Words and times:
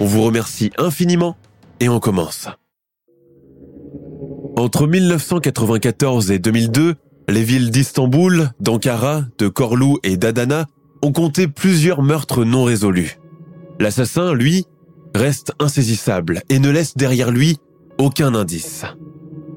On 0.00 0.06
vous 0.06 0.22
remercie 0.22 0.70
infiniment 0.78 1.36
et 1.78 1.90
on 1.90 2.00
commence. 2.00 2.48
Entre 4.56 4.86
1994 4.86 6.30
et 6.30 6.38
2002, 6.38 6.94
les 7.28 7.42
villes 7.42 7.70
d'Istanbul, 7.70 8.50
d'Ankara, 8.60 9.22
de 9.38 9.48
Korlou 9.48 9.98
et 10.02 10.16
d'Adana 10.16 10.66
ont 11.02 11.12
compté 11.12 11.48
plusieurs 11.48 12.02
meurtres 12.02 12.44
non 12.44 12.64
résolus. 12.64 13.18
L'assassin, 13.78 14.34
lui, 14.34 14.64
reste 15.14 15.52
insaisissable 15.58 16.42
et 16.48 16.58
ne 16.58 16.70
laisse 16.70 16.96
derrière 16.96 17.30
lui 17.30 17.58
aucun 17.98 18.34
indice. 18.34 18.84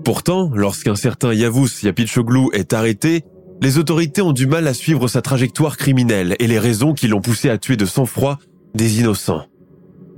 Pourtant, 0.04 0.52
lorsqu'un 0.54 0.96
certain 0.96 1.34
Yavuz 1.34 1.84
Yapitchoglu 1.84 2.48
est 2.54 2.74
arrêté, 2.74 3.24
les 3.62 3.78
autorités 3.78 4.22
ont 4.22 4.34
du 4.34 4.46
mal 4.46 4.68
à 4.68 4.74
suivre 4.74 5.08
sa 5.08 5.22
trajectoire 5.22 5.78
criminelle 5.78 6.36
et 6.40 6.48
les 6.48 6.60
raisons 6.60 6.94
qui 6.94 7.08
l'ont 7.08 7.22
poussé 7.22 7.50
à 7.50 7.58
tuer 7.58 7.78
de 7.78 7.86
sang-froid 7.86 8.40
des 8.76 9.00
innocents. 9.00 9.46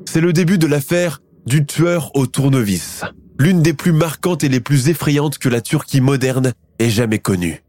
C'est 0.08 0.22
le 0.22 0.34
début 0.34 0.58
de 0.58 0.68
l'affaire 0.68 1.22
du 1.46 1.66
tueur 1.66 2.12
au 2.16 2.26
tournevis, 2.26 3.02
l'une 3.38 3.62
des 3.62 3.74
plus 3.74 3.92
marquantes 3.92 4.44
et 4.44 4.50
les 4.50 4.60
plus 4.60 4.90
effrayantes 4.90 5.38
que 5.38 5.50
la 5.50 5.62
Turquie 5.62 6.02
moderne 6.02 6.54
ait 6.80 6.90
jamais 6.90 7.20
connue. 7.20 7.64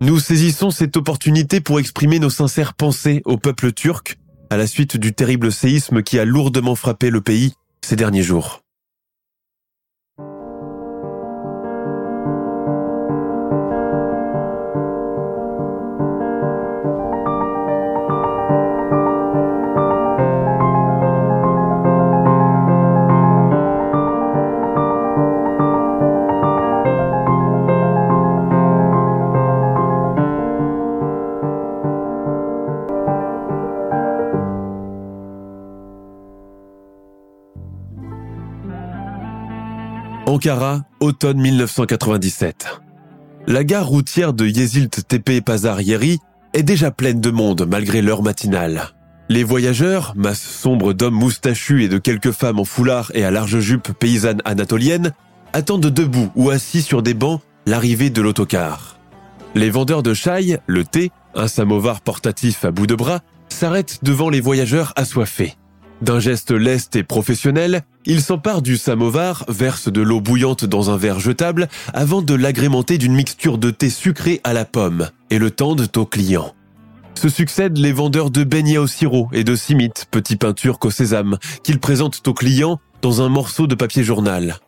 Nous 0.00 0.18
saisissons 0.18 0.70
cette 0.70 0.96
opportunité 0.96 1.60
pour 1.60 1.78
exprimer 1.78 2.18
nos 2.18 2.30
sincères 2.30 2.74
pensées 2.74 3.22
au 3.24 3.38
peuple 3.38 3.72
turc 3.72 4.18
à 4.50 4.56
la 4.56 4.66
suite 4.66 4.96
du 4.96 5.12
terrible 5.12 5.52
séisme 5.52 6.02
qui 6.02 6.18
a 6.18 6.24
lourdement 6.24 6.74
frappé 6.74 7.10
le 7.10 7.20
pays 7.20 7.54
ces 7.84 7.96
derniers 7.96 8.22
jours. 8.22 8.63
Ankara, 40.34 40.82
automne 40.98 41.40
1997. 41.40 42.80
La 43.46 43.62
gare 43.62 43.86
routière 43.86 44.32
de 44.32 44.44
Yezilt 44.44 45.06
Tepe 45.06 45.44
Pazar 45.44 45.80
Yeri 45.80 46.18
est 46.54 46.64
déjà 46.64 46.90
pleine 46.90 47.20
de 47.20 47.30
monde 47.30 47.68
malgré 47.70 48.02
l'heure 48.02 48.24
matinale. 48.24 48.88
Les 49.28 49.44
voyageurs, 49.44 50.12
masse 50.16 50.42
sombre 50.42 50.92
d'hommes 50.92 51.14
moustachus 51.14 51.84
et 51.84 51.88
de 51.88 51.98
quelques 51.98 52.32
femmes 52.32 52.58
en 52.58 52.64
foulard 52.64 53.12
et 53.14 53.24
à 53.24 53.30
large 53.30 53.60
jupe 53.60 53.92
paysanne 53.92 54.42
anatolienne, 54.44 55.12
attendent 55.52 55.86
debout 55.86 56.32
ou 56.34 56.50
assis 56.50 56.82
sur 56.82 57.04
des 57.04 57.14
bancs 57.14 57.40
l'arrivée 57.64 58.10
de 58.10 58.20
l'autocar. 58.20 58.98
Les 59.54 59.70
vendeurs 59.70 60.02
de 60.02 60.14
chai, 60.14 60.58
le 60.66 60.84
thé, 60.84 61.12
un 61.36 61.46
samovar 61.46 62.00
portatif 62.00 62.64
à 62.64 62.72
bout 62.72 62.88
de 62.88 62.96
bras, 62.96 63.20
s'arrêtent 63.48 64.00
devant 64.02 64.30
les 64.30 64.40
voyageurs 64.40 64.94
assoiffés. 64.96 65.54
D'un 66.02 66.20
geste 66.20 66.50
leste 66.50 66.96
et 66.96 67.02
professionnel, 67.02 67.82
il 68.04 68.20
s'empare 68.20 68.62
du 68.62 68.76
samovar, 68.76 69.44
verse 69.48 69.90
de 69.90 70.02
l'eau 70.02 70.20
bouillante 70.20 70.64
dans 70.64 70.90
un 70.90 70.96
verre 70.96 71.20
jetable 71.20 71.68
avant 71.94 72.20
de 72.20 72.34
l'agrémenter 72.34 72.98
d'une 72.98 73.14
mixture 73.14 73.58
de 73.58 73.70
thé 73.70 73.88
sucré 73.88 74.40
à 74.44 74.52
la 74.52 74.64
pomme 74.64 75.08
et 75.30 75.38
le 75.38 75.50
tendent 75.50 75.88
aux 75.96 76.04
clients. 76.04 76.54
Se 77.14 77.28
succèdent 77.28 77.78
les 77.78 77.92
vendeurs 77.92 78.30
de 78.30 78.44
beignets 78.44 78.76
au 78.76 78.86
sirop 78.86 79.28
et 79.32 79.44
de 79.44 79.54
simit, 79.54 79.92
petits 80.10 80.36
pains 80.36 80.52
turcs 80.52 80.84
au 80.84 80.90
sésame, 80.90 81.38
qu'ils 81.62 81.78
présentent 81.78 82.26
aux 82.26 82.34
clients 82.34 82.80
dans 83.00 83.22
un 83.22 83.28
morceau 83.28 83.66
de 83.66 83.74
papier 83.74 84.02
journal. 84.02 84.58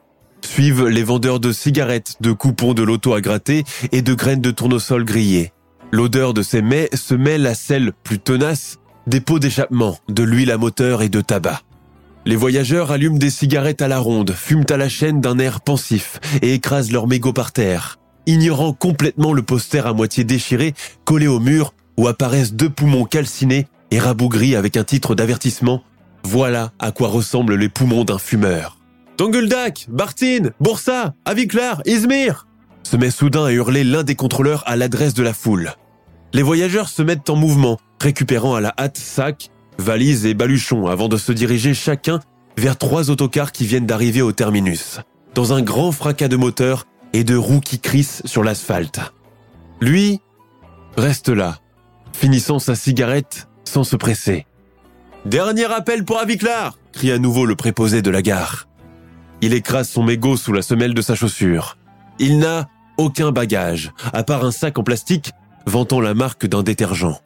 Suivent 0.42 0.86
les 0.86 1.02
vendeurs 1.02 1.40
de 1.40 1.52
cigarettes, 1.52 2.16
de 2.20 2.32
coupons 2.32 2.72
de 2.72 2.82
loto 2.82 3.14
à 3.14 3.20
gratter 3.20 3.64
et 3.90 4.00
de 4.00 4.14
graines 4.14 4.40
de 4.40 4.52
tournesol 4.52 5.04
grillées. 5.04 5.52
L'odeur 5.90 6.34
de 6.34 6.42
ces 6.42 6.62
mets 6.62 6.88
se 6.94 7.14
mêle 7.14 7.46
à 7.46 7.54
celle 7.54 7.92
plus 8.04 8.20
tenace 8.20 8.78
des 9.06 9.20
pots 9.20 9.38
d'échappement, 9.38 9.98
de 10.08 10.22
l'huile 10.22 10.50
à 10.50 10.58
moteur 10.58 11.02
et 11.02 11.08
de 11.08 11.20
tabac. 11.20 11.60
Les 12.24 12.36
voyageurs 12.36 12.90
allument 12.90 13.18
des 13.18 13.30
cigarettes 13.30 13.82
à 13.82 13.88
la 13.88 13.98
ronde, 13.98 14.32
fument 14.32 14.66
à 14.70 14.76
la 14.76 14.88
chaîne 14.88 15.20
d'un 15.20 15.38
air 15.38 15.60
pensif 15.60 16.18
et 16.42 16.54
écrasent 16.54 16.90
leur 16.90 17.06
mégot 17.06 17.32
par 17.32 17.52
terre, 17.52 17.98
ignorant 18.26 18.72
complètement 18.72 19.32
le 19.32 19.42
poster 19.42 19.86
à 19.86 19.92
moitié 19.92 20.24
déchiré 20.24 20.74
collé 21.04 21.28
au 21.28 21.38
mur 21.38 21.72
où 21.96 22.08
apparaissent 22.08 22.54
deux 22.54 22.70
poumons 22.70 23.04
calcinés 23.04 23.68
et 23.92 24.00
rabougris 24.00 24.56
avec 24.56 24.76
un 24.76 24.84
titre 24.84 25.14
d'avertissement 25.14 25.82
Voilà 26.24 26.72
à 26.80 26.90
quoi 26.90 27.08
ressemblent 27.08 27.54
les 27.54 27.68
poumons 27.68 28.04
d'un 28.04 28.18
fumeur. 28.18 28.78
Tonguldak, 29.16 29.86
Bartine, 29.88 30.50
Boursa, 30.60 31.14
Aviklar, 31.24 31.80
Izmir 31.86 32.46
se 32.82 32.96
met 32.96 33.10
soudain 33.10 33.44
à 33.44 33.52
hurler 33.52 33.82
l'un 33.82 34.04
des 34.04 34.14
contrôleurs 34.14 34.62
à 34.66 34.76
l'adresse 34.76 35.14
de 35.14 35.24
la 35.24 35.32
foule. 35.32 35.72
Les 36.32 36.42
voyageurs 36.42 36.88
se 36.88 37.02
mettent 37.02 37.28
en 37.30 37.34
mouvement, 37.34 37.78
récupérant 38.00 38.54
à 38.54 38.60
la 38.60 38.74
hâte 38.78 38.98
sacs, 38.98 39.50
valises 39.78 40.26
et 40.26 40.34
baluchons 40.34 40.86
avant 40.86 41.08
de 41.08 41.16
se 41.16 41.32
diriger 41.32 41.74
chacun 41.74 42.20
vers 42.56 42.78
trois 42.78 43.10
autocars 43.10 43.52
qui 43.52 43.66
viennent 43.66 43.86
d'arriver 43.86 44.22
au 44.22 44.32
terminus, 44.32 45.00
dans 45.34 45.52
un 45.52 45.62
grand 45.62 45.92
fracas 45.92 46.28
de 46.28 46.36
moteur 46.36 46.86
et 47.12 47.24
de 47.24 47.36
roues 47.36 47.60
qui 47.60 47.78
crissent 47.78 48.22
sur 48.24 48.42
l'asphalte. 48.42 49.00
Lui 49.80 50.20
reste 50.96 51.28
là, 51.28 51.58
finissant 52.12 52.58
sa 52.58 52.74
cigarette 52.74 53.48
sans 53.64 53.84
se 53.84 53.96
presser. 53.96 54.46
Dernier 55.24 55.66
appel 55.66 56.04
pour 56.04 56.18
Aviclar 56.18 56.78
crie 56.92 57.12
à 57.12 57.18
nouveau 57.18 57.44
le 57.44 57.56
préposé 57.56 58.00
de 58.00 58.10
la 58.10 58.22
gare. 58.22 58.68
Il 59.42 59.52
écrase 59.52 59.88
son 59.88 60.02
mégot 60.02 60.36
sous 60.36 60.52
la 60.52 60.62
semelle 60.62 60.94
de 60.94 61.02
sa 61.02 61.14
chaussure. 61.14 61.76
Il 62.18 62.38
n'a 62.38 62.68
aucun 62.96 63.32
bagage, 63.32 63.92
à 64.14 64.22
part 64.22 64.44
un 64.44 64.50
sac 64.50 64.78
en 64.78 64.82
plastique 64.82 65.32
vantant 65.66 66.00
la 66.00 66.14
marque 66.14 66.46
d'un 66.46 66.62
détergent. 66.62 67.20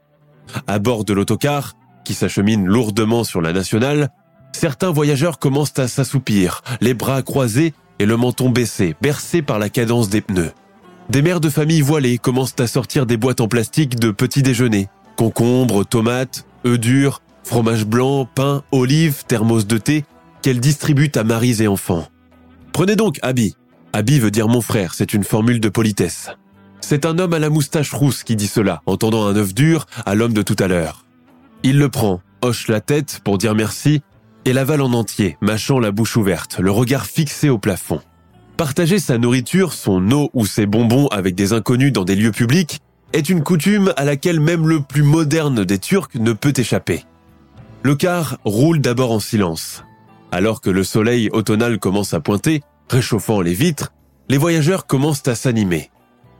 À 0.67 0.79
bord 0.79 1.05
de 1.05 1.13
l'autocar, 1.13 1.75
qui 2.05 2.15
s'achemine 2.15 2.67
lourdement 2.67 3.25
sur 3.25 3.41
la 3.41 3.53
nationale, 3.53 4.11
certains 4.53 4.91
voyageurs 4.91 5.39
commencent 5.39 5.79
à 5.79 5.89
s'assoupir, 5.89 6.63
les 6.81 6.95
bras 6.95 7.23
croisés 7.23 7.75
et 7.99 8.07
le 8.07 8.17
menton 8.17 8.51
baissé, 8.51 8.97
bercés 9.01 9.43
par 9.43 9.59
la 9.59 9.69
cadence 9.69 10.09
des 10.09 10.21
pneus. 10.21 10.53
Des 11.11 11.23
mères 11.23 11.41
de 11.41 11.51
famille 11.51 11.81
voilées 11.81 12.19
commencent 12.19 12.59
à 12.61 12.67
sortir 12.67 13.05
des 13.05 13.17
boîtes 13.17 13.41
en 13.41 13.49
plastique 13.49 13.99
de 13.99 14.11
petits 14.11 14.43
déjeuners. 14.43 14.89
Concombres, 15.17 15.85
tomates, 15.85 16.47
œufs 16.65 16.79
durs, 16.79 17.21
fromage 17.43 17.85
blanc, 17.85 18.29
pain, 18.33 18.63
olives, 18.73 19.25
thermos 19.27 19.67
de 19.67 19.77
thé, 19.77 20.05
qu'elles 20.41 20.61
distribuent 20.61 21.13
à 21.17 21.25
maris 21.25 21.63
et 21.63 21.69
enfants. 21.69 22.07
Prenez 22.73 22.97
donc 22.97 23.19
Abby. 23.23 23.57
Abby 23.93 24.21
veut 24.21 24.31
dire 24.31 24.49
mon 24.49 24.61
frère, 24.61 24.95
c'est 24.95 25.13
une 25.13 25.25
formule 25.25 25.61
de 25.61 25.69
politesse. 25.69 26.31
C'est 26.81 27.07
un 27.07 27.19
homme 27.19 27.35
à 27.35 27.39
la 27.39 27.51
moustache 27.51 27.93
rousse 27.93 28.25
qui 28.25 28.37
dit 28.37 28.47
cela, 28.47 28.83
en 28.87 28.97
tendant 28.97 29.27
un 29.27 29.37
œuf 29.37 29.55
dur 29.55 29.87
à 30.07 30.15
l'homme 30.15 30.33
de 30.33 30.43
tout 30.43 30.57
à 30.59 30.69
l'heure. 30.69 31.05
Il 31.63 31.79
le 31.79 31.89
prend, 31.89 32.21
hoche 32.43 32.69
la 32.69 32.81
tête 32.81 33.21
pour 33.25 33.39
dire 33.39 33.55
merci, 33.55 34.03
et 34.45 34.53
l'avale 34.53 34.81
en 34.81 34.93
entier, 34.93 35.37
mâchant 35.41 35.79
la 35.79 35.91
bouche 35.91 36.17
ouverte, 36.17 36.59
le 36.59 36.71
regard 36.71 37.07
fixé 37.07 37.49
au 37.49 37.59
plafond. 37.59 38.01
Partager 38.57 38.99
sa 38.99 39.19
nourriture, 39.19 39.73
son 39.73 40.11
eau 40.11 40.31
ou 40.35 40.47
ses 40.47 40.67
bonbons 40.67 41.07
avec 41.09 41.35
des 41.35 41.53
inconnus 41.53 41.93
dans 41.93 42.05
des 42.05 42.17
lieux 42.17 42.33
publics 42.33 42.81
est 43.13 43.29
une 43.29 43.43
coutume 43.43 43.93
à 43.97 44.05
laquelle 44.05 44.41
même 44.41 44.69
le 44.69 44.81
plus 44.81 45.03
moderne 45.03 45.65
des 45.65 45.79
Turcs 45.79 46.11
ne 46.15 46.33
peut 46.33 46.53
échapper. 46.57 47.05
Le 47.83 47.95
car 47.95 48.39
roule 48.45 48.81
d'abord 48.81 49.13
en 49.13 49.21
silence. 49.21 49.85
Alors 50.33 50.61
que 50.61 50.71
le 50.71 50.85
soleil 50.85 51.29
automnal 51.33 51.79
commence 51.79 52.15
à 52.15 52.21
pointer, 52.21 52.63
réchauffant 52.89 53.41
les 53.41 53.55
vitres, 53.55 53.93
les 54.29 54.39
voyageurs 54.39 54.87
commencent 54.87 55.27
à 55.27 55.35
s'animer. 55.35 55.91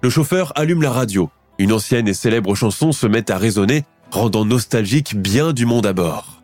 Le 0.03 0.09
chauffeur 0.09 0.53
allume 0.57 0.81
la 0.81 0.91
radio. 0.91 1.29
Une 1.59 1.73
ancienne 1.73 2.09
et 2.09 2.15
célèbre 2.15 2.55
chanson 2.55 2.91
se 2.91 3.07
met 3.07 3.31
à 3.31 3.37
résonner, 3.37 3.85
rendant 4.11 4.47
nostalgique 4.47 5.15
bien 5.15 5.53
du 5.53 5.67
monde 5.67 5.85
à 5.85 5.93
bord. 5.93 6.43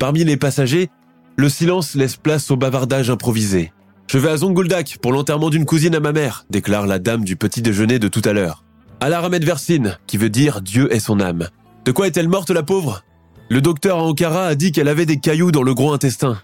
Parmi 0.00 0.24
les 0.24 0.36
passagers, 0.36 0.90
le 1.36 1.48
silence 1.48 1.94
laisse 1.94 2.16
place 2.16 2.50
au 2.50 2.56
bavardage 2.56 3.08
improvisé. 3.08 3.72
Je 4.08 4.18
vais 4.18 4.30
à 4.30 4.36
Zonguldak 4.38 4.98
pour 5.00 5.12
l'enterrement 5.12 5.50
d'une 5.50 5.64
cousine 5.64 5.94
à 5.94 6.00
ma 6.00 6.10
mère, 6.10 6.46
déclare 6.50 6.86
la 6.88 6.98
dame 6.98 7.24
du 7.24 7.36
petit 7.36 7.62
déjeuner 7.62 8.00
de 8.00 8.08
tout 8.08 8.22
à 8.24 8.32
l'heure. 8.32 8.64
Allah 9.00 9.20
Ahmed 9.20 9.44
Versine, 9.44 9.98
qui 10.08 10.16
veut 10.16 10.30
dire 10.30 10.60
Dieu 10.60 10.92
est 10.92 11.00
son 11.00 11.20
âme. 11.20 11.48
De 11.84 11.92
quoi 11.92 12.08
est-elle 12.08 12.28
morte 12.28 12.50
la 12.50 12.64
pauvre? 12.64 13.04
Le 13.48 13.60
docteur 13.60 13.98
à 13.98 14.02
Ankara 14.02 14.46
a 14.46 14.54
dit 14.56 14.72
qu'elle 14.72 14.88
avait 14.88 15.06
des 15.06 15.18
cailloux 15.18 15.52
dans 15.52 15.62
le 15.62 15.74
gros 15.74 15.92
intestin. 15.92 16.40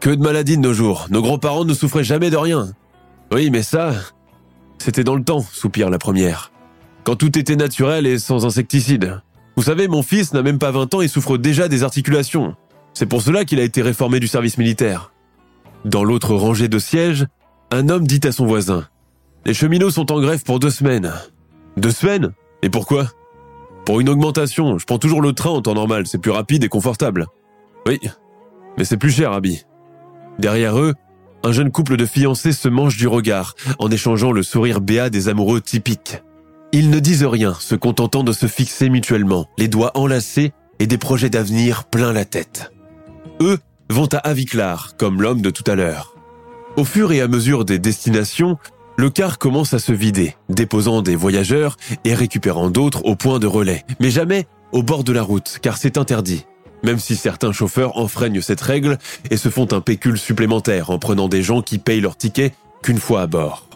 Que 0.00 0.08
de 0.08 0.22
maladies 0.22 0.56
de 0.56 0.62
nos 0.62 0.72
jours, 0.72 1.08
nos 1.10 1.20
grands-parents 1.20 1.66
ne 1.66 1.74
souffraient 1.74 2.04
jamais 2.04 2.30
de 2.30 2.38
rien. 2.38 2.72
Oui, 3.32 3.50
mais 3.50 3.62
ça, 3.62 3.92
c'était 4.80 5.04
dans 5.04 5.14
le 5.14 5.22
temps, 5.22 5.40
soupire 5.40 5.90
la 5.90 5.98
première. 5.98 6.50
Quand 7.04 7.16
tout 7.16 7.38
était 7.38 7.56
naturel 7.56 8.06
et 8.06 8.18
sans 8.18 8.46
insecticide. 8.46 9.20
Vous 9.56 9.64
savez, 9.64 9.88
mon 9.88 10.02
fils 10.02 10.32
n'a 10.32 10.42
même 10.42 10.58
pas 10.58 10.70
20 10.70 10.94
ans 10.94 11.00
et 11.00 11.08
souffre 11.08 11.36
déjà 11.36 11.68
des 11.68 11.82
articulations. 11.82 12.56
C'est 12.94 13.06
pour 13.06 13.22
cela 13.22 13.44
qu'il 13.44 13.60
a 13.60 13.64
été 13.64 13.82
réformé 13.82 14.20
du 14.20 14.28
service 14.28 14.58
militaire. 14.58 15.12
Dans 15.84 16.02
l'autre 16.02 16.34
rangée 16.34 16.68
de 16.68 16.78
sièges, 16.78 17.26
un 17.70 17.88
homme 17.88 18.06
dit 18.06 18.20
à 18.24 18.32
son 18.32 18.46
voisin 18.46 18.86
Les 19.44 19.54
cheminots 19.54 19.90
sont 19.90 20.10
en 20.12 20.20
grève 20.20 20.42
pour 20.44 20.58
deux 20.58 20.70
semaines. 20.70 21.12
Deux 21.76 21.92
semaines? 21.92 22.32
Et 22.62 22.70
pourquoi? 22.70 23.08
Pour 23.84 24.00
une 24.00 24.08
augmentation, 24.08 24.78
je 24.78 24.86
prends 24.86 24.98
toujours 24.98 25.22
le 25.22 25.32
train 25.32 25.50
en 25.50 25.62
temps 25.62 25.74
normal, 25.74 26.06
c'est 26.06 26.18
plus 26.18 26.30
rapide 26.30 26.64
et 26.64 26.68
confortable. 26.68 27.26
Oui, 27.86 27.98
mais 28.76 28.84
c'est 28.84 28.98
plus 28.98 29.10
cher, 29.10 29.32
Abby. 29.32 29.64
Derrière 30.38 30.78
eux, 30.78 30.94
un 31.44 31.52
jeune 31.52 31.70
couple 31.70 31.96
de 31.96 32.06
fiancés 32.06 32.52
se 32.52 32.68
mange 32.68 32.96
du 32.96 33.08
regard, 33.08 33.54
en 33.78 33.90
échangeant 33.90 34.32
le 34.32 34.42
sourire 34.42 34.80
béat 34.80 35.10
des 35.10 35.28
amoureux 35.28 35.60
typiques. 35.60 36.22
Ils 36.72 36.90
ne 36.90 37.00
disent 37.00 37.24
rien, 37.24 37.54
se 37.58 37.74
contentant 37.74 38.22
de 38.22 38.32
se 38.32 38.46
fixer 38.46 38.90
mutuellement, 38.90 39.46
les 39.58 39.68
doigts 39.68 39.92
enlacés 39.94 40.52
et 40.78 40.86
des 40.86 40.98
projets 40.98 41.30
d'avenir 41.30 41.84
plein 41.84 42.12
la 42.12 42.24
tête. 42.24 42.72
Eux 43.40 43.58
vont 43.88 44.08
à 44.12 44.18
Aviklar, 44.18 44.96
comme 44.96 45.20
l'homme 45.20 45.42
de 45.42 45.50
tout 45.50 45.64
à 45.66 45.74
l'heure. 45.74 46.14
Au 46.76 46.84
fur 46.84 47.10
et 47.12 47.20
à 47.20 47.28
mesure 47.28 47.64
des 47.64 47.78
destinations, 47.78 48.56
le 48.96 49.10
car 49.10 49.38
commence 49.38 49.74
à 49.74 49.78
se 49.78 49.92
vider, 49.92 50.36
déposant 50.48 51.02
des 51.02 51.16
voyageurs 51.16 51.76
et 52.04 52.14
récupérant 52.14 52.70
d'autres 52.70 53.04
au 53.04 53.16
point 53.16 53.38
de 53.38 53.46
relais, 53.46 53.84
mais 53.98 54.10
jamais 54.10 54.46
au 54.72 54.82
bord 54.82 55.04
de 55.04 55.12
la 55.12 55.22
route, 55.22 55.58
car 55.62 55.76
c'est 55.76 55.98
interdit. 55.98 56.44
Même 56.82 56.98
si 56.98 57.16
certains 57.16 57.52
chauffeurs 57.52 57.96
enfreignent 57.98 58.40
cette 58.40 58.60
règle 58.60 58.98
et 59.30 59.36
se 59.36 59.48
font 59.48 59.68
un 59.72 59.80
pécule 59.80 60.18
supplémentaire 60.18 60.90
en 60.90 60.98
prenant 60.98 61.28
des 61.28 61.42
gens 61.42 61.62
qui 61.62 61.78
payent 61.78 62.00
leur 62.00 62.16
ticket 62.16 62.52
qu'une 62.82 62.98
fois 62.98 63.22
à 63.22 63.26
bord. 63.26 63.66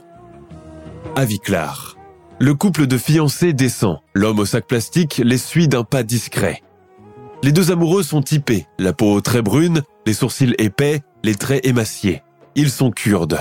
Aviklar. 1.16 1.96
Le 2.40 2.54
couple 2.54 2.86
de 2.86 2.98
fiancés 2.98 3.52
descend. 3.52 3.98
L'homme 4.14 4.40
au 4.40 4.44
sac 4.44 4.66
plastique 4.66 5.20
les 5.24 5.38
suit 5.38 5.68
d'un 5.68 5.84
pas 5.84 6.02
discret. 6.02 6.62
Les 7.42 7.52
deux 7.52 7.70
amoureux 7.70 8.02
sont 8.02 8.22
typés, 8.22 8.66
la 8.78 8.92
peau 8.92 9.20
très 9.20 9.42
brune, 9.42 9.82
les 10.06 10.14
sourcils 10.14 10.54
épais, 10.58 11.02
les 11.22 11.34
traits 11.34 11.64
émaciés. 11.66 12.22
Ils 12.54 12.70
sont 12.70 12.90
kurdes. 12.90 13.40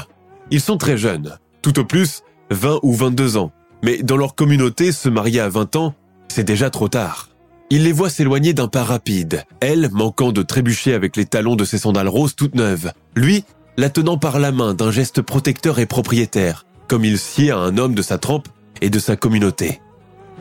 Ils 0.52 0.62
sont 0.62 0.78
très 0.78 0.98
jeunes, 0.98 1.38
tout 1.62 1.80
au 1.80 1.86
plus 1.86 2.22
20 2.52 2.80
ou 2.84 2.94
22 2.94 3.38
ans. 3.38 3.52
Mais 3.82 4.04
dans 4.04 4.18
leur 4.18 4.36
communauté, 4.36 4.92
se 4.92 5.10
marier 5.10 5.40
à 5.40 5.50
20 5.50 5.76
ans, 5.76 5.96
c'est 6.28 6.44
déjà 6.44 6.70
trop 6.70 6.88
tard. 6.88 7.30
Il 7.70 7.84
les 7.84 7.92
voit 7.92 8.10
s'éloigner 8.10 8.54
d'un 8.54 8.68
pas 8.68 8.84
rapide, 8.84 9.44
elle 9.60 9.90
manquant 9.92 10.32
de 10.32 10.44
trébucher 10.44 10.94
avec 10.94 11.16
les 11.16 11.26
talons 11.26 11.56
de 11.56 11.66
ses 11.66 11.78
sandales 11.78 12.08
roses 12.08 12.36
toutes 12.36 12.56
neuves, 12.56 12.92
lui 13.16 13.44
la 13.78 13.90
tenant 13.90 14.18
par 14.18 14.40
la 14.40 14.52
main 14.52 14.74
d'un 14.74 14.92
geste 14.92 15.22
protecteur 15.22 15.80
et 15.80 15.86
propriétaire, 15.86 16.66
comme 16.88 17.06
il 17.06 17.18
sied 17.18 17.52
à 17.52 17.58
un 17.58 17.78
homme 17.78 17.96
de 17.96 18.02
sa 18.02 18.18
trempe 18.18 18.48
et 18.82 18.90
de 18.90 19.00
sa 19.00 19.16
communauté. 19.16 19.82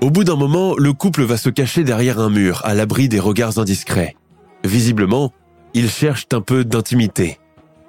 Au 0.01 0.11
bout 0.11 0.25
d'un 0.25 0.37
moment, 0.37 0.75
le 0.77 0.93
couple 0.93 1.23
va 1.23 1.37
se 1.37 1.49
cacher 1.49 1.85
derrière 1.85 2.19
un 2.19 2.29
mur, 2.29 2.61
à 2.65 2.75
l'abri 2.75 3.09
des 3.09 3.21
regards 3.21 3.59
indiscrets. 3.59 4.17
Visiblement, 4.65 5.33
ils 5.75 5.91
cherchent 5.91 6.27
un 6.33 6.41
peu 6.41 6.65
d'intimité. 6.65 7.39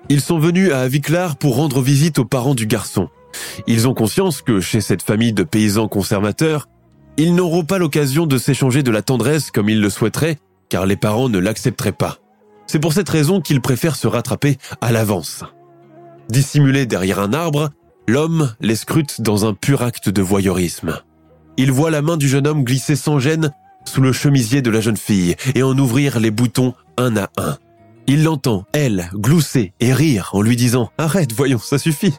Ils 0.10 0.22
sont 0.22 0.40
venus 0.40 0.72
à 0.72 0.82
Aviklar 0.82 1.38
pour 1.38 1.56
rendre 1.56 1.82
visite 1.82 2.20
aux 2.20 2.26
parents 2.26 2.56
du 2.56 2.68
garçon. 2.68 3.10
Ils 3.68 3.88
ont 3.88 3.94
conscience 3.94 4.42
que 4.42 4.60
chez 4.60 4.80
cette 4.80 5.02
famille 5.02 5.34
de 5.34 5.44
paysans 5.44 5.88
conservateurs, 5.88 6.68
ils 7.18 7.36
n'auront 7.36 7.64
pas 7.64 7.78
l'occasion 7.78 8.26
de 8.26 8.38
s'échanger 8.38 8.84
de 8.84 8.92
la 8.92 9.02
tendresse 9.02 9.52
comme 9.52 9.70
ils 9.70 9.82
le 9.82 9.90
souhaiteraient, 9.90 10.40
car 10.70 10.86
les 10.86 10.96
parents 10.96 11.30
ne 11.30 11.38
l'accepteraient 11.38 11.92
pas. 11.92 12.18
C'est 12.66 12.80
pour 12.80 12.94
cette 12.94 13.10
raison 13.10 13.42
qu'ils 13.42 13.62
préfèrent 13.62 13.96
se 13.96 14.08
rattraper 14.08 14.58
à 14.82 14.92
l'avance. 14.92 15.44
Dissimulé 16.30 16.86
derrière 16.86 17.20
un 17.20 17.34
arbre, 17.34 17.70
l'homme 18.08 18.54
les 18.62 18.76
scrute 18.76 19.22
dans 19.22 19.46
un 19.46 19.54
pur 19.54 19.82
acte 19.82 20.10
de 20.10 20.22
voyeurisme. 20.22 21.00
Il 21.58 21.72
voit 21.72 21.92
la 21.92 22.02
main 22.02 22.18
du 22.18 22.28
jeune 22.28 22.48
homme 22.48 22.64
glisser 22.64 22.96
sans 22.96 23.20
gêne 23.20 23.52
sous 23.86 24.02
le 24.02 24.14
chemisier 24.14 24.62
de 24.62 24.72
la 24.72 24.82
jeune 24.82 24.98
fille 24.98 25.36
et 25.56 25.62
en 25.62 25.78
ouvrir 25.78 26.20
les 26.20 26.32
boutons 26.32 26.74
un 26.98 27.16
à 27.18 27.30
un. 27.38 27.58
Il 28.08 28.24
l'entend, 28.24 28.66
elle, 28.74 29.10
glousser 29.14 29.74
et 29.80 29.94
rire 29.94 30.32
en 30.34 30.42
lui 30.42 30.56
disant⁇ 30.56 30.86
Arrête, 30.98 31.34
voyons, 31.34 31.60
ça 31.60 31.78
suffit!⁇ 31.78 32.10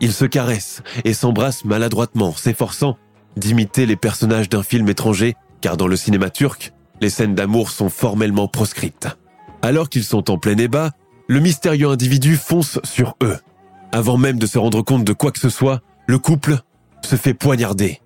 Ils 0.00 0.12
se 0.12 0.24
caressent 0.24 0.82
et 1.04 1.14
s'embrassent 1.14 1.64
maladroitement, 1.64 2.34
s'efforçant 2.34 2.98
d'imiter 3.36 3.86
les 3.86 3.96
personnages 3.96 4.48
d'un 4.48 4.62
film 4.62 4.88
étranger, 4.88 5.34
car 5.60 5.76
dans 5.76 5.86
le 5.86 5.96
cinéma 5.96 6.30
turc, 6.30 6.72
les 7.00 7.10
scènes 7.10 7.34
d'amour 7.34 7.70
sont 7.70 7.90
formellement 7.90 8.48
proscrites. 8.48 9.08
Alors 9.62 9.88
qu'ils 9.88 10.04
sont 10.04 10.30
en 10.30 10.38
plein 10.38 10.56
ébat, 10.58 10.90
le 11.26 11.40
mystérieux 11.40 11.88
individu 11.88 12.36
fonce 12.36 12.78
sur 12.84 13.16
eux. 13.22 13.38
Avant 13.92 14.18
même 14.18 14.38
de 14.38 14.46
se 14.46 14.58
rendre 14.58 14.82
compte 14.82 15.04
de 15.04 15.12
quoi 15.12 15.32
que 15.32 15.38
ce 15.38 15.48
soit, 15.48 15.80
le 16.06 16.18
couple 16.18 16.58
se 17.02 17.16
fait 17.16 17.34
poignarder. 17.34 18.00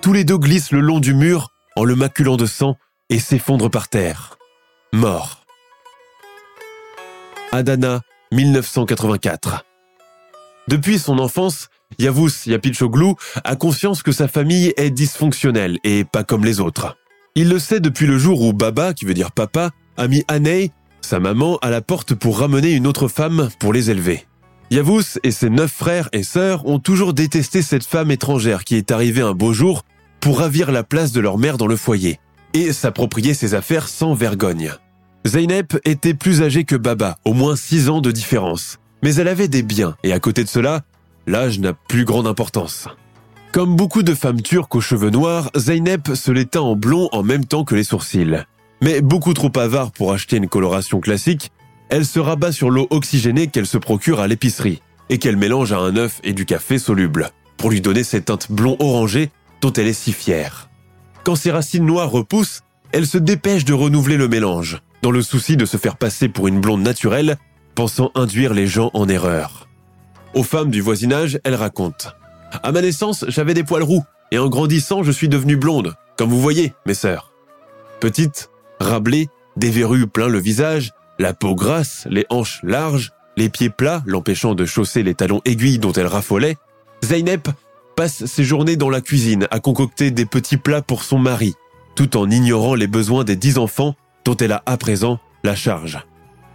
Tous 0.00 0.12
les 0.12 0.24
deux 0.24 0.38
glissent 0.38 0.70
le 0.70 0.80
long 0.80 1.00
du 1.00 1.14
mur 1.14 1.50
en 1.76 1.84
le 1.84 1.96
maculant 1.96 2.36
de 2.36 2.46
sang 2.46 2.76
et 3.10 3.18
s'effondrent 3.18 3.70
par 3.70 3.88
terre. 3.88 4.36
Mort. 4.92 5.44
Adana, 7.52 8.00
1984. 8.32 9.64
Depuis 10.68 10.98
son 10.98 11.18
enfance, 11.18 11.68
Yavuz 11.98 12.46
Yapilchoglu 12.46 13.14
a 13.44 13.56
conscience 13.56 14.02
que 14.02 14.12
sa 14.12 14.28
famille 14.28 14.72
est 14.76 14.90
dysfonctionnelle 14.90 15.78
et 15.84 16.04
pas 16.04 16.24
comme 16.24 16.44
les 16.44 16.60
autres. 16.60 16.96
Il 17.34 17.48
le 17.48 17.58
sait 17.58 17.80
depuis 17.80 18.06
le 18.06 18.18
jour 18.18 18.42
où 18.42 18.52
Baba, 18.52 18.94
qui 18.94 19.04
veut 19.04 19.14
dire 19.14 19.32
papa, 19.32 19.70
a 19.96 20.08
mis 20.08 20.24
Anei, 20.28 20.70
sa 21.00 21.20
maman, 21.20 21.58
à 21.62 21.70
la 21.70 21.80
porte 21.80 22.14
pour 22.14 22.38
ramener 22.38 22.72
une 22.72 22.86
autre 22.86 23.08
femme 23.08 23.48
pour 23.58 23.72
les 23.72 23.90
élever. 23.90 24.26
Yavuz 24.70 25.18
et 25.22 25.30
ses 25.30 25.50
neuf 25.50 25.70
frères 25.70 26.08
et 26.12 26.22
sœurs 26.22 26.66
ont 26.66 26.78
toujours 26.78 27.12
détesté 27.12 27.62
cette 27.62 27.84
femme 27.84 28.10
étrangère 28.10 28.64
qui 28.64 28.76
est 28.76 28.90
arrivée 28.90 29.20
un 29.20 29.34
beau 29.34 29.52
jour 29.52 29.84
pour 30.20 30.38
ravir 30.38 30.72
la 30.72 30.82
place 30.82 31.12
de 31.12 31.20
leur 31.20 31.38
mère 31.38 31.58
dans 31.58 31.66
le 31.66 31.76
foyer 31.76 32.18
et 32.54 32.72
s'approprier 32.72 33.34
ses 33.34 33.54
affaires 33.54 33.88
sans 33.88 34.14
vergogne. 34.14 34.72
Zeynep 35.26 35.78
était 35.84 36.14
plus 36.14 36.42
âgée 36.42 36.64
que 36.64 36.76
Baba, 36.76 37.18
au 37.24 37.34
moins 37.34 37.56
6 37.56 37.88
ans 37.88 38.00
de 38.00 38.10
différence. 38.10 38.78
Mais 39.02 39.14
elle 39.16 39.28
avait 39.28 39.48
des 39.48 39.62
biens, 39.62 39.96
et 40.02 40.12
à 40.12 40.20
côté 40.20 40.44
de 40.44 40.48
cela, 40.48 40.82
l'âge 41.26 41.58
n'a 41.58 41.72
plus 41.72 42.04
grande 42.04 42.26
importance. 42.26 42.88
Comme 43.52 43.76
beaucoup 43.76 44.02
de 44.02 44.14
femmes 44.14 44.42
turques 44.42 44.74
aux 44.74 44.80
cheveux 44.80 45.10
noirs, 45.10 45.50
Zeynep 45.54 46.14
se 46.14 46.32
les 46.32 46.44
teint 46.44 46.60
en 46.60 46.74
blond 46.74 47.08
en 47.12 47.22
même 47.22 47.44
temps 47.44 47.64
que 47.64 47.74
les 47.74 47.84
sourcils. 47.84 48.44
Mais 48.80 49.00
beaucoup 49.00 49.32
trop 49.32 49.52
avare 49.56 49.92
pour 49.92 50.12
acheter 50.12 50.36
une 50.36 50.48
coloration 50.48 51.00
classique, 51.00 51.52
elle 51.88 52.04
se 52.04 52.18
rabat 52.18 52.52
sur 52.52 52.70
l'eau 52.70 52.86
oxygénée 52.90 53.46
qu'elle 53.46 53.66
se 53.66 53.78
procure 53.78 54.20
à 54.20 54.26
l'épicerie, 54.26 54.82
et 55.08 55.18
qu'elle 55.18 55.36
mélange 55.36 55.72
à 55.72 55.78
un 55.78 55.96
œuf 55.96 56.20
et 56.24 56.32
du 56.32 56.46
café 56.46 56.78
soluble, 56.78 57.30
pour 57.56 57.70
lui 57.70 57.80
donner 57.80 58.02
cette 58.02 58.24
teinte 58.24 58.50
blond 58.50 58.76
orangé 58.80 59.30
dont 59.60 59.72
elle 59.72 59.86
est 59.86 59.92
si 59.92 60.12
fière. 60.12 60.68
Quand 61.22 61.36
ses 61.36 61.52
racines 61.52 61.86
noires 61.86 62.10
repoussent, 62.10 62.62
elle 62.92 63.06
se 63.06 63.18
dépêche 63.18 63.64
de 63.64 63.72
renouveler 63.72 64.16
le 64.16 64.28
mélange, 64.28 64.80
dans 65.02 65.10
le 65.10 65.22
souci 65.22 65.56
de 65.56 65.64
se 65.64 65.76
faire 65.76 65.96
passer 65.96 66.28
pour 66.28 66.48
une 66.48 66.60
blonde 66.60 66.82
naturelle, 66.82 67.38
pensant 67.74 68.10
induire 68.14 68.54
les 68.54 68.66
gens 68.66 68.90
en 68.94 69.08
erreur. 69.08 69.63
Aux 70.34 70.42
femmes 70.42 70.70
du 70.70 70.80
voisinage, 70.80 71.38
elle 71.44 71.54
raconte. 71.54 72.16
À 72.62 72.72
ma 72.72 72.82
naissance, 72.82 73.24
j'avais 73.28 73.54
des 73.54 73.62
poils 73.62 73.84
roux, 73.84 74.02
et 74.32 74.38
en 74.38 74.48
grandissant, 74.48 75.04
je 75.04 75.12
suis 75.12 75.28
devenue 75.28 75.56
blonde, 75.56 75.94
comme 76.16 76.30
vous 76.30 76.40
voyez, 76.40 76.74
mes 76.86 76.94
sœurs. 76.94 77.32
Petite, 78.00 78.50
rablée, 78.80 79.28
des 79.56 79.70
verrues 79.70 80.08
plein 80.08 80.26
le 80.26 80.40
visage, 80.40 80.92
la 81.20 81.34
peau 81.34 81.54
grasse, 81.54 82.08
les 82.10 82.26
hanches 82.30 82.60
larges, 82.64 83.12
les 83.36 83.48
pieds 83.48 83.70
plats 83.70 84.02
l'empêchant 84.06 84.56
de 84.56 84.64
chausser 84.64 85.04
les 85.04 85.14
talons 85.14 85.40
aiguilles 85.44 85.78
dont 85.78 85.92
elle 85.92 86.08
raffolait, 86.08 86.56
Zeynep 87.04 87.48
passe 87.94 88.24
ses 88.24 88.42
journées 88.42 88.76
dans 88.76 88.90
la 88.90 89.00
cuisine 89.00 89.46
à 89.52 89.60
concocter 89.60 90.10
des 90.10 90.26
petits 90.26 90.56
plats 90.56 90.82
pour 90.82 91.04
son 91.04 91.18
mari, 91.18 91.54
tout 91.94 92.16
en 92.16 92.28
ignorant 92.28 92.74
les 92.74 92.88
besoins 92.88 93.22
des 93.22 93.36
dix 93.36 93.56
enfants 93.56 93.94
dont 94.24 94.36
elle 94.36 94.52
a 94.52 94.62
à 94.66 94.76
présent 94.76 95.20
la 95.44 95.54
charge. 95.54 96.00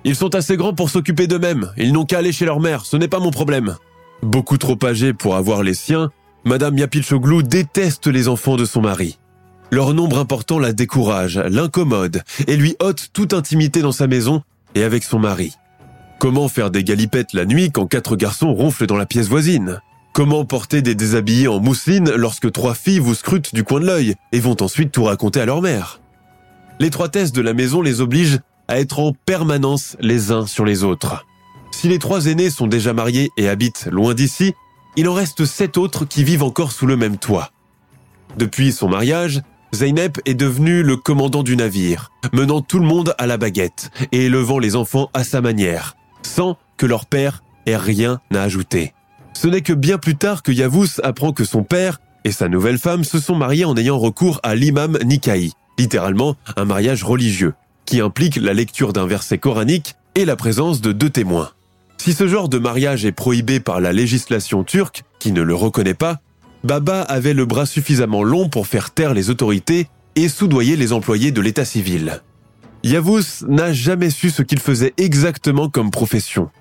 Ils 0.10 0.16
sont 0.16 0.34
assez 0.34 0.58
grands 0.58 0.74
pour 0.74 0.90
s'occuper 0.90 1.28
d'eux-mêmes. 1.28 1.72
Ils 1.78 1.94
n'ont 1.94 2.04
qu'à 2.04 2.18
aller 2.18 2.32
chez 2.32 2.46
leur 2.46 2.60
mère. 2.60 2.84
Ce 2.84 2.98
n'est 2.98 3.08
pas 3.08 3.20
mon 3.20 3.30
problème. 3.30 3.76
Beaucoup 4.24 4.58
trop 4.58 4.76
âgés 4.84 5.14
pour 5.14 5.36
avoir 5.36 5.62
les 5.62 5.76
siens, 5.76 6.10
Madame 6.46 6.80
Yapilchoglou 6.80 7.44
déteste 7.44 8.08
les 8.08 8.28
enfants 8.28 8.56
de 8.56 8.66
son 8.66 8.82
mari. 8.82 9.20
Leur 9.70 9.94
nombre 9.94 10.18
important 10.18 10.58
la 10.58 10.74
décourage, 10.74 11.38
l'incommode 11.38 12.24
et 12.48 12.58
lui 12.58 12.76
ôte 12.80 13.10
toute 13.14 13.36
intimité 13.36 13.84
dans 13.84 13.92
sa 13.92 14.08
maison 14.08 14.42
et 14.74 14.82
avec 14.82 15.04
son 15.04 15.20
mari. 15.20 15.54
Comment 16.18 16.48
faire 16.48 16.72
des 16.72 16.84
galipettes 16.84 17.34
la 17.34 17.46
nuit 17.46 17.70
quand 17.72 17.86
quatre 17.86 18.16
garçons 18.16 18.52
ronflent 18.52 18.88
dans 18.88 18.98
la 18.98 19.06
pièce 19.06 19.28
voisine? 19.28 19.80
Comment 20.14 20.44
porter 20.44 20.82
des 20.82 20.96
déshabillés 20.96 21.50
en 21.50 21.60
mousseline 21.60 22.10
lorsque 22.16 22.52
trois 22.52 22.74
filles 22.74 22.98
vous 22.98 23.14
scrutent 23.14 23.54
du 23.54 23.64
coin 23.64 23.80
de 23.80 23.86
l'œil 23.86 24.16
et 24.32 24.40
vont 24.40 24.58
ensuite 24.60 24.92
tout 24.92 25.04
raconter 25.04 25.40
à 25.40 25.46
leur 25.46 25.62
mère? 25.62 26.02
L'étroitesse 26.80 27.32
de 27.32 27.42
la 27.42 27.54
maison 27.54 27.84
les 27.84 28.02
oblige 28.02 28.40
à 28.70 28.80
être 28.80 29.00
en 29.00 29.14
permanence 29.26 29.98
les 30.00 30.32
uns 30.32 30.46
sur 30.46 30.64
les 30.64 30.84
autres. 30.84 31.26
Si 31.72 31.90
les 31.90 32.00
trois 32.00 32.28
aînés 32.28 32.50
sont 32.50 32.68
déjà 32.68 32.94
mariés 32.94 33.32
et 33.36 33.50
habitent 33.50 33.88
loin 33.92 34.14
d'ici, 34.14 34.54
il 34.96 35.10
en 35.10 35.14
reste 35.14 35.46
sept 35.46 35.78
autres 35.78 36.06
qui 36.06 36.24
vivent 36.24 36.44
encore 36.44 36.72
sous 36.72 36.86
le 36.86 36.96
même 36.96 37.18
toit. 37.18 37.52
Depuis 38.38 38.72
son 38.72 38.88
mariage, 38.88 39.42
Zeynep 39.74 40.20
est 40.26 40.36
devenu 40.36 40.84
le 40.84 40.98
commandant 40.98 41.44
du 41.44 41.56
navire, 41.56 42.12
menant 42.34 42.62
tout 42.62 42.80
le 42.80 42.86
monde 42.86 43.14
à 43.18 43.28
la 43.28 43.38
baguette 43.38 43.92
et 44.12 44.26
élevant 44.26 44.60
les 44.60 44.76
enfants 44.76 45.10
à 45.14 45.24
sa 45.24 45.42
manière, 45.42 45.96
sans 46.22 46.58
que 46.78 46.86
leur 46.86 47.06
père 47.06 47.44
ait 47.66 47.78
rien 47.78 48.20
à 48.34 48.42
ajouter. 48.42 48.94
Ce 49.34 49.48
n'est 49.48 49.62
que 49.62 49.74
bien 49.74 49.98
plus 49.98 50.16
tard 50.16 50.44
que 50.44 50.52
Yavuz 50.52 51.00
apprend 51.04 51.34
que 51.34 51.46
son 51.46 51.64
père 51.64 52.00
et 52.24 52.32
sa 52.32 52.50
nouvelle 52.50 52.78
femme 52.78 53.04
se 53.04 53.20
sont 53.20 53.36
mariés 53.36 53.66
en 53.66 53.78
ayant 53.78 53.98
recours 53.98 54.40
à 54.44 54.54
l'imam 54.54 54.98
Nikaï, 55.04 55.54
littéralement 55.78 56.36
un 56.58 56.66
mariage 56.66 57.04
religieux, 57.04 57.54
qui 57.90 58.02
implique 58.02 58.36
la 58.36 58.54
lecture 58.54 58.94
d'un 58.94 59.08
verset 59.08 59.40
coranique 59.40 59.96
et 60.14 60.24
la 60.24 60.36
présence 60.36 60.80
de 60.80 60.92
deux 60.92 61.10
témoins. 61.10 61.50
Si 61.98 62.14
ce 62.14 62.28
genre 62.28 62.48
de 62.48 62.60
mariage 62.60 63.04
est 63.04 63.12
prohibé 63.12 63.60
par 63.60 63.82
la 63.82 63.94
législation 63.94 64.64
turque, 64.64 65.02
qui 65.18 65.32
ne 65.32 65.42
le 65.42 65.56
reconnaît 65.56 65.96
pas, 65.96 66.20
Baba 66.64 67.02
avait 67.02 67.34
le 67.34 67.48
bras 67.48 67.66
suffisamment 67.66 68.22
long 68.22 68.48
pour 68.48 68.68
faire 68.68 68.92
taire 68.92 69.16
les 69.16 69.32
autorités 69.32 69.88
et 70.16 70.30
soudoyer 70.30 70.76
les 70.76 70.94
employés 70.94 71.32
de 71.32 71.42
l'état 71.42 71.66
civil. 71.66 72.22
Yavuz 72.84 73.44
n'a 73.48 73.74
jamais 73.74 74.12
su 74.12 74.30
ce 74.30 74.44
qu'il 74.44 74.60
faisait 74.60 74.94
exactement 74.98 75.68
comme 75.68 75.90
profession. 75.90 76.52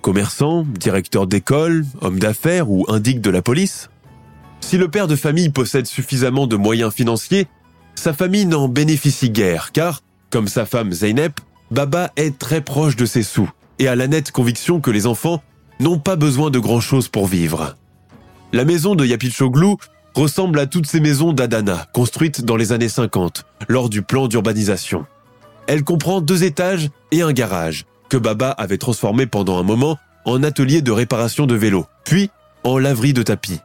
Commerçant, 0.00 0.62
directeur 0.62 1.26
d'école, 1.26 1.84
homme 2.00 2.18
d'affaires 2.18 2.70
ou 2.70 2.86
indique 2.88 3.20
de 3.20 3.28
la 3.28 3.42
police? 3.42 3.90
Si 4.62 4.78
le 4.78 4.88
père 4.88 5.06
de 5.06 5.16
famille 5.16 5.50
possède 5.50 5.86
suffisamment 5.86 6.46
de 6.46 6.56
moyens 6.56 6.94
financiers, 6.94 7.46
sa 7.94 8.14
famille 8.14 8.46
n'en 8.46 8.68
bénéficie 8.68 9.28
guère 9.28 9.70
car, 9.72 10.00
comme 10.30 10.48
sa 10.48 10.66
femme 10.66 10.92
Zeynep, 10.92 11.40
Baba 11.70 12.10
est 12.16 12.38
très 12.38 12.60
proche 12.60 12.96
de 12.96 13.06
ses 13.06 13.22
sous 13.22 13.50
et 13.78 13.88
a 13.88 13.96
la 13.96 14.06
nette 14.06 14.32
conviction 14.32 14.80
que 14.80 14.90
les 14.90 15.06
enfants 15.06 15.42
n'ont 15.80 15.98
pas 15.98 16.16
besoin 16.16 16.50
de 16.50 16.58
grand-chose 16.58 17.08
pour 17.08 17.26
vivre. 17.26 17.76
La 18.52 18.64
maison 18.64 18.94
de 18.94 19.04
Yapilchoglou 19.04 19.76
ressemble 20.14 20.58
à 20.58 20.66
toutes 20.66 20.86
ces 20.86 21.00
maisons 21.00 21.32
d'Adana, 21.32 21.86
construites 21.92 22.44
dans 22.44 22.56
les 22.56 22.72
années 22.72 22.88
50, 22.88 23.44
lors 23.68 23.88
du 23.88 24.02
plan 24.02 24.26
d'urbanisation. 24.26 25.06
Elle 25.66 25.84
comprend 25.84 26.20
deux 26.20 26.44
étages 26.44 26.88
et 27.12 27.22
un 27.22 27.32
garage, 27.32 27.84
que 28.08 28.16
Baba 28.16 28.50
avait 28.50 28.78
transformé 28.78 29.26
pendant 29.26 29.58
un 29.58 29.62
moment 29.62 29.98
en 30.24 30.42
atelier 30.42 30.82
de 30.82 30.90
réparation 30.90 31.46
de 31.46 31.54
vélos, 31.54 31.86
puis 32.04 32.30
en 32.64 32.78
laverie 32.78 33.12
de 33.12 33.22
tapis. 33.22 33.60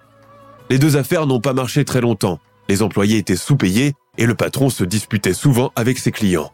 Les 0.69 0.79
deux 0.79 0.97
affaires 0.97 1.25
n'ont 1.27 1.41
pas 1.41 1.53
marché 1.53 1.85
très 1.85 2.01
longtemps, 2.01 2.39
les 2.69 2.81
employés 2.81 3.17
étaient 3.17 3.35
sous-payés 3.35 3.93
et 4.17 4.25
le 4.25 4.35
patron 4.35 4.69
se 4.69 4.83
disputait 4.83 5.33
souvent 5.33 5.71
avec 5.75 5.97
ses 5.97 6.11
clients. 6.11 6.51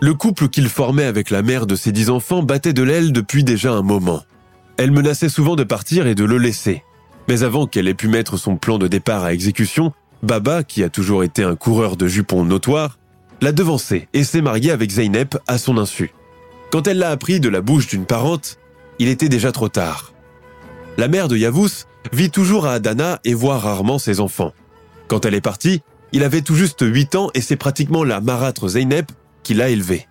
Le 0.00 0.14
couple 0.14 0.48
qu'il 0.48 0.68
formait 0.68 1.04
avec 1.04 1.30
la 1.30 1.42
mère 1.42 1.66
de 1.66 1.74
ses 1.74 1.92
dix 1.92 2.10
enfants 2.10 2.42
battait 2.42 2.72
de 2.72 2.82
l'aile 2.82 3.12
depuis 3.12 3.44
déjà 3.44 3.72
un 3.72 3.82
moment. 3.82 4.22
Elle 4.76 4.92
menaçait 4.92 5.28
souvent 5.28 5.56
de 5.56 5.64
partir 5.64 6.06
et 6.06 6.14
de 6.14 6.24
le 6.24 6.38
laisser. 6.38 6.84
Mais 7.28 7.42
avant 7.42 7.66
qu'elle 7.66 7.88
ait 7.88 7.94
pu 7.94 8.08
mettre 8.08 8.36
son 8.36 8.56
plan 8.56 8.78
de 8.78 8.86
départ 8.86 9.24
à 9.24 9.32
exécution, 9.32 9.92
Baba, 10.22 10.62
qui 10.62 10.82
a 10.82 10.88
toujours 10.88 11.24
été 11.24 11.42
un 11.42 11.56
coureur 11.56 11.96
de 11.96 12.06
jupons 12.06 12.44
notoire, 12.44 12.98
l'a 13.40 13.52
devancé 13.52 14.08
et 14.14 14.24
s'est 14.24 14.40
marié 14.40 14.70
avec 14.70 14.90
Zeynep 14.90 15.36
à 15.46 15.58
son 15.58 15.78
insu. 15.78 16.12
Quand 16.70 16.86
elle 16.86 16.98
l'a 16.98 17.10
appris 17.10 17.40
de 17.40 17.48
la 17.48 17.60
bouche 17.60 17.88
d'une 17.88 18.06
parente, 18.06 18.58
il 18.98 19.08
était 19.08 19.28
déjà 19.28 19.52
trop 19.52 19.68
tard. 19.68 20.12
La 20.96 21.08
mère 21.08 21.28
de 21.28 21.36
Yavuz 21.36 21.86
vit 22.12 22.30
toujours 22.30 22.66
à 22.66 22.74
Adana 22.74 23.20
et 23.24 23.34
voit 23.34 23.58
rarement 23.58 23.98
ses 23.98 24.20
enfants. 24.20 24.52
Quand 25.06 25.24
elle 25.24 25.34
est 25.34 25.40
partie, 25.40 25.82
il 26.12 26.24
avait 26.24 26.42
tout 26.42 26.54
juste 26.54 26.80
8 26.80 27.14
ans 27.14 27.30
et 27.34 27.40
c'est 27.40 27.56
pratiquement 27.56 28.04
la 28.04 28.20
marâtre 28.20 28.68
Zeynep 28.68 29.12
l'a 29.54 29.68
élevé. 29.68 30.06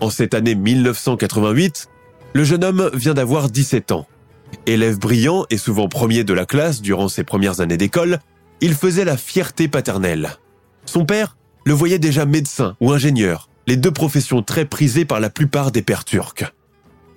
En 0.00 0.10
cette 0.10 0.34
année 0.34 0.54
1988, 0.54 1.88
le 2.32 2.44
jeune 2.44 2.64
homme 2.64 2.90
vient 2.94 3.14
d'avoir 3.14 3.50
17 3.50 3.92
ans. 3.92 4.06
Élève 4.66 4.98
brillant 4.98 5.46
et 5.50 5.58
souvent 5.58 5.88
premier 5.88 6.24
de 6.24 6.32
la 6.32 6.46
classe 6.46 6.82
durant 6.82 7.08
ses 7.08 7.24
premières 7.24 7.60
années 7.60 7.76
d'école, 7.76 8.18
il 8.60 8.74
faisait 8.74 9.04
la 9.04 9.16
fierté 9.16 9.68
paternelle. 9.68 10.30
Son 10.86 11.04
père 11.04 11.36
le 11.64 11.72
voyait 11.72 11.98
déjà 11.98 12.26
médecin 12.26 12.76
ou 12.80 12.92
ingénieur, 12.92 13.48
les 13.66 13.76
deux 13.76 13.90
professions 13.90 14.42
très 14.42 14.64
prisées 14.64 15.04
par 15.04 15.20
la 15.20 15.30
plupart 15.30 15.70
des 15.70 15.82
pères 15.82 16.04
turcs. 16.04 16.44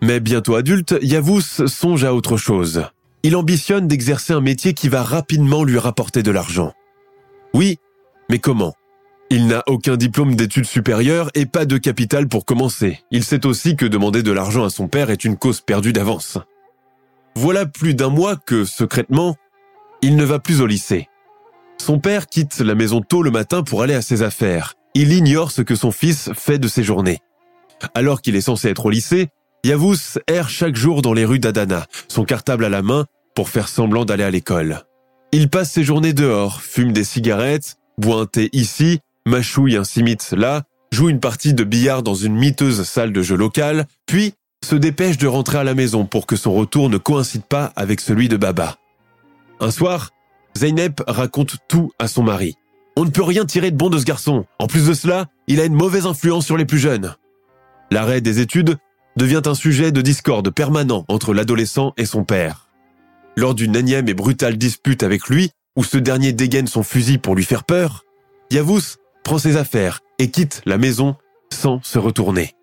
Mais 0.02 0.20
bientôt 0.20 0.56
adulte, 0.56 0.96
Yavuz 1.02 1.66
songe 1.68 2.04
à 2.04 2.14
autre 2.14 2.38
chose. 2.38 2.86
Il 3.24 3.36
ambitionne 3.36 3.88
d'exercer 3.88 4.34
un 4.34 4.42
métier 4.42 4.74
qui 4.74 4.90
va 4.90 5.02
rapidement 5.02 5.64
lui 5.64 5.80
rapporter 5.80 6.24
de 6.24 6.32
l'argent. 6.32 6.74
Oui, 7.54 7.80
mais 8.30 8.40
comment? 8.40 8.74
Il 9.30 9.48
n'a 9.48 9.64
aucun 9.68 9.98
diplôme 9.98 10.36
d'études 10.36 10.66
supérieures 10.66 11.30
et 11.34 11.46
pas 11.46 11.66
de 11.66 11.78
capital 11.78 12.28
pour 12.28 12.46
commencer. 12.46 13.00
Il 13.10 13.24
sait 13.24 13.46
aussi 13.46 13.76
que 13.76 13.86
demander 13.86 14.22
de 14.22 14.32
l'argent 14.32 14.64
à 14.64 14.70
son 14.70 14.88
père 14.88 15.10
est 15.10 15.26
une 15.26 15.38
cause 15.38 15.62
perdue 15.62 15.94
d'avance. 15.94 16.38
Voilà 17.36 17.66
plus 17.66 17.96
d'un 17.96 18.10
mois 18.10 18.36
que, 18.36 18.64
secrètement, 18.64 19.36
il 20.02 20.16
ne 20.16 20.24
va 20.24 20.40
plus 20.40 20.62
au 20.62 20.68
lycée. 20.68 21.08
Son 21.80 22.00
père 22.00 22.28
quitte 22.28 22.60
la 22.60 22.76
maison 22.76 23.02
tôt 23.02 23.24
le 23.24 23.32
matin 23.32 23.64
pour 23.64 23.82
aller 23.82 23.96
à 23.96 24.02
ses 24.02 24.22
affaires. 24.22 24.76
Il 24.94 25.12
ignore 25.12 25.52
ce 25.52 25.62
que 25.62 25.76
son 25.76 25.92
fils 25.92 26.30
fait 26.36 26.60
de 26.60 26.68
ses 26.68 26.84
journées. 26.84 27.20
Alors 27.96 28.22
qu'il 28.22 28.36
est 28.36 28.42
censé 28.42 28.70
être 28.70 28.86
au 28.86 28.90
lycée, 28.90 29.30
Yavuz 29.64 30.20
erre 30.28 30.50
chaque 30.50 30.76
jour 30.76 31.02
dans 31.02 31.14
les 31.14 31.26
rues 31.26 31.40
d'Adana, 31.40 31.88
son 32.08 32.24
cartable 32.24 32.66
à 32.66 32.70
la 32.70 32.82
main, 32.82 33.06
pour 33.34 33.50
faire 33.50 33.68
semblant 33.68 34.06
d'aller 34.06 34.24
à 34.24 34.30
l'école. 34.30 34.84
Il 35.32 35.50
passe 35.50 35.72
ses 35.72 35.84
journées 35.84 36.14
dehors, 36.14 36.62
fume 36.62 36.94
des 36.94 37.04
cigarettes, 37.04 37.78
boit 37.98 38.28
ici 38.52 39.00
mâchouille 39.26 39.78
un 39.78 39.84
simite 39.84 40.34
là, 40.36 40.64
joue 40.92 41.10
une 41.10 41.20
partie 41.20 41.54
de 41.54 41.64
billard 41.64 42.04
dans 42.04 42.16
une 42.16 42.36
miteuse 42.36 42.84
salle 42.84 43.14
de 43.14 43.22
jeu 43.22 43.36
locale, 43.36 43.88
puis 44.06 44.34
se 44.64 44.76
dépêche 44.76 45.18
de 45.18 45.28
rentrer 45.28 45.58
à 45.58 45.64
la 45.64 45.74
maison 45.74 46.06
pour 46.06 46.26
que 46.26 46.36
son 46.36 46.54
retour 46.54 46.90
ne 46.90 46.98
coïncide 46.98 47.44
pas 47.44 47.74
avec 47.76 48.00
celui 48.00 48.30
de 48.30 48.38
Baba. 48.38 48.78
Un 49.60 49.72
soir, 49.72 50.12
Zeynep 50.56 51.02
raconte 51.08 51.58
tout 51.68 51.92
à 52.00 52.08
son 52.08 52.24
mari. 52.24 52.56
On 52.96 53.06
ne 53.06 53.10
peut 53.10 53.24
rien 53.24 53.46
tirer 53.46 53.72
de 53.72 53.78
bon 53.78 53.90
de 53.90 53.98
ce 53.98 54.06
garçon. 54.06 54.46
En 54.60 54.68
plus 54.68 54.88
de 54.88 54.94
cela, 54.94 55.28
il 55.48 55.60
a 55.60 55.66
une 55.66 55.74
mauvaise 55.74 56.06
influence 56.06 56.46
sur 56.46 56.58
les 56.58 56.66
plus 56.66 56.80
jeunes. 56.80 57.16
L'arrêt 57.92 58.22
des 58.22 58.40
études 58.40 58.78
devient 59.18 59.42
un 59.46 59.56
sujet 59.56 59.92
de 59.92 60.02
discorde 60.02 60.52
permanent 60.52 61.06
entre 61.08 61.34
l'adolescent 61.34 61.94
et 61.98 62.06
son 62.06 62.24
père. 62.24 62.68
Lors 63.36 63.56
d'une 63.56 63.76
énième 63.76 64.10
et 64.10 64.14
brutale 64.14 64.58
dispute 64.58 65.02
avec 65.02 65.28
lui, 65.28 65.52
où 65.76 65.84
ce 65.84 65.98
dernier 65.98 66.34
dégaine 66.34 66.68
son 66.68 66.84
fusil 66.84 67.18
pour 67.18 67.36
lui 67.36 67.44
faire 67.44 67.64
peur, 67.64 68.04
Yavuz 68.52 68.98
prend 69.24 69.38
ses 69.38 69.58
affaires 69.58 70.02
et 70.20 70.30
quitte 70.30 70.62
la 70.66 70.78
maison 70.78 71.16
sans 71.52 71.82
se 71.84 72.00
retourner. 72.00 72.54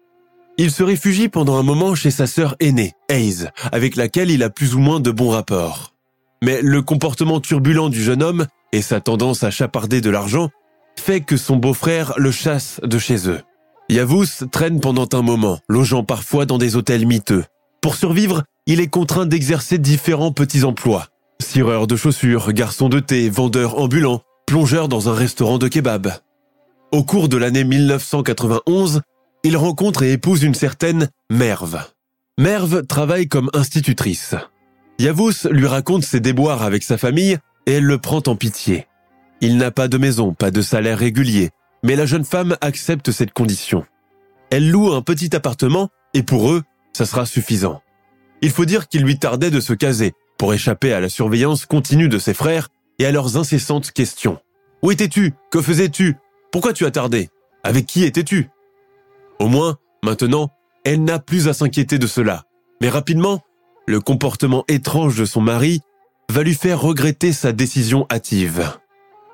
Il 0.58 0.70
se 0.70 0.82
réfugie 0.82 1.28
pendant 1.28 1.56
un 1.56 1.62
moment 1.62 1.94
chez 1.94 2.10
sa 2.10 2.26
sœur 2.26 2.54
aînée, 2.60 2.92
Hayes, 3.08 3.48
avec 3.72 3.96
laquelle 3.96 4.30
il 4.30 4.42
a 4.42 4.50
plus 4.50 4.74
ou 4.74 4.78
moins 4.78 5.00
de 5.00 5.10
bons 5.10 5.30
rapports. 5.30 5.94
Mais 6.42 6.60
le 6.62 6.82
comportement 6.82 7.40
turbulent 7.40 7.88
du 7.88 8.02
jeune 8.02 8.22
homme 8.22 8.46
et 8.72 8.82
sa 8.82 9.00
tendance 9.00 9.42
à 9.42 9.50
chaparder 9.50 10.00
de 10.00 10.10
l'argent 10.10 10.50
fait 10.98 11.20
que 11.20 11.36
son 11.36 11.56
beau-frère 11.56 12.12
le 12.16 12.30
chasse 12.30 12.80
de 12.82 12.98
chez 12.98 13.28
eux. 13.28 13.40
Yavuz 13.88 14.44
traîne 14.52 14.80
pendant 14.80 15.08
un 15.12 15.22
moment, 15.22 15.58
logeant 15.68 16.04
parfois 16.04 16.46
dans 16.46 16.58
des 16.58 16.76
hôtels 16.76 17.06
miteux. 17.06 17.44
Pour 17.80 17.96
survivre, 17.96 18.44
il 18.66 18.80
est 18.80 18.88
contraint 18.88 19.26
d'exercer 19.26 19.78
différents 19.78 20.32
petits 20.32 20.64
emplois. 20.64 21.08
Cireur 21.52 21.88
de 21.88 21.96
chaussures, 21.96 22.52
garçon 22.52 22.88
de 22.88 23.00
thé, 23.00 23.28
vendeur 23.28 23.80
ambulant, 23.80 24.22
plongeur 24.46 24.86
dans 24.86 25.08
un 25.08 25.14
restaurant 25.14 25.58
de 25.58 25.66
kebab. 25.66 26.12
Au 26.92 27.02
cours 27.02 27.28
de 27.28 27.36
l'année 27.36 27.64
1991, 27.64 29.00
il 29.42 29.56
rencontre 29.56 30.04
et 30.04 30.12
épouse 30.12 30.44
une 30.44 30.54
certaine 30.54 31.08
Merve. 31.28 31.82
Merve 32.38 32.86
travaille 32.86 33.26
comme 33.26 33.50
institutrice. 33.52 34.36
Yavuz 35.00 35.48
lui 35.50 35.66
raconte 35.66 36.04
ses 36.04 36.20
déboires 36.20 36.62
avec 36.62 36.84
sa 36.84 36.96
famille 36.96 37.36
et 37.66 37.72
elle 37.72 37.84
le 37.84 37.98
prend 37.98 38.22
en 38.28 38.36
pitié. 38.36 38.86
Il 39.40 39.56
n'a 39.56 39.72
pas 39.72 39.88
de 39.88 39.98
maison, 39.98 40.32
pas 40.32 40.52
de 40.52 40.62
salaire 40.62 41.00
régulier, 41.00 41.50
mais 41.82 41.96
la 41.96 42.06
jeune 42.06 42.24
femme 42.24 42.56
accepte 42.60 43.10
cette 43.10 43.32
condition. 43.32 43.84
Elle 44.50 44.70
loue 44.70 44.92
un 44.92 45.02
petit 45.02 45.34
appartement 45.34 45.88
et 46.14 46.22
pour 46.22 46.52
eux, 46.52 46.62
ça 46.92 47.06
sera 47.06 47.26
suffisant. 47.26 47.82
Il 48.40 48.50
faut 48.50 48.66
dire 48.66 48.86
qu'il 48.86 49.02
lui 49.02 49.18
tardait 49.18 49.50
de 49.50 49.58
se 49.58 49.72
caser 49.72 50.12
pour 50.40 50.54
échapper 50.54 50.94
à 50.94 51.00
la 51.00 51.10
surveillance 51.10 51.66
continue 51.66 52.08
de 52.08 52.18
ses 52.18 52.32
frères 52.32 52.70
et 52.98 53.04
à 53.04 53.12
leurs 53.12 53.36
incessantes 53.36 53.90
questions. 53.90 54.38
Où 54.82 54.90
étais-tu? 54.90 55.34
Que 55.50 55.60
faisais-tu? 55.60 56.16
Pourquoi 56.50 56.72
tu 56.72 56.86
as 56.86 56.90
tardé? 56.90 57.28
Avec 57.62 57.84
qui 57.84 58.04
étais-tu? 58.04 58.48
Au 59.38 59.48
moins, 59.48 59.76
maintenant, 60.02 60.48
elle 60.82 61.04
n'a 61.04 61.18
plus 61.18 61.46
à 61.48 61.52
s'inquiéter 61.52 61.98
de 61.98 62.06
cela. 62.06 62.44
Mais 62.80 62.88
rapidement, 62.88 63.42
le 63.86 64.00
comportement 64.00 64.64
étrange 64.66 65.18
de 65.18 65.26
son 65.26 65.42
mari 65.42 65.82
va 66.30 66.42
lui 66.42 66.54
faire 66.54 66.80
regretter 66.80 67.34
sa 67.34 67.52
décision 67.52 68.06
hâtive. 68.10 68.66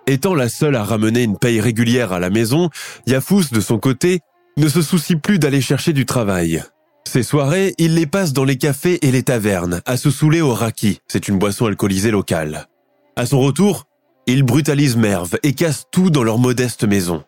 Étant 0.08 0.34
la 0.34 0.48
seule 0.48 0.74
à 0.74 0.82
ramener 0.82 1.22
une 1.22 1.38
paye 1.38 1.60
régulière 1.60 2.12
à 2.12 2.18
la 2.18 2.30
maison, 2.30 2.68
Yafous, 3.06 3.44
de 3.52 3.60
son 3.60 3.78
côté, 3.78 4.22
ne 4.56 4.66
se 4.66 4.82
soucie 4.82 5.14
plus 5.14 5.38
d'aller 5.38 5.60
chercher 5.60 5.92
du 5.92 6.04
travail. 6.04 6.64
Ces 7.06 7.22
soirées, 7.22 7.72
il 7.78 7.94
les 7.94 8.06
passe 8.06 8.32
dans 8.32 8.44
les 8.44 8.58
cafés 8.58 8.98
et 9.06 9.12
les 9.12 9.22
tavernes, 9.22 9.80
à 9.86 9.96
se 9.96 10.10
saouler 10.10 10.40
au 10.40 10.52
raki, 10.52 10.98
c'est 11.06 11.28
une 11.28 11.38
boisson 11.38 11.66
alcoolisée 11.66 12.10
locale. 12.10 12.66
À 13.14 13.26
son 13.26 13.38
retour, 13.38 13.84
il 14.26 14.42
brutalise 14.42 14.96
Merve 14.96 15.38
et 15.44 15.52
casse 15.52 15.84
tout 15.92 16.10
dans 16.10 16.24
leur 16.24 16.38
modeste 16.38 16.82
maison. 16.82 17.22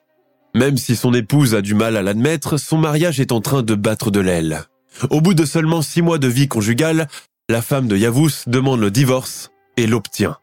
Même 0.53 0.77
si 0.77 0.97
son 0.97 1.15
épouse 1.15 1.55
a 1.55 1.63
du 1.63 1.75
mal 1.75 1.97
à 1.97 2.03
l'admettre, 2.03 2.57
son 2.57 2.77
mariage 2.77 3.21
est 3.21 3.31
en 3.31 3.41
train 3.41 3.63
de 3.63 3.77
battre 3.77 4.11
de 4.11 4.19
l'aile. 4.19 4.65
Au 5.11 5.21
bout 5.21 5.35
de 5.35 5.45
seulement 5.45 5.81
six 5.81 6.03
mois 6.03 6.19
de 6.19 6.29
vie 6.29 6.49
conjugale, 6.49 7.07
la 7.49 7.63
femme 7.63 7.87
de 7.87 7.97
Yavuz 7.97 8.45
demande 8.49 8.81
le 8.81 8.91
divorce 8.91 9.53
et 9.77 9.87
l'obtient. 9.87 10.39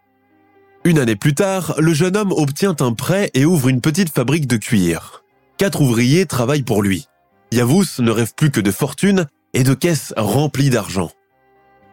Une 0.85 0.97
année 0.97 1.17
plus 1.17 1.35
tard, 1.35 1.75
le 1.77 1.93
jeune 1.93 2.15
homme 2.15 2.31
obtient 2.31 2.75
un 2.79 2.93
prêt 2.93 3.31
et 3.33 3.43
ouvre 3.43 3.67
une 3.67 3.81
petite 3.81 4.13
fabrique 4.13 4.47
de 4.47 4.57
cuir. 4.57 5.23
Quatre 5.57 5.81
ouvriers 5.81 6.25
travaillent 6.25 6.63
pour 6.63 6.81
lui. 6.81 7.07
Yavuz 7.55 7.99
ne 7.99 8.11
rêve 8.11 8.33
plus 8.35 8.51
que 8.51 8.59
de 8.59 8.69
fortune 8.69 9.27
et 9.53 9.63
de 9.63 9.73
caisses 9.73 10.13
remplies 10.17 10.69
d'argent. 10.69 11.09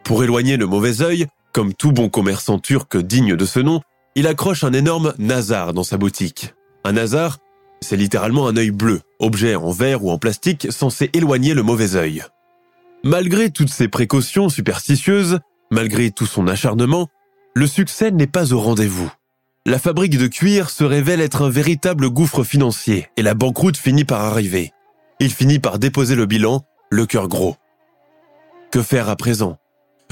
Pour 0.03 0.25
éloigner 0.25 0.57
le 0.57 0.67
mauvais 0.67 1.03
œil, 1.03 1.29
comme 1.53 1.73
tout 1.73 1.93
bon 1.93 2.09
commerçant 2.09 2.59
turc 2.59 2.97
digne 2.97 3.37
de 3.37 3.45
ce 3.45 3.61
nom, 3.61 3.81
il 4.17 4.27
accroche 4.27 4.65
un 4.65 4.73
énorme 4.73 5.15
nazar 5.19 5.73
dans 5.73 5.85
sa 5.85 5.99
boutique. 5.99 6.53
Un 6.83 6.95
nazar, 6.95 7.39
c'est 7.81 7.97
littéralement 7.97 8.49
un 8.49 8.57
œil 8.57 8.73
bleu, 8.73 9.03
objet 9.21 9.55
en 9.55 9.71
verre 9.71 10.05
ou 10.05 10.11
en 10.11 10.19
plastique 10.19 10.67
censé 10.73 11.11
éloigner 11.13 11.55
le 11.55 11.63
mauvais 11.63 11.95
œil. 11.95 12.25
Malgré 13.05 13.51
toutes 13.51 13.71
ces 13.71 13.87
précautions 13.87 14.49
superstitieuses, 14.49 15.39
malgré 15.71 16.11
tout 16.11 16.27
son 16.27 16.49
acharnement, 16.49 17.07
le 17.55 17.69
succès 17.69 18.11
n'est 18.11 18.27
pas 18.27 18.53
au 18.53 18.59
rendez-vous. 18.59 19.13
La 19.65 19.79
fabrique 19.79 20.19
de 20.19 20.27
cuir 20.27 20.71
se 20.71 20.83
révèle 20.83 21.21
être 21.21 21.43
un 21.43 21.51
véritable 21.51 22.11
gouffre 22.11 22.43
financier 22.43 23.07
et 23.17 23.23
la 23.23 23.35
banqueroute 23.35 23.77
finit 23.77 24.05
par 24.05 24.23
arriver. 24.23 24.73
Il 25.23 25.33
finit 25.33 25.61
par 25.61 25.79
déposer 25.79 26.17
le 26.17 26.27
bilan, 26.27 26.67
le 26.91 27.07
cœur 27.07 27.29
gros. 27.29 27.55
Que 28.73 28.83
faire 28.83 29.09
à 29.09 29.15
présent? 29.15 29.57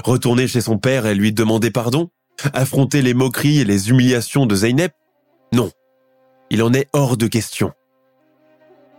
Retourner 0.05 0.47
chez 0.47 0.61
son 0.61 0.79
père 0.79 1.05
et 1.05 1.17
lui 1.17 1.33
demander 1.33 1.73
pardon? 1.73 2.11
Affronter 2.53 3.03
les 3.03 3.13
moqueries 3.13 3.59
et 3.59 3.65
les 3.65 3.91
humiliations 3.91 4.47
de 4.47 4.55
Zeynep? 4.55 4.93
Non. 5.53 5.73
Il 6.51 6.63
en 6.63 6.73
est 6.73 6.87
hors 6.93 7.17
de 7.17 7.27
question. 7.27 7.73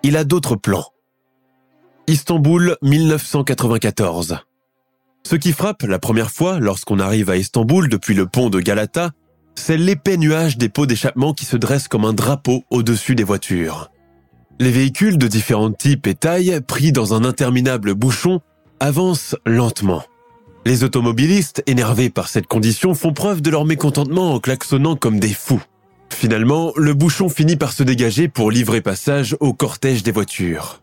Il 0.03 0.18
a 0.18 0.25
d'autres 0.25 0.58
plans. 0.58 0.89
Istanbul 2.08 2.75
1994. 2.82 4.39
Ce 5.25 5.36
qui 5.38 5.53
frappe 5.53 5.84
la 5.84 5.98
première 5.98 6.32
fois 6.32 6.60
lorsqu'on 6.60 7.00
arrive 7.00 7.30
à 7.30 7.38
Istanbul 7.38 7.88
depuis 7.88 8.15
le 8.15 8.25
pont 8.25 8.50
de 8.50 8.60
Galata, 8.60 9.12
c'est 9.56 9.77
l'épais 9.77 10.18
nuage 10.18 10.58
des 10.58 10.68
pots 10.68 10.86
d'échappement 10.86 11.34
qui 11.34 11.46
se 11.46 11.56
dressent 11.56 11.88
comme 11.88 12.03
un 12.03 12.12
drapeau 12.12 12.65
au-dessus 12.70 13.15
des 13.15 13.24
voitures. 13.24 13.89
Les 14.60 14.72
véhicules 14.72 15.17
de 15.17 15.27
différents 15.27 15.72
types 15.72 16.08
et 16.08 16.15
tailles, 16.15 16.60
pris 16.65 16.91
dans 16.91 17.13
un 17.13 17.24
interminable 17.24 17.93
bouchon, 17.93 18.41
avancent 18.79 19.36
lentement. 19.46 20.03
Les 20.65 20.84
automobilistes, 20.84 21.63
énervés 21.65 22.10
par 22.10 22.27
cette 22.27 22.48
condition, 22.48 22.93
font 22.93 23.13
preuve 23.13 23.41
de 23.41 23.50
leur 23.50 23.65
mécontentement 23.65 24.34
en 24.34 24.39
klaxonnant 24.39 24.96
comme 24.96 25.20
des 25.20 25.34
fous. 25.34 25.63
Finalement, 26.13 26.72
le 26.75 26.93
bouchon 26.93 27.29
finit 27.29 27.55
par 27.55 27.74
se 27.74 27.81
dégager 27.81 28.27
pour 28.27 28.51
livrer 28.51 28.81
passage 28.81 29.36
au 29.39 29.53
cortège 29.53 30.03
des 30.03 30.12
voitures. 30.12 30.81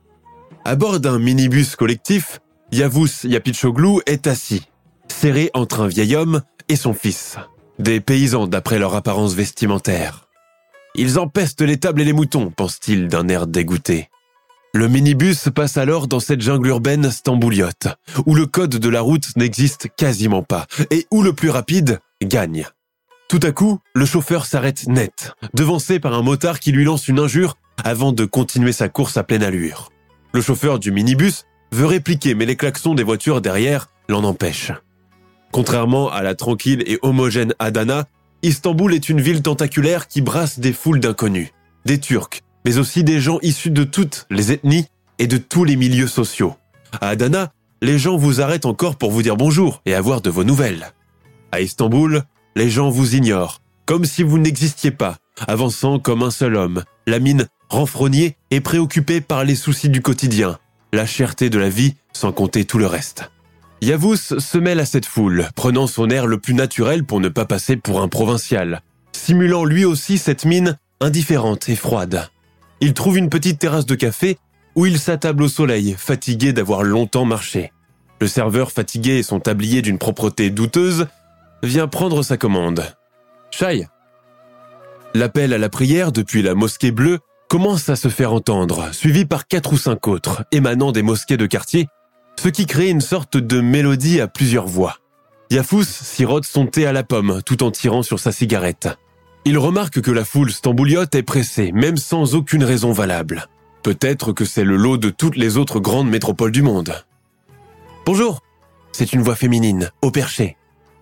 À 0.64 0.74
bord 0.74 0.98
d'un 0.98 1.18
minibus 1.18 1.76
collectif, 1.76 2.40
Yavuz 2.72 3.24
Yapichoglu 3.24 4.00
est 4.06 4.26
assis, 4.26 4.64
serré 5.08 5.50
entre 5.54 5.80
un 5.80 5.88
vieil 5.88 6.16
homme 6.16 6.42
et 6.68 6.76
son 6.76 6.92
fils. 6.92 7.36
Des 7.78 8.00
paysans 8.00 8.48
d'après 8.48 8.78
leur 8.78 8.94
apparence 8.96 9.34
vestimentaire. 9.34 10.27
Ils 10.94 11.18
empestent 11.18 11.62
les 11.62 11.78
tables 11.78 12.00
et 12.00 12.04
les 12.04 12.12
moutons, 12.12 12.50
pense-t-il 12.50 13.08
d'un 13.08 13.28
air 13.28 13.46
dégoûté. 13.46 14.08
Le 14.74 14.88
minibus 14.88 15.48
passe 15.54 15.76
alors 15.76 16.08
dans 16.08 16.20
cette 16.20 16.40
jungle 16.40 16.68
urbaine 16.68 17.10
stambouliote, 17.10 17.88
où 18.26 18.34
le 18.34 18.46
code 18.46 18.76
de 18.76 18.88
la 18.88 19.00
route 19.00 19.36
n'existe 19.36 19.88
quasiment 19.96 20.42
pas, 20.42 20.66
et 20.90 21.06
où 21.10 21.22
le 21.22 21.32
plus 21.32 21.50
rapide 21.50 22.00
gagne. 22.22 22.66
Tout 23.28 23.40
à 23.42 23.52
coup, 23.52 23.78
le 23.94 24.06
chauffeur 24.06 24.46
s'arrête 24.46 24.86
net, 24.86 25.32
devancé 25.54 26.00
par 26.00 26.14
un 26.14 26.22
motard 26.22 26.60
qui 26.60 26.72
lui 26.72 26.84
lance 26.84 27.08
une 27.08 27.18
injure 27.18 27.56
avant 27.84 28.12
de 28.12 28.24
continuer 28.24 28.72
sa 28.72 28.88
course 28.88 29.16
à 29.16 29.22
pleine 29.22 29.42
allure. 29.42 29.90
Le 30.32 30.40
chauffeur 30.40 30.78
du 30.78 30.92
minibus 30.92 31.44
veut 31.72 31.86
répliquer, 31.86 32.34
mais 32.34 32.46
les 32.46 32.56
klaxons 32.56 32.94
des 32.94 33.02
voitures 33.02 33.40
derrière 33.40 33.88
l'en 34.08 34.24
empêchent. 34.24 34.72
Contrairement 35.52 36.10
à 36.10 36.22
la 36.22 36.34
tranquille 36.34 36.82
et 36.86 36.98
homogène 37.02 37.54
Adana, 37.58 38.04
Istanbul 38.42 38.94
est 38.94 39.08
une 39.08 39.20
ville 39.20 39.42
tentaculaire 39.42 40.06
qui 40.06 40.20
brasse 40.20 40.60
des 40.60 40.72
foules 40.72 41.00
d'inconnus, 41.00 41.48
des 41.84 41.98
Turcs, 41.98 42.42
mais 42.64 42.78
aussi 42.78 43.02
des 43.02 43.20
gens 43.20 43.40
issus 43.42 43.70
de 43.70 43.82
toutes 43.82 44.26
les 44.30 44.52
ethnies 44.52 44.86
et 45.18 45.26
de 45.26 45.38
tous 45.38 45.64
les 45.64 45.74
milieux 45.74 46.06
sociaux. 46.06 46.54
À 47.00 47.08
Adana, 47.08 47.52
les 47.82 47.98
gens 47.98 48.16
vous 48.16 48.40
arrêtent 48.40 48.66
encore 48.66 48.96
pour 48.96 49.10
vous 49.10 49.22
dire 49.22 49.36
bonjour 49.36 49.82
et 49.86 49.94
avoir 49.94 50.20
de 50.20 50.30
vos 50.30 50.44
nouvelles. 50.44 50.92
À 51.50 51.60
Istanbul, 51.60 52.22
les 52.54 52.70
gens 52.70 52.90
vous 52.90 53.16
ignorent, 53.16 53.60
comme 53.86 54.04
si 54.04 54.22
vous 54.22 54.38
n'existiez 54.38 54.92
pas, 54.92 55.16
avançant 55.48 55.98
comme 55.98 56.22
un 56.22 56.30
seul 56.30 56.54
homme, 56.54 56.84
la 57.06 57.18
mine 57.18 57.48
renfrognée 57.68 58.36
et 58.50 58.60
préoccupé 58.60 59.20
par 59.20 59.44
les 59.44 59.56
soucis 59.56 59.88
du 59.88 60.00
quotidien, 60.00 60.58
la 60.92 61.06
cherté 61.06 61.50
de 61.50 61.58
la 61.58 61.68
vie 61.70 61.96
sans 62.12 62.32
compter 62.32 62.64
tout 62.64 62.78
le 62.78 62.86
reste. 62.86 63.30
Yavuz 63.80 64.38
se 64.38 64.58
mêle 64.58 64.80
à 64.80 64.86
cette 64.86 65.06
foule, 65.06 65.48
prenant 65.54 65.86
son 65.86 66.10
air 66.10 66.26
le 66.26 66.38
plus 66.38 66.54
naturel 66.54 67.04
pour 67.04 67.20
ne 67.20 67.28
pas 67.28 67.44
passer 67.44 67.76
pour 67.76 68.02
un 68.02 68.08
provincial, 68.08 68.82
simulant 69.12 69.64
lui 69.64 69.84
aussi 69.84 70.18
cette 70.18 70.44
mine 70.44 70.78
indifférente 71.00 71.68
et 71.68 71.76
froide. 71.76 72.28
Il 72.80 72.92
trouve 72.92 73.18
une 73.18 73.30
petite 73.30 73.60
terrasse 73.60 73.86
de 73.86 73.94
café 73.94 74.38
où 74.74 74.86
il 74.86 74.98
s'attable 74.98 75.44
au 75.44 75.48
soleil, 75.48 75.94
fatigué 75.96 76.52
d'avoir 76.52 76.82
longtemps 76.82 77.24
marché. 77.24 77.72
Le 78.20 78.26
serveur, 78.26 78.72
fatigué 78.72 79.18
et 79.18 79.22
son 79.22 79.38
tablier 79.38 79.80
d'une 79.80 79.98
propreté 79.98 80.50
douteuse, 80.50 81.06
vient 81.62 81.88
prendre 81.88 82.22
sa 82.22 82.36
commande. 82.36 82.84
Chai 83.50 83.86
L'appel 85.14 85.52
à 85.52 85.58
la 85.58 85.68
prière 85.68 86.12
depuis 86.12 86.42
la 86.42 86.54
mosquée 86.54 86.90
bleue 86.90 87.20
commence 87.48 87.88
à 87.88 87.96
se 87.96 88.08
faire 88.08 88.32
entendre, 88.32 88.92
suivi 88.92 89.24
par 89.24 89.46
quatre 89.46 89.72
ou 89.72 89.78
cinq 89.78 90.06
autres, 90.06 90.44
émanant 90.52 90.92
des 90.92 91.02
mosquées 91.02 91.36
de 91.36 91.46
quartier 91.46 91.88
ce 92.38 92.48
qui 92.48 92.66
crée 92.66 92.88
une 92.88 93.00
sorte 93.00 93.36
de 93.36 93.60
mélodie 93.60 94.20
à 94.20 94.28
plusieurs 94.28 94.68
voix. 94.68 94.98
Yafous 95.50 95.82
sirote 95.82 96.44
son 96.44 96.66
thé 96.66 96.86
à 96.86 96.92
la 96.92 97.02
pomme 97.02 97.42
tout 97.44 97.64
en 97.64 97.72
tirant 97.72 98.04
sur 98.04 98.20
sa 98.20 98.30
cigarette. 98.30 98.88
Il 99.44 99.58
remarque 99.58 100.00
que 100.00 100.12
la 100.12 100.24
foule 100.24 100.52
stambouliote 100.52 101.16
est 101.16 101.24
pressée, 101.24 101.72
même 101.72 101.96
sans 101.96 102.36
aucune 102.36 102.62
raison 102.62 102.92
valable. 102.92 103.48
Peut-être 103.82 104.32
que 104.32 104.44
c'est 104.44 104.62
le 104.62 104.76
lot 104.76 104.98
de 104.98 105.10
toutes 105.10 105.36
les 105.36 105.56
autres 105.56 105.80
grandes 105.80 106.08
métropoles 106.08 106.52
du 106.52 106.62
monde. 106.62 106.94
Bonjour, 108.06 108.40
c'est 108.92 109.12
une 109.12 109.22
voix 109.22 109.34
féminine, 109.34 109.90
au 110.00 110.12
perché. 110.12 110.56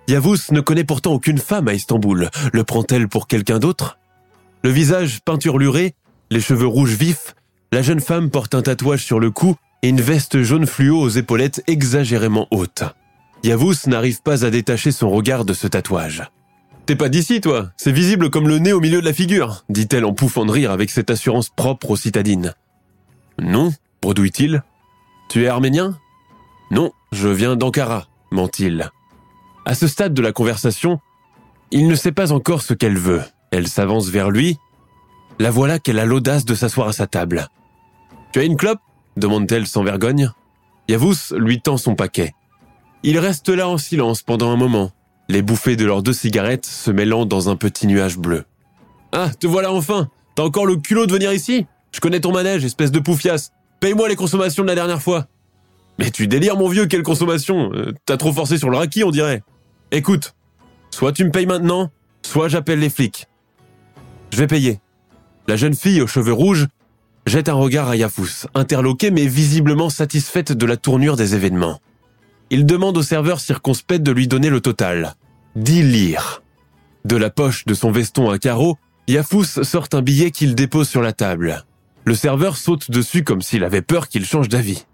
Yavuz 0.08 0.52
ne 0.52 0.60
connaît 0.60 0.84
pourtant 0.84 1.12
aucune 1.12 1.38
femme 1.38 1.68
à 1.68 1.74
Istanbul. 1.74 2.30
Le 2.54 2.64
prend-elle 2.64 3.08
pour 3.08 3.26
quelqu'un 3.26 3.58
d'autre? 3.58 3.98
Le 4.64 4.70
visage 4.70 5.20
peinturluré, 5.22 5.94
les 6.30 6.40
cheveux 6.40 6.66
rouges 6.66 6.94
vifs, 6.94 7.34
la 7.72 7.82
jeune 7.82 8.00
femme 8.00 8.30
porte 8.30 8.54
un 8.54 8.62
tatouage 8.62 9.04
sur 9.04 9.20
le 9.20 9.30
cou 9.30 9.56
et 9.82 9.88
une 9.88 10.00
veste 10.00 10.42
jaune 10.42 10.66
fluo 10.66 11.00
aux 11.00 11.08
épaulettes 11.08 11.62
exagérément 11.66 12.48
hautes. 12.50 12.84
Yavuz 13.42 13.86
n'arrive 13.86 14.22
pas 14.22 14.44
à 14.44 14.50
détacher 14.50 14.90
son 14.90 15.10
regard 15.10 15.44
de 15.44 15.52
ce 15.52 15.66
tatouage. 15.66 16.24
T'es 16.86 16.96
pas 16.96 17.08
d'ici, 17.08 17.40
toi 17.40 17.70
C'est 17.76 17.92
visible 17.92 18.30
comme 18.30 18.48
le 18.48 18.58
nez 18.58 18.72
au 18.72 18.80
milieu 18.80 19.00
de 19.00 19.06
la 19.06 19.12
figure, 19.12 19.64
dit-elle 19.68 20.04
en 20.04 20.14
pouffant 20.14 20.44
de 20.44 20.52
rire 20.52 20.70
avec 20.70 20.90
cette 20.90 21.10
assurance 21.10 21.48
propre 21.48 21.90
aux 21.90 21.96
citadines. 21.96 22.54
Non, 23.40 23.72
bredouille-t-il. 24.02 24.62
Tu 25.28 25.44
es 25.44 25.48
arménien? 25.48 25.98
Non, 26.70 26.92
je 27.12 27.28
viens 27.28 27.56
d'Ankara, 27.56 28.06
ment-il. 28.30 28.90
À 29.64 29.74
ce 29.74 29.88
stade 29.88 30.14
de 30.14 30.22
la 30.22 30.32
conversation, 30.32 31.00
il 31.72 31.88
ne 31.88 31.96
sait 31.96 32.12
pas 32.12 32.32
encore 32.32 32.62
ce 32.62 32.72
qu'elle 32.72 32.98
veut. 32.98 33.22
Elle 33.50 33.66
s'avance 33.66 34.08
vers 34.08 34.30
lui. 34.30 34.56
La 35.38 35.50
voilà 35.50 35.78
qu'elle 35.78 35.98
a 35.98 36.04
l'audace 36.04 36.44
de 36.44 36.54
s'asseoir 36.54 36.88
à 36.88 36.92
sa 36.92 37.06
table. 37.06 37.48
Tu 38.32 38.38
as 38.38 38.44
une 38.44 38.56
clope? 38.56 38.80
Demande-t-elle 39.16 39.66
sans 39.66 39.82
vergogne. 39.82 40.30
Yavuz 40.88 41.34
lui 41.36 41.60
tend 41.60 41.76
son 41.76 41.94
paquet. 41.94 42.34
Ils 43.02 43.18
restent 43.18 43.48
là 43.48 43.68
en 43.68 43.78
silence 43.78 44.22
pendant 44.22 44.50
un 44.50 44.56
moment, 44.56 44.90
les 45.28 45.42
bouffées 45.42 45.76
de 45.76 45.84
leurs 45.84 46.02
deux 46.02 46.12
cigarettes 46.12 46.66
se 46.66 46.90
mêlant 46.90 47.26
dans 47.26 47.48
un 47.48 47.56
petit 47.56 47.86
nuage 47.86 48.18
bleu. 48.18 48.44
Ah, 49.12 49.30
te 49.38 49.46
voilà 49.46 49.72
enfin 49.72 50.08
T'as 50.34 50.42
encore 50.42 50.66
le 50.66 50.76
culot 50.76 51.06
de 51.06 51.12
venir 51.12 51.32
ici? 51.32 51.66
Je 51.92 52.00
connais 52.00 52.20
ton 52.20 52.30
manège, 52.30 52.64
espèce 52.64 52.90
de 52.92 52.98
poufias. 52.98 53.50
Paye-moi 53.80 54.08
les 54.08 54.16
consommations 54.16 54.62
de 54.62 54.68
la 54.68 54.74
dernière 54.74 55.00
fois. 55.00 55.28
Mais 55.98 56.10
tu 56.10 56.28
délires, 56.28 56.56
mon 56.56 56.68
vieux, 56.68 56.86
quelle 56.86 57.02
consommation? 57.02 57.72
Euh, 57.72 57.94
T'as 58.04 58.18
trop 58.18 58.32
forcé 58.32 58.58
sur 58.58 58.68
le 58.68 58.76
raki, 58.76 59.02
on 59.02 59.10
dirait. 59.10 59.42
Écoute, 59.92 60.34
soit 60.90 61.12
tu 61.12 61.24
me 61.24 61.30
payes 61.30 61.46
maintenant, 61.46 61.90
soit 62.22 62.48
j'appelle 62.48 62.80
les 62.80 62.90
flics. 62.90 63.26
Je 64.30 64.36
vais 64.36 64.46
payer. 64.46 64.80
La 65.48 65.56
jeune 65.56 65.74
fille 65.74 66.02
aux 66.02 66.06
cheveux 66.06 66.34
rouges 66.34 66.66
jette 67.26 67.48
un 67.48 67.54
regard 67.54 67.88
à 67.88 67.96
Yafous, 67.96 68.46
interloqué 68.54 69.10
mais 69.10 69.26
visiblement 69.26 69.90
satisfaite 69.90 70.52
de 70.52 70.66
la 70.66 70.76
tournure 70.76 71.16
des 71.16 71.34
événements. 71.34 71.80
Il 72.50 72.64
demande 72.64 72.96
au 72.96 73.02
serveur 73.02 73.40
circonspect 73.40 74.02
de 74.02 74.12
lui 74.12 74.28
donner 74.28 74.48
le 74.48 74.60
total. 74.60 75.16
10 75.56 75.82
lire. 75.82 76.42
De 77.04 77.16
la 77.16 77.30
poche 77.30 77.64
de 77.66 77.74
son 77.74 77.90
veston 77.90 78.30
à 78.30 78.38
carreaux, 78.38 78.78
Yafous 79.08 79.44
sort 79.44 79.88
un 79.92 80.02
billet 80.02 80.30
qu'il 80.30 80.54
dépose 80.54 80.88
sur 80.88 81.02
la 81.02 81.12
table. 81.12 81.64
Le 82.04 82.14
serveur 82.14 82.56
saute 82.56 82.90
dessus 82.90 83.24
comme 83.24 83.42
s'il 83.42 83.64
avait 83.64 83.82
peur 83.82 84.08
qu'il 84.08 84.24
change 84.24 84.48
d'avis. 84.48 84.86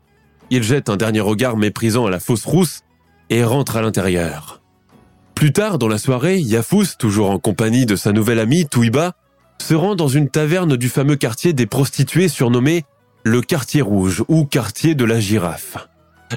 Il 0.51 0.63
jette 0.63 0.89
un 0.89 0.97
dernier 0.97 1.21
regard 1.21 1.57
méprisant 1.57 2.07
à 2.07 2.11
la 2.11 2.21
fausse 2.21 2.45
rousse 2.45 2.81
et 3.29 3.45
rentre 3.45 3.77
à 3.77 3.83
l'intérieur. 3.83 4.63
Plus 5.35 5.53
tard 5.53 5.79
dans 5.79 5.89
la 5.89 5.99
soirée, 5.99 6.39
Yafous, 6.39 6.97
toujours 6.99 7.31
en 7.31 7.39
compagnie 7.39 7.87
de 7.87 7.97
sa 7.97 8.13
nouvelle 8.13 8.39
amie 8.39 8.67
Touiba, 8.67 9.15
se 9.63 9.75
rend 9.75 9.95
dans 9.95 10.09
une 10.09 10.29
taverne 10.29 10.77
du 10.77 10.89
fameux 10.89 11.17
quartier 11.17 11.53
des 11.53 11.67
prostituées 11.67 12.29
surnommé 12.29 12.85
le 13.25 13.41
quartier 13.41 13.81
rouge 13.81 14.25
ou 14.29 14.45
quartier 14.45 14.95
de 14.95 15.05
la 15.05 15.21
girafe. 15.21 15.77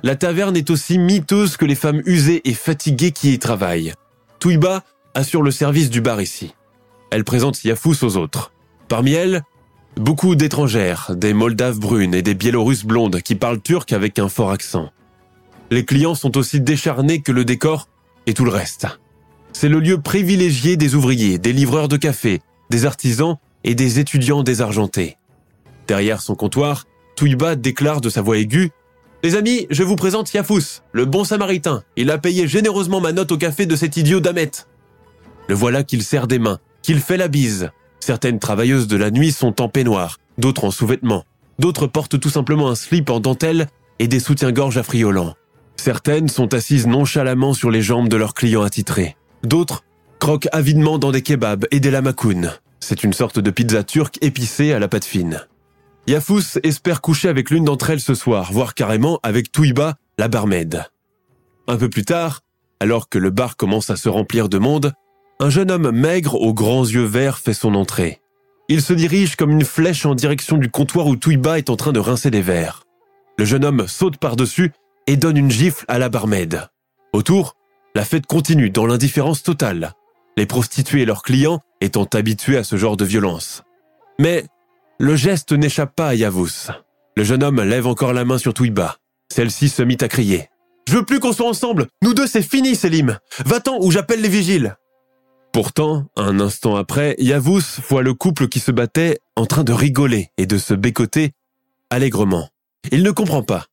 La 0.03 0.15
taverne 0.15 0.55
est 0.55 0.69
aussi 0.69 0.99
miteuse 0.99 1.57
que 1.57 1.65
les 1.65 1.75
femmes 1.75 2.01
usées 2.05 2.41
et 2.47 2.53
fatiguées 2.53 3.11
qui 3.11 3.33
y 3.33 3.39
travaillent. 3.39 3.93
Touiba 4.39 4.83
assure 5.15 5.41
le 5.41 5.51
service 5.51 5.89
du 5.89 6.01
bar 6.01 6.21
ici. 6.21 6.53
Elle 7.09 7.23
présente 7.23 7.63
Yafous 7.63 8.03
aux 8.03 8.17
autres. 8.17 8.51
Parmi 8.88 9.13
elles, 9.13 9.41
beaucoup 9.95 10.35
d'étrangères, 10.35 11.11
des 11.15 11.33
Moldaves 11.33 11.79
brunes 11.79 12.13
et 12.13 12.21
des 12.21 12.35
Biélorusses 12.35 12.85
blondes 12.85 13.21
qui 13.21 13.35
parlent 13.35 13.61
turc 13.61 13.91
avec 13.93 14.19
un 14.19 14.29
fort 14.29 14.51
accent. 14.51 14.91
Les 15.71 15.85
clients 15.85 16.15
sont 16.15 16.38
aussi 16.38 16.61
décharnés 16.61 17.21
que 17.21 17.31
le 17.31 17.45
décor 17.45 17.88
et 18.27 18.33
tout 18.33 18.45
le 18.45 18.51
reste. 18.51 18.85
C'est 19.53 19.69
le 19.69 19.79
lieu 19.79 19.99
privilégié 19.99 20.77
des 20.77 20.93
ouvriers, 20.93 21.39
des 21.39 21.53
livreurs 21.53 21.88
de 21.88 21.97
café, 21.97 22.41
des 22.69 22.86
artisans 22.86 23.38
et 23.63 23.75
des 23.75 23.99
étudiants 23.99 24.43
désargentés. 24.43 25.17
Derrière 25.88 26.21
son 26.21 26.36
comptoir, 26.36 26.86
Touiba 27.15 27.56
déclare 27.56 28.01
de 28.01 28.10
sa 28.10 28.21
voix 28.21 28.38
aiguë 28.38 28.71
Les 29.23 29.36
amis, 29.36 29.67
je 29.69 29.84
vous 29.84 29.95
présente 29.95 30.34
Yafous, 30.34 30.82
le 30.91 31.06
bon 31.06 31.23
samaritain. 31.23 31.84
Il 31.95 32.12
a 32.12 32.17
payé 32.17 32.47
généreusement 32.47 33.01
ma 33.01 33.12
note 33.12 33.32
au 33.32 33.38
café 33.38 33.65
de 33.65 33.75
cet 33.75 33.97
idiot 33.97 34.19
d'Amet. 34.19 34.51
Le 35.47 35.56
voilà 35.56 35.84
qu'il 35.84 36.04
serre 36.04 36.28
des 36.28 36.39
mains, 36.39 36.60
qu'il 36.82 36.99
fait 36.99 37.17
la 37.17 37.28
bise. 37.28 37.69
Certaines 37.99 38.39
travailleuses 38.39 38.88
de 38.88 38.97
la 38.97 39.12
nuit 39.12 39.32
sont 39.32 39.62
en 39.62 39.69
peignoir, 39.69 40.19
d'autres 40.38 40.65
en 40.65 40.71
sous-vêtements. 40.71 41.23
D'autres 41.60 41.88
portent 41.88 42.19
tout 42.19 42.30
simplement 42.30 42.69
un 42.69 42.75
slip 42.75 43.10
en 43.10 43.19
dentelle 43.19 43.67
et 43.99 44.08
des 44.08 44.19
soutiens-gorge 44.19 44.78
affriolants. 44.78 45.36
Certaines 45.78 46.28
sont 46.28 46.54
assises 46.54 46.88
nonchalamment 46.88 47.54
sur 47.54 47.71
les 47.71 47.82
jambes 47.82 48.10
de 48.10 48.17
leurs 48.17 48.34
clients 48.34 48.63
attitrés. 48.63 49.15
D'autres 49.43 49.85
croquent 50.25 50.49
avidement 50.53 50.97
dans 50.97 51.11
des 51.11 51.21
kebabs 51.21 51.67
et 51.69 51.79
des 51.79 51.91
lamakounes. 51.91 52.51
C'est 52.79 53.03
une 53.03 53.13
sorte 53.13 53.38
de 53.38 53.51
pizza 53.51 53.83
turque 53.83 54.17
épicée 54.23 54.73
à 54.73 54.79
la 54.79 54.88
pâte 54.88 55.05
fine. 55.05 55.45
Yafous 56.07 56.57
espère 56.63 57.01
coucher 57.01 57.29
avec 57.29 57.51
l'une 57.51 57.65
d'entre 57.65 57.91
elles 57.91 57.99
ce 57.99 58.15
soir, 58.15 58.51
voire 58.51 58.73
carrément 58.73 59.19
avec 59.21 59.51
Touiba, 59.51 59.97
la 60.17 60.27
barmaid. 60.27 60.83
Un 61.67 61.77
peu 61.77 61.91
plus 61.91 62.05
tard, 62.05 62.41
alors 62.79 63.07
que 63.07 63.19
le 63.19 63.29
bar 63.29 63.55
commence 63.55 63.91
à 63.91 63.97
se 63.97 64.09
remplir 64.09 64.49
de 64.49 64.57
monde, 64.57 64.93
un 65.39 65.51
jeune 65.51 65.69
homme 65.69 65.91
maigre 65.91 66.41
aux 66.41 66.55
grands 66.55 66.85
yeux 66.85 67.05
verts 67.05 67.38
fait 67.38 67.53
son 67.53 67.75
entrée. 67.75 68.19
Il 68.67 68.81
se 68.81 68.93
dirige 68.93 69.35
comme 69.35 69.51
une 69.51 69.63
flèche 69.63 70.07
en 70.07 70.15
direction 70.15 70.57
du 70.57 70.71
comptoir 70.71 71.05
où 71.05 71.15
Touiba 71.17 71.59
est 71.59 71.69
en 71.69 71.75
train 71.75 71.91
de 71.91 71.99
rincer 71.99 72.31
des 72.31 72.41
verres. 72.41 72.81
Le 73.38 73.45
jeune 73.45 73.63
homme 73.63 73.88
saute 73.88 74.17
par-dessus 74.17 74.71
et 75.05 75.17
donne 75.17 75.38
une 75.38 75.51
gifle 75.51 75.85
à 75.88 75.99
la 75.99 76.09
barmaid. 76.09 76.67
Autour, 77.13 77.55
la 77.93 78.03
fête 78.03 78.25
continue 78.25 78.71
dans 78.71 78.88
l'indifférence 78.88 79.43
totale, 79.43 79.93
les 80.38 80.45
prostituées 80.45 81.02
et 81.02 81.06
leurs 81.06 81.24
clients 81.24 81.62
étant 81.82 82.06
habitués 82.13 82.58
à 82.58 82.63
ce 82.63 82.76
genre 82.76 82.98
de 82.98 83.06
violence. 83.06 83.63
Mais 84.19 84.45
le 85.00 85.15
geste 85.15 85.52
n'échappe 85.52 85.95
pas 85.95 86.10
à 86.10 86.15
Yavuz. 86.15 86.71
Le 87.17 87.24
jeune 87.24 87.43
homme 87.43 87.62
lève 87.62 87.88
encore 87.88 88.13
la 88.13 88.26
main 88.26 88.38
sur 88.38 88.54
Touiba. 88.54 88.98
Celle-ci 89.32 89.69
se 89.69 89.82
mit 89.82 89.98
à 90.02 90.08
crier. 90.08 90.50
Je 90.88 90.95
veux 90.95 91.06
plus 91.06 91.19
qu'on 91.19 91.34
soit 91.34 91.48
ensemble. 91.48 91.88
Nous 92.02 92.13
deux, 92.13 92.28
c'est 92.28 92.41
fini, 92.41 92.76
Selim. 92.76 93.17
Va-t'en 93.45 93.80
ou 93.82 93.91
j'appelle 93.91 94.21
les 94.21 94.30
vigiles. 94.30 94.76
Pourtant, 95.52 96.06
un 96.17 96.39
instant 96.39 96.76
après, 96.76 97.15
Yavuz 97.17 97.80
voit 97.88 98.04
le 98.04 98.13
couple 98.13 98.50
qui 98.50 98.60
se 98.60 98.71
battait 98.71 99.19
en 99.36 99.45
train 99.45 99.63
de 99.63 99.74
rigoler 99.74 100.30
et 100.38 100.45
de 100.45 100.58
se 100.58 100.74
bécoter 100.74 101.32
allègrement. 101.89 102.50
Il 102.91 103.04
ne 103.04 103.12
comprend 103.12 103.41
pas. 103.41 103.65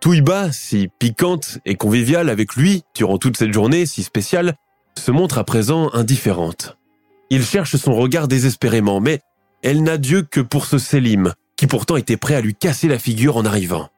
Touiba, 0.00 0.50
si 0.50 0.88
piquante 0.98 1.58
et 1.64 1.76
conviviale 1.76 2.30
avec 2.30 2.56
lui 2.56 2.82
durant 2.94 3.18
toute 3.18 3.36
cette 3.36 3.52
journée 3.52 3.86
si 3.86 4.02
spéciale, 4.02 4.54
se 4.98 5.10
montre 5.10 5.38
à 5.38 5.44
présent 5.44 5.90
indifférente. 5.92 6.76
Il 7.30 7.44
cherche 7.44 7.76
son 7.76 7.94
regard 7.94 8.28
désespérément, 8.28 9.00
mais 9.00 9.20
elle 9.62 9.82
n'a 9.82 9.98
Dieu 9.98 10.22
que 10.22 10.40
pour 10.40 10.66
ce 10.66 10.78
Selim, 10.78 11.32
qui 11.56 11.66
pourtant 11.66 11.96
était 11.96 12.16
prêt 12.16 12.34
à 12.34 12.40
lui 12.40 12.54
casser 12.54 12.88
la 12.88 12.98
figure 12.98 13.36
en 13.36 13.44
arrivant. 13.44 13.88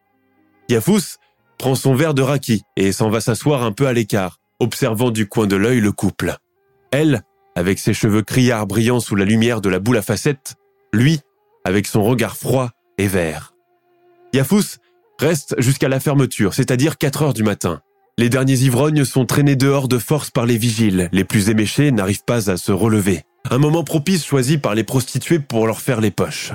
Yafous 0.69 1.19
prend 1.59 1.75
son 1.75 1.95
verre 1.95 2.15
de 2.15 2.23
raki 2.23 2.63
et 2.77 2.93
s'en 2.93 3.09
va 3.09 3.21
s'asseoir 3.21 3.63
un 3.63 3.73
peu 3.73 3.87
à 3.87 3.93
l'écart, 3.93 4.39
observant 4.59 5.11
du 5.11 5.29
coin 5.29 5.47
de 5.47 5.57
l'œil 5.57 5.81
le 5.81 5.93
couple. 5.93 6.37
Elle, 6.91 7.23
avec 7.55 7.79
ses 7.79 7.95
cheveux 7.95 8.23
criards 8.23 8.67
brillants 8.67 9.01
sous 9.01 9.17
la 9.17 9.25
lumière 9.25 9.61
de 9.61 9.69
la 9.69 9.79
boule 9.79 9.97
à 9.97 10.03
facettes, 10.03 10.57
lui, 10.93 11.21
avec 11.65 11.87
son 11.87 12.03
regard 12.03 12.37
froid 12.37 12.71
et 12.99 13.07
vert. 13.07 13.55
Yafous 14.35 14.79
reste 15.19 15.55
jusqu'à 15.59 15.89
la 15.89 16.01
fermeture, 16.01 16.55
c'est-à-dire 16.55 16.99
4 16.99 17.23
heures 17.23 17.35
du 17.35 17.43
matin. 17.45 17.81
Les 18.19 18.29
derniers 18.29 18.59
ivrognes 18.59 19.07
sont 19.07 19.25
traînés 19.25 19.57
dehors 19.57 19.89
de 19.89 19.99
force 19.99 20.31
par 20.31 20.45
les 20.45 20.59
vigiles. 20.59 21.09
Les 21.13 21.25
plus 21.25 21.49
éméchés 21.49 21.91
n'arrivent 21.93 22.25
pas 22.27 22.51
à 22.51 22.59
se 22.59 22.71
relever. 22.71 23.23
Un 23.51 23.57
moment 23.57 23.85
propice 23.85 24.25
choisi 24.25 24.59
par 24.59 24.75
les 24.75 24.85
prostituées 24.85 25.39
pour 25.39 25.67
leur 25.67 25.81
faire 25.81 26.01
les 26.01 26.11
poches. 26.11 26.53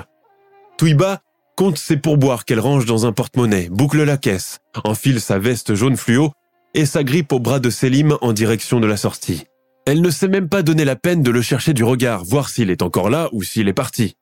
Touiba 0.76 1.20
compte 1.56 1.76
ses 1.76 1.96
pourboires 1.96 2.44
qu'elle 2.44 2.60
range 2.60 2.86
dans 2.86 3.06
un 3.06 3.12
porte-monnaie, 3.12 3.68
boucle 3.70 4.04
la 4.04 4.16
caisse, 4.16 4.60
enfile 4.84 5.20
sa 5.20 5.40
veste 5.40 5.74
jaune 5.74 5.96
fluo 5.96 6.30
et 6.74 6.86
s'agrippe 6.86 7.32
au 7.32 7.40
bras 7.40 7.58
de 7.58 7.70
Selim 7.70 8.16
en 8.20 8.32
direction 8.32 8.78
de 8.78 8.86
la 8.86 8.96
sortie. 8.96 9.44
Elle 9.84 10.00
ne 10.00 10.10
s'est 10.10 10.28
même 10.28 10.48
pas 10.48 10.62
donné 10.62 10.84
la 10.84 10.94
peine 10.94 11.24
de 11.24 11.32
le 11.32 11.42
chercher 11.42 11.72
du 11.72 11.82
regard, 11.82 12.24
voir 12.24 12.48
s'il 12.48 12.70
est 12.70 12.82
encore 12.82 13.10
là 13.10 13.28
ou 13.32 13.42
s'il 13.42 13.66
est 13.66 13.72
parti. 13.72 14.14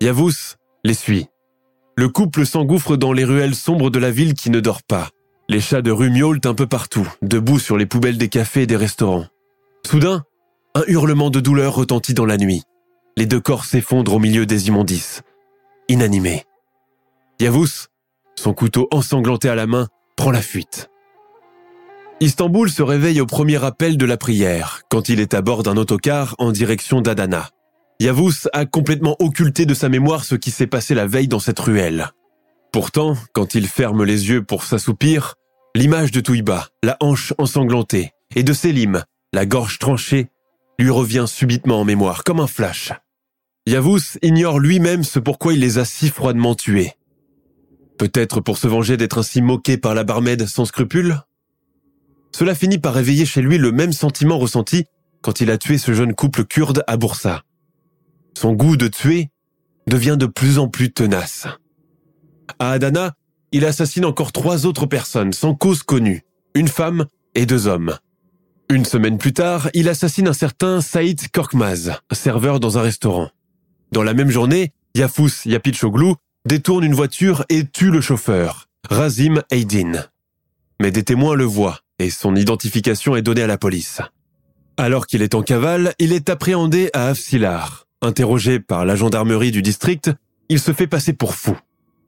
Yavuz 0.00 0.56
les 0.84 0.94
suit. 0.94 1.26
Le 1.96 2.08
couple 2.08 2.46
s'engouffre 2.46 2.96
dans 2.96 3.12
les 3.12 3.24
ruelles 3.24 3.56
sombres 3.56 3.90
de 3.90 3.98
la 3.98 4.12
ville 4.12 4.34
qui 4.34 4.50
ne 4.50 4.60
dort 4.60 4.82
pas. 4.84 5.10
Les 5.48 5.60
chats 5.60 5.82
de 5.82 5.90
rue 5.90 6.10
miaulent 6.10 6.40
un 6.44 6.54
peu 6.54 6.66
partout, 6.66 7.08
debout 7.20 7.58
sur 7.58 7.76
les 7.76 7.86
poubelles 7.86 8.18
des 8.18 8.28
cafés 8.28 8.62
et 8.62 8.66
des 8.66 8.76
restaurants. 8.76 9.26
Soudain, 9.84 10.24
un 10.74 10.84
hurlement 10.86 11.30
de 11.30 11.40
douleur 11.40 11.74
retentit 11.74 12.14
dans 12.14 12.24
la 12.24 12.36
nuit. 12.36 12.62
Les 13.16 13.26
deux 13.26 13.40
corps 13.40 13.64
s'effondrent 13.64 14.14
au 14.14 14.18
milieu 14.18 14.46
des 14.46 14.68
immondices. 14.68 15.22
Inanimés. 15.88 16.44
Yavuz, 17.40 17.88
son 18.38 18.54
couteau 18.54 18.88
ensanglanté 18.92 19.48
à 19.48 19.54
la 19.54 19.66
main, 19.66 19.88
prend 20.16 20.30
la 20.30 20.40
fuite. 20.40 20.88
Istanbul 22.20 22.70
se 22.70 22.82
réveille 22.82 23.20
au 23.20 23.26
premier 23.26 23.62
appel 23.64 23.96
de 23.96 24.06
la 24.06 24.16
prière, 24.16 24.82
quand 24.88 25.08
il 25.08 25.18
est 25.18 25.34
à 25.34 25.42
bord 25.42 25.64
d'un 25.64 25.76
autocar 25.76 26.36
en 26.38 26.52
direction 26.52 27.00
d'Adana. 27.00 27.50
Yavuz 28.00 28.48
a 28.52 28.64
complètement 28.64 29.16
occulté 29.18 29.66
de 29.66 29.74
sa 29.74 29.88
mémoire 29.88 30.24
ce 30.24 30.36
qui 30.36 30.52
s'est 30.52 30.68
passé 30.68 30.94
la 30.94 31.06
veille 31.06 31.28
dans 31.28 31.40
cette 31.40 31.58
ruelle. 31.58 32.12
Pourtant, 32.72 33.18
quand 33.34 33.54
il 33.54 33.68
ferme 33.68 34.02
les 34.02 34.30
yeux 34.30 34.42
pour 34.42 34.64
s'assoupir, 34.64 35.34
l'image 35.76 36.10
de 36.10 36.20
Touiba, 36.20 36.68
la 36.82 36.96
hanche 37.00 37.34
ensanglantée, 37.36 38.12
et 38.34 38.42
de 38.42 38.54
Selim, 38.54 39.04
la 39.34 39.44
gorge 39.44 39.78
tranchée, 39.78 40.28
lui 40.78 40.88
revient 40.88 41.26
subitement 41.28 41.80
en 41.80 41.84
mémoire, 41.84 42.24
comme 42.24 42.40
un 42.40 42.46
flash. 42.46 42.92
Yavuz 43.66 44.18
ignore 44.22 44.58
lui-même 44.58 45.04
ce 45.04 45.18
pourquoi 45.18 45.52
il 45.52 45.60
les 45.60 45.76
a 45.76 45.84
si 45.84 46.08
froidement 46.08 46.54
tués. 46.54 46.92
Peut-être 47.98 48.40
pour 48.40 48.56
se 48.56 48.68
venger 48.68 48.96
d'être 48.96 49.18
ainsi 49.18 49.42
moqué 49.42 49.76
par 49.76 49.94
la 49.94 50.02
barmaid 50.02 50.46
sans 50.46 50.64
scrupules 50.64 51.20
Cela 52.34 52.54
finit 52.54 52.78
par 52.78 52.94
réveiller 52.94 53.26
chez 53.26 53.42
lui 53.42 53.58
le 53.58 53.70
même 53.70 53.92
sentiment 53.92 54.38
ressenti 54.38 54.86
quand 55.20 55.42
il 55.42 55.50
a 55.50 55.58
tué 55.58 55.76
ce 55.76 55.92
jeune 55.92 56.14
couple 56.14 56.46
kurde 56.46 56.82
à 56.86 56.96
Boursa. 56.96 57.42
Son 58.36 58.54
goût 58.54 58.78
de 58.78 58.88
tuer 58.88 59.28
devient 59.86 60.16
de 60.18 60.26
plus 60.26 60.58
en 60.58 60.68
plus 60.68 60.90
tenace. 60.90 61.46
À 62.58 62.72
Adana, 62.72 63.14
il 63.52 63.64
assassine 63.64 64.04
encore 64.04 64.32
trois 64.32 64.66
autres 64.66 64.86
personnes 64.86 65.32
sans 65.32 65.54
cause 65.54 65.82
connue, 65.82 66.22
une 66.54 66.68
femme 66.68 67.06
et 67.34 67.46
deux 67.46 67.66
hommes. 67.66 67.96
Une 68.70 68.84
semaine 68.84 69.18
plus 69.18 69.32
tard, 69.32 69.68
il 69.74 69.88
assassine 69.88 70.28
un 70.28 70.32
certain 70.32 70.80
Saïd 70.80 71.28
Korkmaz, 71.30 71.92
serveur 72.12 72.60
dans 72.60 72.78
un 72.78 72.82
restaurant. 72.82 73.30
Dans 73.92 74.02
la 74.02 74.14
même 74.14 74.30
journée, 74.30 74.72
Yafous 74.94 75.44
Yapichoglu 75.44 76.14
détourne 76.46 76.84
une 76.84 76.94
voiture 76.94 77.44
et 77.48 77.66
tue 77.66 77.90
le 77.90 78.00
chauffeur, 78.00 78.68
Razim 78.88 79.42
Eidin. 79.50 79.92
Mais 80.80 80.90
des 80.90 81.02
témoins 81.02 81.34
le 81.34 81.44
voient 81.44 81.80
et 81.98 82.10
son 82.10 82.34
identification 82.34 83.14
est 83.14 83.22
donnée 83.22 83.42
à 83.42 83.46
la 83.46 83.58
police. 83.58 84.00
Alors 84.76 85.06
qu'il 85.06 85.22
est 85.22 85.34
en 85.34 85.42
cavale, 85.42 85.94
il 85.98 86.12
est 86.12 86.30
appréhendé 86.30 86.90
à 86.94 87.08
Afsilar, 87.08 87.86
Interrogé 88.00 88.58
par 88.58 88.84
la 88.84 88.96
gendarmerie 88.96 89.52
du 89.52 89.62
district, 89.62 90.10
il 90.48 90.58
se 90.58 90.72
fait 90.72 90.88
passer 90.88 91.12
pour 91.12 91.36
fou. 91.36 91.56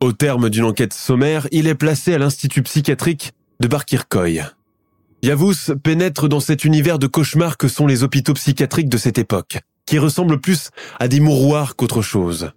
Au 0.04 0.12
terme 0.12 0.50
d'une 0.50 0.64
enquête 0.64 0.92
sommaire, 0.92 1.48
il 1.50 1.66
est 1.66 1.74
placé 1.74 2.12
à 2.12 2.18
l'institut 2.18 2.62
psychiatrique 2.62 3.32
de 3.60 3.68
Barkirkoy. 3.68 4.42
Yavuz 5.22 5.72
pénètre 5.82 6.28
dans 6.28 6.40
cet 6.40 6.66
univers 6.66 6.98
de 6.98 7.06
cauchemar 7.06 7.56
que 7.56 7.68
sont 7.68 7.86
les 7.86 8.02
hôpitaux 8.02 8.34
psychiatriques 8.34 8.90
de 8.90 8.98
cette 8.98 9.16
époque, 9.16 9.60
qui 9.86 9.98
ressemblent 9.98 10.42
plus 10.42 10.68
à 11.00 11.08
des 11.08 11.20
mouroirs 11.20 11.74
qu'autre 11.74 12.02
chose. 12.02 12.50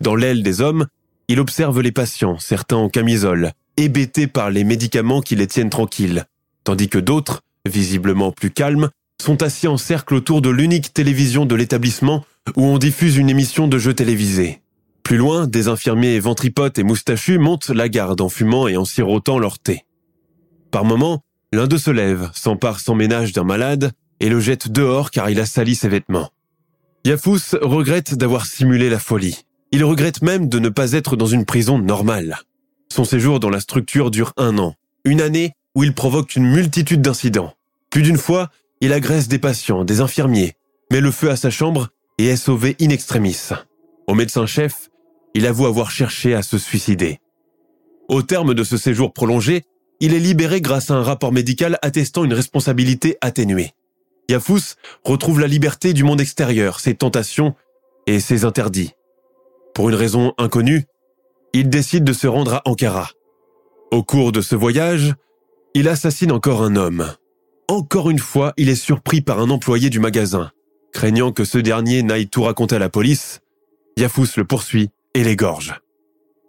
Dans 0.00 0.14
l'aile 0.14 0.44
des 0.44 0.60
hommes, 0.60 0.86
il 1.26 1.40
observe 1.40 1.80
les 1.80 1.90
patients, 1.90 2.38
certains 2.38 2.76
en 2.76 2.88
camisole, 2.88 3.50
hébétés 3.76 4.28
par 4.28 4.50
les 4.50 4.62
médicaments 4.62 5.22
qui 5.22 5.34
les 5.34 5.48
tiennent 5.48 5.70
tranquilles, 5.70 6.26
tandis 6.62 6.88
que 6.88 6.98
d'autres, 6.98 7.40
visiblement 7.68 8.30
plus 8.30 8.52
calmes, 8.52 8.90
sont 9.20 9.42
assis 9.42 9.66
en 9.66 9.76
cercle 9.76 10.14
autour 10.14 10.40
de 10.40 10.50
l'unique 10.50 10.94
télévision 10.94 11.46
de 11.46 11.56
l'établissement 11.56 12.24
où 12.54 12.62
on 12.62 12.78
diffuse 12.78 13.16
une 13.16 13.28
émission 13.28 13.66
de 13.66 13.78
jeux 13.78 13.94
télévisés. 13.94 14.61
Plus 15.02 15.16
loin, 15.16 15.46
des 15.46 15.68
infirmiers 15.68 16.18
ventripotes 16.20 16.78
et 16.78 16.82
moustachus 16.82 17.38
montent 17.38 17.70
la 17.70 17.88
garde 17.88 18.20
en 18.20 18.28
fumant 18.28 18.68
et 18.68 18.76
en 18.76 18.84
sirotant 18.84 19.38
leur 19.38 19.58
thé. 19.58 19.84
Par 20.70 20.84
moments, 20.84 21.22
l'un 21.52 21.66
d'eux 21.66 21.78
se 21.78 21.90
lève, 21.90 22.30
s'empare 22.34 22.80
sans 22.80 22.94
ménage 22.94 23.32
d'un 23.32 23.44
malade 23.44 23.92
et 24.20 24.28
le 24.28 24.40
jette 24.40 24.70
dehors 24.70 25.10
car 25.10 25.28
il 25.28 25.40
a 25.40 25.46
sali 25.46 25.74
ses 25.74 25.88
vêtements. 25.88 26.30
Yafous 27.04 27.56
regrette 27.60 28.14
d'avoir 28.14 28.46
simulé 28.46 28.88
la 28.88 29.00
folie. 29.00 29.44
Il 29.72 29.84
regrette 29.84 30.22
même 30.22 30.48
de 30.48 30.58
ne 30.58 30.68
pas 30.68 30.92
être 30.92 31.16
dans 31.16 31.26
une 31.26 31.44
prison 31.44 31.78
normale. 31.78 32.38
Son 32.92 33.04
séjour 33.04 33.40
dans 33.40 33.50
la 33.50 33.60
structure 33.60 34.10
dure 34.10 34.32
un 34.36 34.58
an, 34.58 34.74
une 35.04 35.20
année 35.20 35.54
où 35.74 35.82
il 35.82 35.94
provoque 35.94 36.36
une 36.36 36.46
multitude 36.46 37.02
d'incidents. 37.02 37.54
Plus 37.90 38.02
d'une 38.02 38.18
fois, 38.18 38.50
il 38.80 38.92
agresse 38.92 39.28
des 39.28 39.38
patients, 39.38 39.84
des 39.84 40.00
infirmiers, 40.00 40.54
met 40.90 41.00
le 41.00 41.10
feu 41.10 41.30
à 41.30 41.36
sa 41.36 41.50
chambre 41.50 41.88
et 42.18 42.26
est 42.26 42.36
sauvé 42.36 42.76
in 42.80 42.90
extremis. 42.90 43.36
Au 44.06 44.14
médecin-chef, 44.14 44.90
il 45.34 45.46
avoue 45.46 45.66
avoir 45.66 45.90
cherché 45.90 46.34
à 46.34 46.42
se 46.42 46.58
suicider. 46.58 47.20
Au 48.08 48.22
terme 48.22 48.54
de 48.54 48.64
ce 48.64 48.76
séjour 48.76 49.12
prolongé, 49.12 49.64
il 50.00 50.14
est 50.14 50.18
libéré 50.18 50.60
grâce 50.60 50.90
à 50.90 50.94
un 50.94 51.02
rapport 51.02 51.32
médical 51.32 51.78
attestant 51.82 52.24
une 52.24 52.34
responsabilité 52.34 53.16
atténuée. 53.20 53.72
Yafous 54.28 54.74
retrouve 55.04 55.40
la 55.40 55.46
liberté 55.46 55.92
du 55.92 56.04
monde 56.04 56.20
extérieur, 56.20 56.80
ses 56.80 56.94
tentations 56.94 57.54
et 58.06 58.20
ses 58.20 58.44
interdits. 58.44 58.92
Pour 59.74 59.88
une 59.88 59.94
raison 59.94 60.34
inconnue, 60.38 60.84
il 61.52 61.68
décide 61.68 62.04
de 62.04 62.12
se 62.12 62.26
rendre 62.26 62.54
à 62.54 62.62
Ankara. 62.64 63.10
Au 63.90 64.02
cours 64.02 64.32
de 64.32 64.40
ce 64.40 64.56
voyage, 64.56 65.14
il 65.74 65.88
assassine 65.88 66.32
encore 66.32 66.62
un 66.62 66.76
homme. 66.76 67.06
Encore 67.68 68.10
une 68.10 68.18
fois, 68.18 68.52
il 68.56 68.68
est 68.68 68.74
surpris 68.74 69.20
par 69.20 69.38
un 69.38 69.50
employé 69.50 69.88
du 69.88 70.00
magasin. 70.00 70.50
Craignant 70.92 71.32
que 71.32 71.44
ce 71.44 71.58
dernier 71.58 72.02
n'aille 72.02 72.28
tout 72.28 72.42
raconter 72.42 72.76
à 72.76 72.78
la 72.78 72.90
police, 72.90 73.40
Yafous 73.96 74.26
le 74.36 74.44
poursuit 74.44 74.90
et 75.14 75.24
l'égorge. 75.24 75.80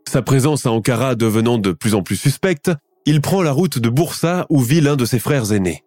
Sa 0.07 0.21
présence 0.21 0.65
à 0.65 0.71
Ankara 0.71 1.15
devenant 1.15 1.57
de 1.57 1.71
plus 1.71 1.95
en 1.95 2.03
plus 2.03 2.15
suspecte, 2.15 2.71
il 3.05 3.21
prend 3.21 3.41
la 3.41 3.51
route 3.51 3.79
de 3.79 3.89
Bursa 3.89 4.45
où 4.49 4.59
vit 4.59 4.81
l'un 4.81 4.95
de 4.95 5.05
ses 5.05 5.19
frères 5.19 5.51
aînés. 5.51 5.83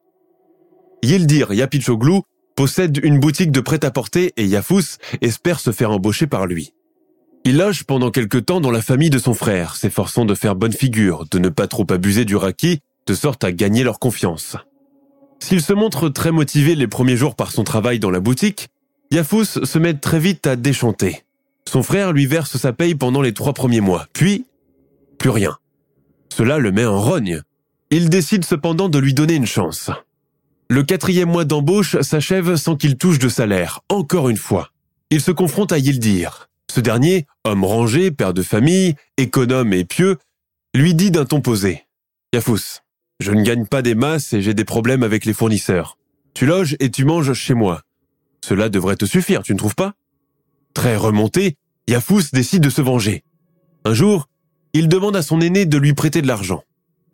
Yildir 1.03 1.53
Yapichoglu 1.53 2.23
possède 2.57 2.99
une 3.03 3.21
boutique 3.21 3.53
de 3.53 3.61
prêt-à-porter 3.61 4.33
et 4.37 4.47
Yafous 4.47 4.99
espère 5.21 5.61
se 5.61 5.73
faire 5.73 5.91
embaucher 5.91 6.27
par 6.27 6.47
lui. 6.47 6.73
Il 7.45 7.59
loge 7.59 7.85
pendant 7.85 8.11
quelque 8.11 8.39
temps 8.39 8.61
dans 8.61 8.73
la 8.73 8.83
famille 8.83 9.11
de 9.11 9.19
son 9.19 9.35
frère, 9.35 9.77
s'efforçant 9.77 10.25
de 10.25 10.35
faire 10.35 10.57
bonne 10.57 10.73
figure, 10.73 11.27
de 11.31 11.39
ne 11.39 11.49
pas 11.49 11.69
trop 11.69 11.87
abuser 11.91 12.25
du 12.25 12.35
raki, 12.35 12.81
de 13.07 13.15
sorte 13.15 13.45
à 13.45 13.53
gagner 13.53 13.85
leur 13.85 14.01
confiance. 14.01 14.57
S'il 15.39 15.63
se 15.63 15.73
montre 15.73 16.09
très 16.09 16.33
motivé 16.33 16.75
les 16.75 16.89
premiers 16.89 17.17
jours 17.17 17.37
par 17.37 17.53
son 17.53 17.63
travail 17.63 18.01
dans 18.01 18.11
la 18.11 18.21
boutique, 18.21 18.69
Yafous 19.13 19.45
se 19.45 19.79
met 19.79 19.95
très 19.95 20.19
vite 20.19 20.47
à 20.47 20.57
déchanter. 20.57 21.26
Son 21.69 21.83
frère 21.83 22.13
lui 22.13 22.27
verse 22.27 22.57
sa 22.57 22.73
paye 22.73 22.95
pendant 22.95 23.23
les 23.23 23.35
trois 23.35 23.53
premiers 23.53 23.81
mois, 23.81 24.07
puis 24.13 24.47
plus 25.19 25.31
rien. 25.31 25.57
Cela 26.35 26.59
le 26.59 26.73
met 26.73 26.85
en 26.85 27.01
rogne. 27.01 27.43
Il 27.91 28.11
décide 28.11 28.45
cependant 28.45 28.89
de 28.89 28.99
lui 28.99 29.15
donner 29.15 29.35
une 29.35 29.47
chance. 29.47 29.91
Le 30.69 30.83
quatrième 30.83 31.31
mois 31.31 31.45
d'embauche 31.45 32.01
s'achève 32.01 32.57
sans 32.57 32.77
qu'il 32.77 32.97
touche 32.97 33.19
de 33.19 33.29
salaire, 33.29 33.81
encore 33.89 34.29
une 34.29 34.37
fois. 34.37 34.71
Il 35.11 35.21
se 35.21 35.31
confronte 35.31 35.73
à 35.73 35.79
Yildir. 35.79 36.49
Ce 36.71 36.81
dernier, 36.81 37.27
homme 37.45 37.65
rangé, 37.65 38.11
père 38.11 38.35
de 38.35 38.43
famille, 38.43 38.97
économe 39.17 39.73
et 39.73 39.85
pieux, 39.85 40.19
lui 40.75 40.95
dit 40.95 41.11
d'un 41.11 41.25
ton 41.25 41.41
posé. 41.41 41.85
Yafous, 42.35 42.81
je 43.21 43.33
ne 43.33 43.43
gagne 43.43 43.67
pas 43.67 43.83
des 43.83 43.95
masses 43.95 44.33
et 44.33 44.43
j'ai 44.43 44.53
des 44.55 44.65
problèmes 44.65 45.05
avec 45.05 45.25
les 45.25 45.33
fournisseurs. 45.33 45.97
Tu 46.35 46.45
loges 46.45 46.77
et 46.81 46.91
tu 46.91 47.05
manges 47.05 47.33
chez 47.33 47.55
moi. 47.55 47.83
Cela 48.45 48.69
devrait 48.69 48.97
te 48.97 49.07
suffire, 49.07 49.43
tu 49.43 49.55
ne 49.55 49.59
trouves 49.59 49.77
pas? 49.77 49.95
Très 50.77 50.95
remonté, 50.95 51.57
Yafous 51.89 52.25
décide 52.35 52.63
de 52.63 52.69
se 52.69 52.83
venger. 52.83 53.25
Un 53.87 53.95
jour, 53.95 54.29
il 54.75 54.89
demande 54.89 55.17
à 55.17 55.23
son 55.23 55.41
aîné 55.41 55.65
de 55.65 55.79
lui 55.79 55.95
prêter 55.95 56.21
de 56.21 56.27
l'argent. 56.27 56.65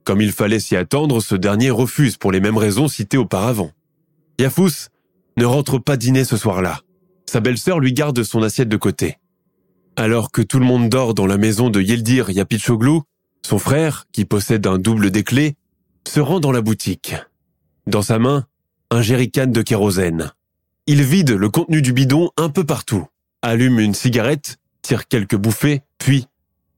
Comme 0.02 0.20
il 0.20 0.32
fallait 0.32 0.58
s'y 0.58 0.74
attendre, 0.74 1.20
ce 1.20 1.36
dernier 1.36 1.70
refuse 1.70 2.16
pour 2.16 2.32
les 2.32 2.40
mêmes 2.40 2.56
raisons 2.56 2.88
citées 2.88 3.18
auparavant. 3.18 3.70
Yafous 4.40 4.88
ne 5.36 5.44
rentre 5.44 5.78
pas 5.78 5.96
dîner 5.96 6.24
ce 6.24 6.36
soir-là. 6.36 6.80
Sa 7.24 7.38
belle-sœur 7.38 7.78
lui 7.78 7.92
garde 7.92 8.24
son 8.24 8.42
assiette 8.42 8.68
de 8.68 8.76
côté. 8.76 9.18
Alors 9.94 10.32
que 10.32 10.42
tout 10.42 10.58
le 10.58 10.66
monde 10.66 10.88
dort 10.88 11.14
dans 11.14 11.26
la 11.26 11.38
maison 11.38 11.70
de 11.70 11.80
Yeldir 11.80 12.30
Yapichoglu, 12.30 13.02
son 13.46 13.60
frère, 13.60 14.06
qui 14.10 14.24
possède 14.24 14.66
un 14.66 14.78
double 14.78 15.12
des 15.12 15.22
clés, 15.22 15.54
se 16.08 16.18
rend 16.18 16.40
dans 16.40 16.50
la 16.50 16.62
boutique. 16.62 17.14
Dans 17.86 18.02
sa 18.02 18.18
main, 18.18 18.44
un 18.90 19.02
jerrycan 19.02 19.46
de 19.46 19.62
kérosène. 19.62 20.32
Il 20.88 21.04
vide 21.04 21.30
le 21.30 21.48
contenu 21.48 21.80
du 21.80 21.92
bidon 21.92 22.30
un 22.36 22.48
peu 22.48 22.64
partout 22.64 23.06
allume 23.42 23.80
une 23.80 23.94
cigarette, 23.94 24.58
tire 24.82 25.08
quelques 25.08 25.36
bouffées, 25.36 25.82
puis 25.98 26.26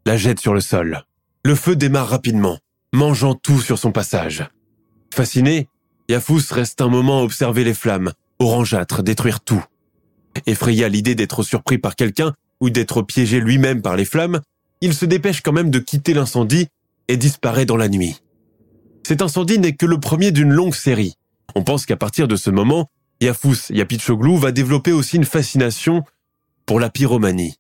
la 0.07 0.17
jette 0.17 0.41
sur 0.41 0.55
le 0.55 0.61
sol. 0.61 1.05
Le 1.45 1.55
feu 1.55 1.77
démarre 1.77 2.09
rapidement, 2.09 2.59
mangeant 2.93 3.35
tout 3.35 3.61
sur 3.61 3.79
son 3.79 3.93
passage. 3.93 4.49
Fasciné, 5.15 5.69
Yafous 6.09 6.41
reste 6.51 6.81
un 6.81 6.89
moment 6.89 7.21
à 7.21 7.23
observer 7.23 7.65
les 7.65 7.75
flammes, 7.75 8.13
orangeâtres, 8.39 9.03
détruire 9.03 9.41
tout. 9.41 9.63
Effrayé 10.47 10.85
à 10.85 10.89
l'idée 10.89 11.15
d'être 11.15 11.43
surpris 11.43 11.79
par 11.79 11.97
quelqu'un 11.97 12.35
ou 12.61 12.71
d'être 12.71 13.03
piégé 13.03 13.41
lui-même 13.41 13.83
par 13.83 13.97
les 13.97 14.05
flammes, 14.05 14.41
il 14.81 14.95
se 14.95 15.05
dépêche 15.05 15.41
quand 15.43 15.53
même 15.53 15.71
de 15.71 15.79
quitter 15.79 16.15
l'incendie 16.15 16.69
et 17.09 17.17
disparaît 17.17 17.67
dans 17.67 17.77
la 17.77 17.89
nuit. 17.89 18.21
Cet 19.07 19.23
incendie 19.23 19.59
n'est 19.59 19.75
que 19.75 19.87
le 19.87 20.01
premier 20.01 20.33
d'une 20.33 20.53
longue 20.53 20.75
série. 20.75 21.15
On 21.55 21.63
pense 21.63 21.87
qu'à 21.87 21.97
partir 21.97 22.27
de 22.27 22.37
ce 22.37 22.51
moment, 22.51 22.91
Yafous 23.21 23.71
Yapichoglu 23.71 24.39
va 24.39 24.51
développer 24.51 24.93
aussi 24.93 25.17
une 25.17 25.25
fascination 25.25 26.05
pour 26.67 26.81
la 26.81 26.91
pyromanie. 26.91 27.57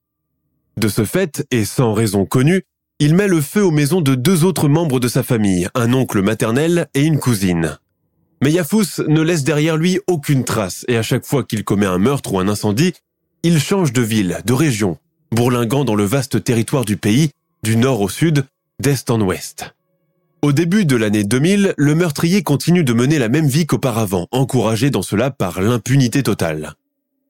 De 0.76 0.88
ce 0.88 1.04
fait, 1.04 1.46
et 1.50 1.64
sans 1.64 1.92
raison 1.92 2.26
connue, 2.26 2.62
il 2.98 3.14
met 3.14 3.28
le 3.28 3.40
feu 3.40 3.64
aux 3.64 3.70
maisons 3.70 4.00
de 4.00 4.14
deux 4.14 4.44
autres 4.44 4.68
membres 4.68 5.00
de 5.00 5.08
sa 5.08 5.22
famille, 5.22 5.68
un 5.74 5.92
oncle 5.92 6.22
maternel 6.22 6.88
et 6.94 7.02
une 7.02 7.18
cousine. 7.18 7.78
Mais 8.42 8.52
Yafous 8.52 9.02
ne 9.08 9.20
laisse 9.20 9.44
derrière 9.44 9.76
lui 9.76 10.00
aucune 10.06 10.44
trace 10.44 10.84
et 10.88 10.96
à 10.96 11.02
chaque 11.02 11.24
fois 11.24 11.44
qu'il 11.44 11.64
commet 11.64 11.86
un 11.86 11.98
meurtre 11.98 12.34
ou 12.34 12.38
un 12.38 12.48
incendie, 12.48 12.92
il 13.42 13.60
change 13.60 13.92
de 13.92 14.02
ville, 14.02 14.38
de 14.44 14.52
région, 14.52 14.98
bourlinguant 15.32 15.84
dans 15.84 15.94
le 15.94 16.04
vaste 16.04 16.42
territoire 16.42 16.84
du 16.84 16.96
pays, 16.96 17.30
du 17.62 17.76
nord 17.76 18.00
au 18.00 18.08
sud, 18.08 18.44
d'est 18.80 19.10
en 19.10 19.20
ouest. 19.20 19.74
Au 20.42 20.52
début 20.52 20.84
de 20.84 20.96
l'année 20.96 21.24
2000, 21.24 21.74
le 21.76 21.94
meurtrier 21.94 22.42
continue 22.42 22.84
de 22.84 22.92
mener 22.92 23.18
la 23.18 23.28
même 23.28 23.46
vie 23.46 23.66
qu'auparavant, 23.66 24.28
encouragé 24.30 24.90
dans 24.90 25.02
cela 25.02 25.30
par 25.30 25.60
l'impunité 25.60 26.22
totale 26.22 26.74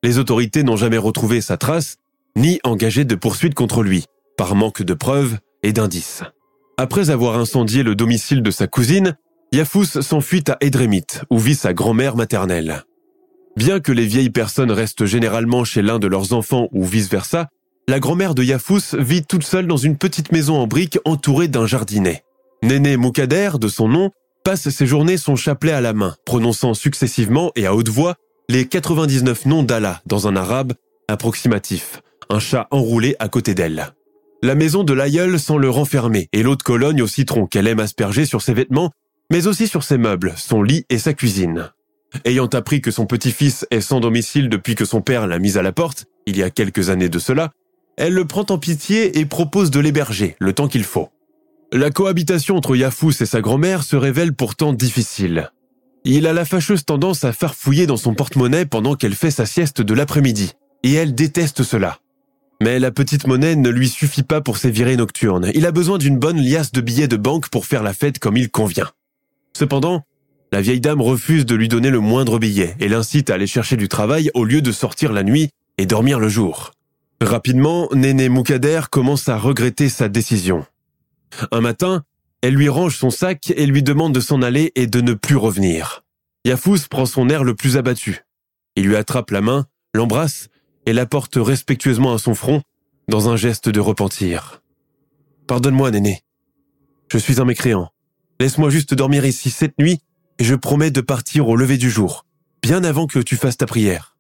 les 0.04 0.18
autorités 0.18 0.64
n'ont 0.64 0.76
jamais 0.76 0.98
retrouvé 0.98 1.40
sa 1.40 1.56
trace, 1.56 1.96
ni 2.36 2.60
engagé 2.62 3.06
de 3.06 3.14
poursuite 3.14 3.54
contre 3.54 3.82
lui, 3.82 4.04
par 4.36 4.54
manque 4.54 4.82
de 4.82 4.92
preuves 4.92 5.38
et 5.62 5.72
d'indices. 5.72 6.22
Après 6.76 7.08
avoir 7.08 7.38
incendié 7.38 7.82
le 7.82 7.94
domicile 7.94 8.42
de 8.42 8.50
sa 8.50 8.66
cousine, 8.66 9.16
Yafous 9.50 10.02
s'enfuit 10.02 10.44
à 10.48 10.58
Edremit, 10.60 11.06
où 11.30 11.38
vit 11.38 11.54
sa 11.54 11.72
grand-mère 11.72 12.16
maternelle. 12.16 12.84
Bien 13.56 13.80
que 13.80 13.92
les 13.92 14.04
vieilles 14.04 14.28
personnes 14.28 14.72
restent 14.72 15.06
généralement 15.06 15.64
chez 15.64 15.80
l'un 15.80 15.98
de 15.98 16.06
leurs 16.06 16.34
enfants 16.34 16.68
ou 16.72 16.84
vice-versa, 16.84 17.48
la 17.88 17.98
grand-mère 17.98 18.34
de 18.34 18.42
Yafous 18.42 18.98
vit 18.98 19.24
toute 19.24 19.44
seule 19.44 19.66
dans 19.66 19.78
une 19.78 19.96
petite 19.96 20.32
maison 20.32 20.56
en 20.56 20.66
briques 20.66 20.98
entourée 21.06 21.48
d'un 21.48 21.66
jardinet. 21.66 22.24
Néné 22.62 22.98
Moukader, 22.98 23.52
de 23.58 23.68
son 23.68 23.88
nom, 23.88 24.10
passe 24.44 24.68
ses 24.68 24.86
journées 24.86 25.16
son 25.16 25.34
chapelet 25.34 25.72
à 25.72 25.80
la 25.80 25.94
main, 25.94 26.14
prononçant 26.26 26.74
successivement 26.74 27.52
et 27.56 27.64
à 27.64 27.74
haute 27.74 27.88
voix 27.88 28.16
les 28.48 28.66
99 28.66 29.46
noms 29.46 29.62
d'Allah 29.62 30.02
dans 30.06 30.28
un 30.28 30.36
arabe 30.36 30.74
approximatif, 31.08 32.02
un 32.28 32.38
chat 32.38 32.68
enroulé 32.70 33.16
à 33.18 33.28
côté 33.28 33.54
d'elle. 33.54 33.94
La 34.42 34.54
maison 34.54 34.84
de 34.84 34.92
l'aïeul 34.92 35.38
sent 35.38 35.56
le 35.58 35.70
renfermer 35.70 36.28
et 36.32 36.42
l'eau 36.42 36.54
de 36.54 36.62
Cologne 36.62 37.00
au 37.00 37.06
citron 37.06 37.46
qu'elle 37.46 37.66
aime 37.66 37.80
asperger 37.80 38.26
sur 38.26 38.42
ses 38.42 38.52
vêtements, 38.52 38.90
mais 39.30 39.46
aussi 39.46 39.66
sur 39.66 39.82
ses 39.82 39.96
meubles, 39.96 40.34
son 40.36 40.62
lit 40.62 40.84
et 40.90 40.98
sa 40.98 41.14
cuisine. 41.14 41.70
Ayant 42.26 42.46
appris 42.46 42.82
que 42.82 42.90
son 42.90 43.06
petit-fils 43.06 43.66
est 43.70 43.80
sans 43.80 44.00
domicile 44.00 44.50
depuis 44.50 44.74
que 44.74 44.84
son 44.84 45.00
père 45.00 45.26
l'a 45.26 45.38
mis 45.38 45.56
à 45.56 45.62
la 45.62 45.72
porte, 45.72 46.04
il 46.26 46.36
y 46.36 46.42
a 46.42 46.50
quelques 46.50 46.90
années 46.90 47.08
de 47.08 47.18
cela, 47.18 47.50
elle 47.96 48.12
le 48.12 48.26
prend 48.26 48.44
en 48.50 48.58
pitié 48.58 49.18
et 49.18 49.24
propose 49.24 49.70
de 49.70 49.80
l'héberger 49.80 50.36
le 50.38 50.52
temps 50.52 50.68
qu'il 50.68 50.84
faut. 50.84 51.08
La 51.72 51.90
cohabitation 51.90 52.56
entre 52.56 52.76
Yafous 52.76 53.22
et 53.22 53.26
sa 53.26 53.40
grand-mère 53.40 53.82
se 53.82 53.96
révèle 53.96 54.34
pourtant 54.34 54.72
difficile. 54.72 55.50
Il 56.06 56.26
a 56.26 56.34
la 56.34 56.44
fâcheuse 56.44 56.84
tendance 56.84 57.24
à 57.24 57.32
farfouiller 57.32 57.86
dans 57.86 57.96
son 57.96 58.14
porte-monnaie 58.14 58.66
pendant 58.66 58.94
qu'elle 58.94 59.14
fait 59.14 59.30
sa 59.30 59.46
sieste 59.46 59.80
de 59.80 59.94
l'après-midi, 59.94 60.52
et 60.82 60.92
elle 60.92 61.14
déteste 61.14 61.62
cela. 61.62 61.98
Mais 62.60 62.78
la 62.78 62.90
petite 62.90 63.26
monnaie 63.26 63.56
ne 63.56 63.70
lui 63.70 63.88
suffit 63.88 64.22
pas 64.22 64.42
pour 64.42 64.58
ses 64.58 64.70
virées 64.70 64.96
nocturnes. 64.96 65.50
Il 65.54 65.64
a 65.64 65.72
besoin 65.72 65.96
d'une 65.96 66.18
bonne 66.18 66.40
liasse 66.40 66.72
de 66.72 66.82
billets 66.82 67.08
de 67.08 67.16
banque 67.16 67.48
pour 67.48 67.64
faire 67.64 67.82
la 67.82 67.94
fête 67.94 68.18
comme 68.18 68.36
il 68.36 68.50
convient. 68.50 68.90
Cependant, 69.56 70.02
la 70.52 70.60
vieille 70.60 70.80
dame 70.80 71.00
refuse 71.00 71.46
de 71.46 71.54
lui 71.54 71.68
donner 71.68 71.90
le 71.90 72.00
moindre 72.00 72.38
billet 72.38 72.76
et 72.80 72.88
l'incite 72.88 73.30
à 73.30 73.34
aller 73.34 73.46
chercher 73.46 73.76
du 73.78 73.88
travail 73.88 74.30
au 74.34 74.44
lieu 74.44 74.60
de 74.60 74.72
sortir 74.72 75.10
la 75.10 75.22
nuit 75.22 75.48
et 75.78 75.86
dormir 75.86 76.20
le 76.20 76.28
jour. 76.28 76.72
Rapidement, 77.22 77.88
Néné 77.94 78.28
Moukader 78.28 78.82
commence 78.90 79.28
à 79.30 79.38
regretter 79.38 79.88
sa 79.88 80.10
décision. 80.10 80.66
Un 81.50 81.62
matin, 81.62 82.04
elle 82.44 82.56
lui 82.56 82.68
range 82.68 82.98
son 82.98 83.08
sac 83.08 83.54
et 83.56 83.64
lui 83.64 83.82
demande 83.82 84.12
de 84.12 84.20
s'en 84.20 84.42
aller 84.42 84.70
et 84.74 84.86
de 84.86 85.00
ne 85.00 85.14
plus 85.14 85.36
revenir. 85.36 86.04
Yafous 86.44 86.88
prend 86.90 87.06
son 87.06 87.30
air 87.30 87.42
le 87.42 87.54
plus 87.54 87.78
abattu. 87.78 88.26
Il 88.76 88.84
lui 88.84 88.96
attrape 88.96 89.30
la 89.30 89.40
main, 89.40 89.64
l'embrasse 89.94 90.48
et 90.84 90.92
la 90.92 91.06
porte 91.06 91.36
respectueusement 91.36 92.12
à 92.12 92.18
son 92.18 92.34
front 92.34 92.60
dans 93.08 93.30
un 93.30 93.36
geste 93.36 93.70
de 93.70 93.80
repentir. 93.80 94.60
Pardonne-moi, 95.46 95.90
Néné. 95.90 96.20
Je 97.10 97.16
suis 97.16 97.40
un 97.40 97.46
mécréant. 97.46 97.88
Laisse-moi 98.38 98.68
juste 98.68 98.92
dormir 98.92 99.24
ici 99.24 99.48
cette 99.48 99.78
nuit 99.78 100.00
et 100.38 100.44
je 100.44 100.54
promets 100.54 100.90
de 100.90 101.00
partir 101.00 101.48
au 101.48 101.56
lever 101.56 101.78
du 101.78 101.88
jour, 101.88 102.26
bien 102.62 102.84
avant 102.84 103.06
que 103.06 103.20
tu 103.20 103.36
fasses 103.36 103.56
ta 103.56 103.64
prière. 103.64 104.18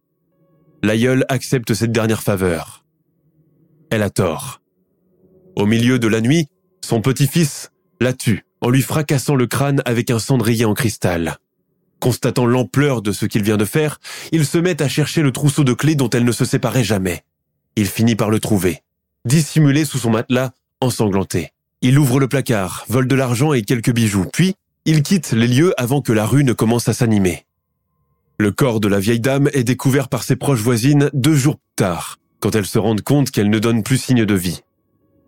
L'aïeul 0.82 1.26
accepte 1.28 1.74
cette 1.74 1.92
dernière 1.92 2.22
faveur. 2.22 2.86
Elle 3.90 4.02
a 4.02 4.08
tort. 4.08 4.62
Au 5.56 5.66
milieu 5.66 5.98
de 5.98 6.08
la 6.08 6.22
nuit, 6.22 6.46
son 6.80 7.02
petit-fils 7.02 7.70
la 8.04 8.12
tue 8.12 8.44
en 8.60 8.70
lui 8.70 8.82
fracassant 8.82 9.34
le 9.34 9.46
crâne 9.46 9.82
avec 9.84 10.10
un 10.10 10.18
cendrier 10.18 10.64
en 10.64 10.74
cristal. 10.74 11.38
Constatant 12.00 12.46
l'ampleur 12.46 13.02
de 13.02 13.12
ce 13.12 13.26
qu'il 13.26 13.42
vient 13.42 13.56
de 13.56 13.64
faire, 13.64 13.98
il 14.30 14.46
se 14.46 14.58
met 14.58 14.80
à 14.80 14.88
chercher 14.88 15.22
le 15.22 15.32
trousseau 15.32 15.64
de 15.64 15.72
clés 15.72 15.96
dont 15.96 16.10
elle 16.10 16.24
ne 16.24 16.32
se 16.32 16.44
séparait 16.44 16.84
jamais. 16.84 17.24
Il 17.76 17.86
finit 17.86 18.14
par 18.14 18.30
le 18.30 18.40
trouver, 18.40 18.82
dissimulé 19.24 19.84
sous 19.84 19.98
son 19.98 20.10
matelas, 20.10 20.52
ensanglanté. 20.80 21.50
Il 21.80 21.98
ouvre 21.98 22.20
le 22.20 22.28
placard, 22.28 22.84
vole 22.88 23.08
de 23.08 23.14
l'argent 23.14 23.52
et 23.52 23.62
quelques 23.62 23.92
bijoux, 23.92 24.26
puis 24.32 24.54
il 24.84 25.02
quitte 25.02 25.32
les 25.32 25.48
lieux 25.48 25.72
avant 25.78 26.00
que 26.00 26.12
la 26.12 26.26
rue 26.26 26.44
ne 26.44 26.52
commence 26.52 26.88
à 26.88 26.92
s'animer. 26.92 27.46
Le 28.38 28.52
corps 28.52 28.80
de 28.80 28.88
la 28.88 29.00
vieille 29.00 29.20
dame 29.20 29.48
est 29.52 29.64
découvert 29.64 30.08
par 30.08 30.24
ses 30.24 30.36
proches 30.36 30.60
voisines 30.60 31.10
deux 31.14 31.34
jours 31.34 31.56
plus 31.56 31.74
tard, 31.76 32.18
quand 32.40 32.54
elles 32.54 32.66
se 32.66 32.78
rendent 32.78 33.02
compte 33.02 33.30
qu'elle 33.30 33.50
ne 33.50 33.58
donne 33.58 33.82
plus 33.82 33.98
signe 33.98 34.24
de 34.24 34.34
vie. 34.34 34.60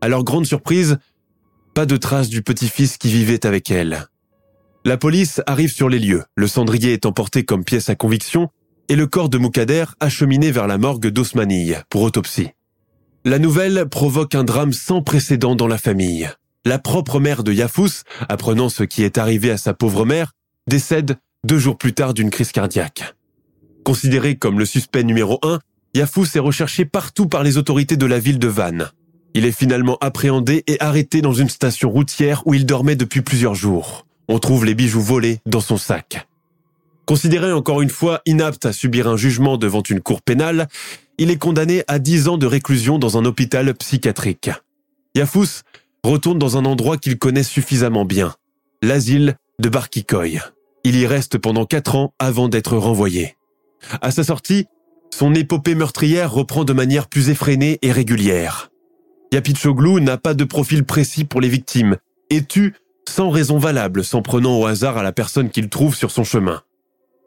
À 0.02 0.08
leur 0.08 0.24
grande 0.24 0.46
surprise, 0.46 0.98
pas 1.76 1.84
de 1.84 1.98
traces 1.98 2.30
du 2.30 2.40
petit-fils 2.40 2.96
qui 2.96 3.08
vivait 3.08 3.44
avec 3.44 3.70
elle. 3.70 4.06
La 4.86 4.96
police 4.96 5.42
arrive 5.46 5.70
sur 5.70 5.90
les 5.90 5.98
lieux, 5.98 6.24
le 6.34 6.46
cendrier 6.46 6.94
est 6.94 7.04
emporté 7.04 7.44
comme 7.44 7.64
pièce 7.64 7.90
à 7.90 7.94
conviction 7.94 8.48
et 8.88 8.96
le 8.96 9.06
corps 9.06 9.28
de 9.28 9.36
Moukader 9.36 9.84
acheminé 10.00 10.50
vers 10.50 10.68
la 10.68 10.78
morgue 10.78 11.08
d'Osmanille 11.08 11.78
pour 11.90 12.00
autopsie. 12.00 12.48
La 13.26 13.38
nouvelle 13.38 13.90
provoque 13.90 14.34
un 14.34 14.42
drame 14.42 14.72
sans 14.72 15.02
précédent 15.02 15.54
dans 15.54 15.66
la 15.66 15.76
famille 15.76 16.30
la 16.64 16.78
propre 16.78 17.20
mère 17.20 17.44
de 17.44 17.52
Yafous, 17.52 18.04
apprenant 18.30 18.70
ce 18.70 18.82
qui 18.82 19.02
est 19.02 19.18
arrivé 19.18 19.50
à 19.50 19.58
sa 19.58 19.74
pauvre 19.74 20.06
mère, 20.06 20.32
décède 20.66 21.16
deux 21.44 21.58
jours 21.58 21.76
plus 21.76 21.92
tard 21.92 22.14
d'une 22.14 22.30
crise 22.30 22.52
cardiaque. 22.52 23.14
Considéré 23.84 24.36
comme 24.36 24.58
le 24.58 24.64
suspect 24.64 25.04
numéro 25.04 25.38
un, 25.42 25.60
Yafous 25.94 26.26
est 26.36 26.40
recherché 26.40 26.86
partout 26.86 27.28
par 27.28 27.44
les 27.44 27.58
autorités 27.58 27.98
de 27.98 28.06
la 28.06 28.18
ville 28.18 28.38
de 28.38 28.48
Vannes. 28.48 28.90
Il 29.37 29.44
est 29.44 29.53
finalement 29.53 29.99
appréhendé 30.01 30.64
et 30.66 30.81
arrêté 30.81 31.20
dans 31.20 31.35
une 31.35 31.51
station 31.51 31.90
routière 31.90 32.42
où 32.46 32.55
il 32.55 32.64
dormait 32.64 32.96
depuis 32.96 33.20
plusieurs 33.20 33.55
jours. 33.55 34.07
On 34.29 34.38
trouve 34.38 34.64
les 34.64 34.75
bijoux 34.75 35.03
volés 35.03 35.40
dans 35.44 35.61
son 35.61 35.77
sac. 35.77 36.27
Considéré 37.05 37.53
encore 37.53 37.83
une 37.83 37.90
fois 37.90 38.22
inapte 38.25 38.64
à 38.64 38.72
subir 38.72 39.07
un 39.09 39.18
jugement 39.18 39.59
devant 39.59 39.83
une 39.83 40.01
cour 40.01 40.22
pénale, 40.22 40.68
il 41.18 41.31
est 41.31 41.37
condamné 41.37 41.85
à 41.87 41.99
10 41.99 42.29
ans 42.29 42.38
de 42.38 42.46
réclusion 42.46 42.99
dans 42.99 43.18
un 43.18 43.27
hôpital 43.27 43.75
psychiatrique. 43.75 44.49
Yafous 45.14 45.61
retourne 46.03 46.38
dans 46.38 46.57
un 46.57 46.64
endroit 46.64 46.96
qu'il 46.96 47.18
connaît 47.18 47.42
suffisamment 47.42 48.07
bien, 48.07 48.35
l'asile 48.81 49.37
de 49.59 49.68
Barkikoy. 49.68 50.40
Il 50.83 50.96
y 50.96 51.07
reste 51.07 51.37
pendant 51.37 51.66
quatre 51.66 51.94
ans 51.94 52.14
avant 52.18 52.49
d'être 52.49 52.79
renvoyé. 52.79 53.37
À 54.01 54.12
sa 54.12 54.25
sortie, 54.25 54.64
son 55.14 55.35
épopée 55.35 55.75
meurtrière 55.75 56.33
reprend 56.33 56.64
de 56.64 56.72
manière 56.72 57.07
plus 57.07 57.29
effrénée 57.29 57.79
et 57.83 57.92
régulière. 57.92 58.70
Yapichoglu 59.37 60.01
n'a 60.01 60.16
pas 60.16 60.33
de 60.33 60.44
profil 60.44 60.85
précis 60.85 61.25
pour 61.25 61.42
les 61.42 61.51
victimes 61.51 61.96
et 62.31 62.42
tue 62.42 62.75
sans 63.07 63.29
raison 63.29 63.59
valable, 63.59 64.03
s'en 64.03 64.22
prenant 64.22 64.59
au 64.59 64.64
hasard 64.64 64.96
à 64.96 65.03
la 65.03 65.12
personne 65.12 65.51
qu'il 65.51 65.68
trouve 65.68 65.94
sur 65.94 66.11
son 66.11 66.25
chemin? 66.25 66.62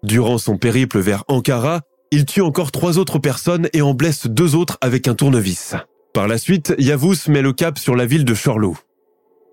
Durant 0.02 0.40
son 0.40 0.58
périple 0.58 1.00
vers 1.00 1.24
Ankara, 1.28 1.82
il 2.10 2.26
tue 2.26 2.42
encore 2.42 2.72
trois 2.72 2.98
autres 2.98 3.20
personnes 3.20 3.70
et 3.74 3.84
en 3.84 3.94
blesse 3.94 4.26
deux 4.26 4.56
autres 4.56 4.80
avec 4.82 5.08
un 5.08 5.14
tournevis. 5.14 5.76
Par 6.12 6.28
la 6.28 6.40
suite, 6.40 6.74
Yavuz 6.80 7.28
met 7.28 7.44
le 7.44 7.54
cap 7.54 7.78
sur 7.78 7.96
la 7.96 8.08
ville 8.08 8.26
de 8.26 8.34
Chorlou. 8.34 8.76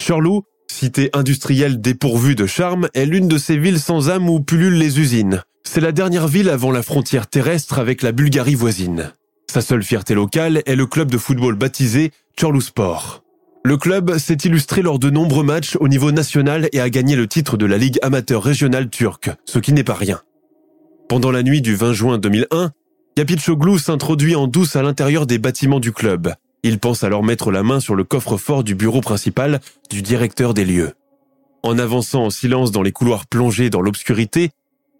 Chorlou, 0.01 0.45
cité 0.67 1.11
industrielle 1.13 1.83
dépourvue 1.83 2.37
de 2.37 2.47
charme, 2.47 2.89
est 2.95 3.05
l'une 3.05 3.29
de 3.29 3.37
ces 3.37 3.59
villes 3.59 3.81
sans 3.81 4.09
âme 4.09 4.31
où 4.31 4.41
pullulent 4.41 4.79
les 4.79 4.99
usines. 4.99 5.43
C'est 5.63 5.83
la 5.83 5.93
dernière 5.93 6.27
ville 6.27 6.49
avant 6.49 6.71
la 6.71 6.83
frontière 6.83 7.27
terrestre 7.27 7.79
avec 7.79 8.01
la 8.01 8.13
Bulgarie 8.13 8.55
voisine. 8.55 9.13
Sa 9.57 9.63
seule 9.63 9.83
fierté 9.83 10.13
locale 10.13 10.63
est 10.67 10.77
le 10.77 10.85
club 10.85 11.11
de 11.11 11.17
football 11.17 11.55
baptisé 11.55 12.13
Sport. 12.61 13.25
Le 13.65 13.79
club 13.79 14.19
s'est 14.19 14.37
illustré 14.45 14.83
lors 14.83 14.99
de 14.99 15.09
nombreux 15.09 15.45
matchs 15.45 15.79
au 15.81 15.89
niveau 15.89 16.13
national 16.13 16.69
et 16.75 16.81
a 16.81 16.91
gagné 16.91 17.17
le 17.17 17.27
titre 17.27 17.57
de 17.57 17.65
la 17.65 17.79
Ligue 17.79 17.99
amateur 18.03 18.43
régionale 18.43 18.91
turque, 18.91 19.31
ce 19.47 19.59
qui 19.59 19.73
n'est 19.73 19.83
pas 19.83 19.95
rien. 19.95 20.21
Pendant 21.09 21.31
la 21.31 21.43
nuit 21.43 21.63
du 21.63 21.75
20 21.75 21.95
juin 21.95 22.19
2001, 22.19 22.73
Yapitchoglu 23.17 23.79
s'introduit 23.79 24.37
en 24.37 24.47
douce 24.47 24.77
à 24.77 24.83
l'intérieur 24.83 25.27
des 25.27 25.39
bâtiments 25.39 25.81
du 25.81 25.91
club. 25.91 26.35
Il 26.63 26.79
pense 26.79 27.03
alors 27.03 27.25
mettre 27.25 27.51
la 27.51 27.63
main 27.63 27.81
sur 27.81 27.95
le 27.95 28.05
coffre-fort 28.05 28.63
du 28.63 28.75
bureau 28.75 29.01
principal 29.01 29.61
du 29.89 30.03
directeur 30.03 30.53
des 30.53 30.67
lieux. 30.67 30.93
En 31.63 31.79
avançant 31.79 32.25
en 32.25 32.31
silence 32.31 32.73
dans 32.73 32.83
les 32.83 32.93
couloirs 32.93 33.25
plongés 33.25 33.71
dans 33.71 33.81
l'obscurité, 33.81 34.51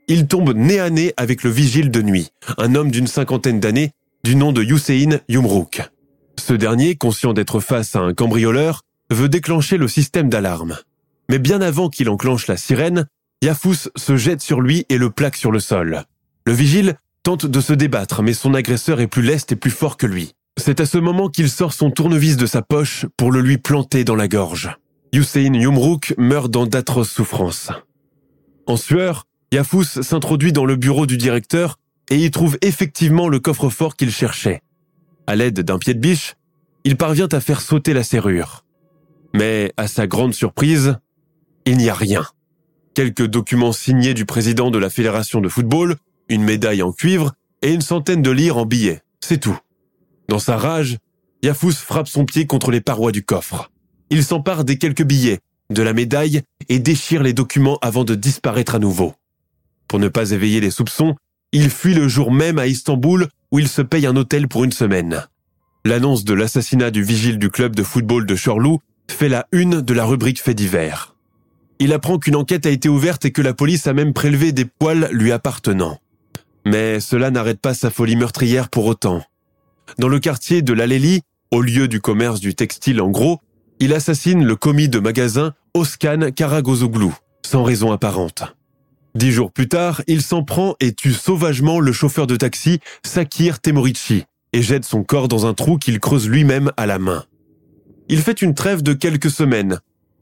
il 0.09 0.27
tombe 0.27 0.55
nez 0.55 0.81
à 0.81 0.89
nez 0.89 1.13
avec 1.19 1.43
le 1.43 1.51
vigile 1.51 1.91
de 1.91 2.01
nuit, 2.01 2.31
un 2.57 2.75
homme 2.75 2.91
d'une 2.91 3.07
cinquantaine 3.07 3.61
d'années, 3.61 3.93
du 4.27 4.35
nom 4.35 4.51
de 4.51 4.61
Hussein 4.61 5.21
Yumrouk. 5.29 5.89
Ce 6.37 6.53
dernier, 6.53 6.97
conscient 6.97 7.33
d'être 7.33 7.61
face 7.61 7.95
à 7.95 8.01
un 8.01 8.13
cambrioleur, 8.13 8.83
veut 9.09 9.29
déclencher 9.29 9.77
le 9.77 9.87
système 9.87 10.29
d'alarme. 10.29 10.77
Mais 11.31 11.39
bien 11.39 11.61
avant 11.61 11.89
qu'il 11.89 12.11
enclenche 12.11 12.49
la 12.49 12.57
sirène, 12.57 13.07
Yafous 13.41 13.89
se 13.95 14.17
jette 14.17 14.41
sur 14.41 14.61
lui 14.61 14.85
et 14.89 14.99
le 14.99 15.11
plaque 15.11 15.37
sur 15.37 15.53
le 15.53 15.61
sol. 15.61 16.03
Le 16.45 16.53
vigile 16.53 16.97
tente 17.23 17.47
de 17.47 17.61
se 17.61 17.73
débattre, 17.73 18.25
mais 18.25 18.33
son 18.33 18.53
agresseur 18.55 19.01
est 19.01 19.07
plus 19.07 19.23
leste 19.23 19.53
et 19.53 19.57
plus 19.57 19.71
fort 19.71 19.97
que 19.97 20.09
lui. 20.09 20.33
C'est 20.57 20.81
à 20.81 20.87
ce 20.87 20.99
moment 20.99 21.29
qu'il 21.29 21.49
sort 21.49 21.73
son 21.73 21.93
tournevis 21.93 22.37
de 22.37 22.47
sa 22.47 22.63
poche 22.63 23.07
pour 23.17 23.31
le 23.31 23.41
lui 23.41 23.59
planter 23.59 24.03
dans 24.03 24.17
la 24.17 24.27
gorge. 24.27 24.77
Hussein 25.13 25.55
Yumrouk 25.55 26.15
meurt 26.19 26.51
dans 26.51 26.67
d'atroces 26.67 27.13
souffrances. 27.13 27.71
En 28.67 28.77
sueur, 28.77 29.29
Yafous 29.53 29.85
s'introduit 29.85 30.53
dans 30.53 30.65
le 30.65 30.75
bureau 30.75 31.07
du 31.07 31.17
directeur 31.17 31.79
et 32.11 32.25
y 32.25 32.31
trouve 32.31 32.59
effectivement 32.63 33.29
le 33.29 33.41
coffre-fort 33.41 33.97
qu'il 33.97 34.11
cherchait. 34.11 34.63
À 35.27 35.37
l'aide 35.37 35.61
d'un 35.61 35.79
pied 35.79 35.95
de 35.95 35.99
biche, 35.99 36.35
il 36.85 36.97
parvient 36.97 37.29
à 37.33 37.41
faire 37.41 37.61
sauter 37.61 37.93
la 37.93 38.05
serrure. 38.05 38.65
Mais, 39.35 39.73
à 39.77 39.89
sa 39.89 40.07
grande 40.07 40.35
surprise, 40.35 40.97
il 41.65 41.77
n'y 41.77 41.91
a 41.91 41.95
rien. 41.95 42.25
Quelques 42.95 43.27
documents 43.27 43.73
signés 43.73 44.15
du 44.15 44.25
président 44.25 44.71
de 44.71 44.79
la 44.79 44.89
fédération 44.89 45.41
de 45.41 45.49
football, 45.49 45.97
une 46.29 46.45
médaille 46.45 46.83
en 46.83 46.93
cuivre 46.93 47.33
et 47.63 47.73
une 47.73 47.81
centaine 47.81 48.23
de 48.23 48.31
lire 48.31 48.57
en 48.57 48.67
billets. 48.67 49.03
C'est 49.21 49.39
tout. 49.39 49.59
Dans 50.29 50.39
sa 50.39 50.57
rage, 50.57 50.99
Yafous 51.43 51.73
frappe 51.73 52.09
son 52.09 52.25
pied 52.25 52.47
contre 52.47 52.71
les 52.71 52.81
parois 52.81 53.13
du 53.13 53.25
coffre. 53.25 53.71
Il 54.11 54.25
s'empare 54.25 54.65
des 54.65 54.79
quelques 54.79 55.05
billets, 55.05 55.41
de 55.71 55.83
la 55.83 55.93
médaille 55.93 56.43
et 56.69 56.79
déchire 56.79 57.23
les 57.23 57.33
documents 57.33 57.79
avant 57.83 58.05
de 58.05 58.15
disparaître 58.15 58.77
à 58.77 58.79
nouveau. 58.79 59.15
Pour 59.89 59.99
ne 59.99 60.09
pas 60.09 60.31
éveiller 60.31 60.61
les 60.61 60.71
soupçons, 60.71 61.17
il 61.53 61.71
fuit 61.71 61.95
le 61.95 62.09
jour 62.09 62.33
même 62.33 62.59
à 62.59 62.67
Istanbul 62.67 63.29
où 63.53 63.59
il 63.59 63.69
se 63.69 63.83
paye 63.83 64.07
un 64.07 64.17
hôtel 64.17 64.49
pour 64.49 64.65
une 64.65 64.73
semaine. 64.73 65.27
L'annonce 65.85 66.25
de 66.25 66.35
l'assassinat 66.35 66.91
du 66.91 67.03
vigile 67.03 67.39
du 67.39 67.51
club 67.51 67.77
de 67.77 67.83
football 67.83 68.27
de 68.27 68.35
Chorlou 68.37 68.81
fait 69.11 69.29
la 69.29 69.47
une 69.53 69.81
de 69.81 69.95
la 69.95 70.05
rubrique 70.05 70.43
fait 70.43 70.55
divers. 70.55 71.15
Il 71.79 71.93
apprend 71.93 72.19
qu'une 72.19 72.37
enquête 72.37 72.67
a 72.67 72.71
été 72.71 72.89
ouverte 72.89 73.25
et 73.25 73.31
que 73.31 73.43
la 73.43 73.55
police 73.55 73.87
a 73.87 73.93
même 73.93 74.13
prélevé 74.13 74.53
des 74.53 74.65
poils 74.65 75.09
lui 75.13 75.31
appartenant. 75.31 75.99
Mais 76.65 77.01
cela 77.01 77.31
n'arrête 77.31 77.61
pas 77.61 77.75
sa 77.75 77.91
folie 77.91 78.17
meurtrière 78.17 78.69
pour 78.69 78.87
autant. 78.87 79.23
Dans 79.99 80.09
le 80.09 80.19
quartier 80.19 80.63
de 80.63 80.73
l'Alélie, 80.73 81.23
au 81.53 81.63
lieu 81.63 81.87
du 81.87 82.01
commerce 82.01 82.41
du 82.41 82.55
textile 82.55 83.01
en 83.01 83.11
gros, 83.11 83.39
il 83.79 83.93
assassine 83.93 84.45
le 84.45 84.57
commis 84.57 84.89
de 84.89 84.99
magasin 84.99 85.55
Oskan 85.75 86.33
Karagozoglu, 86.35 87.11
sans 87.45 87.63
raison 87.63 87.93
apparente. 87.93 88.56
Dix 89.17 89.33
jours 89.33 89.51
plus 89.51 89.67
tard, 89.67 90.03
il 90.09 90.21
s'en 90.21 90.43
prend 90.43 90.77
et 90.79 90.93
tue 90.93 91.15
sauvagement 91.15 91.81
le 91.81 91.91
chauffeur 91.91 92.27
de 92.27 92.37
taxi 92.37 92.81
Sakir 93.03 93.61
Temorici 93.61 94.25
et 94.53 94.61
jette 94.61 94.85
son 94.85 95.05
corps 95.05 95.27
dans 95.27 95.47
un 95.47 95.55
trou 95.55 95.79
qu'il 95.79 96.01
creuse 96.01 96.29
lui-même 96.29 96.71
à 96.77 96.85
la 96.85 96.99
main. 96.99 97.25
Il 98.11 98.21
fait 98.21 98.43
une 98.43 98.53
trêve 98.53 98.83
de 98.83 98.93
quelques 98.93 99.31
semaines 99.31 99.81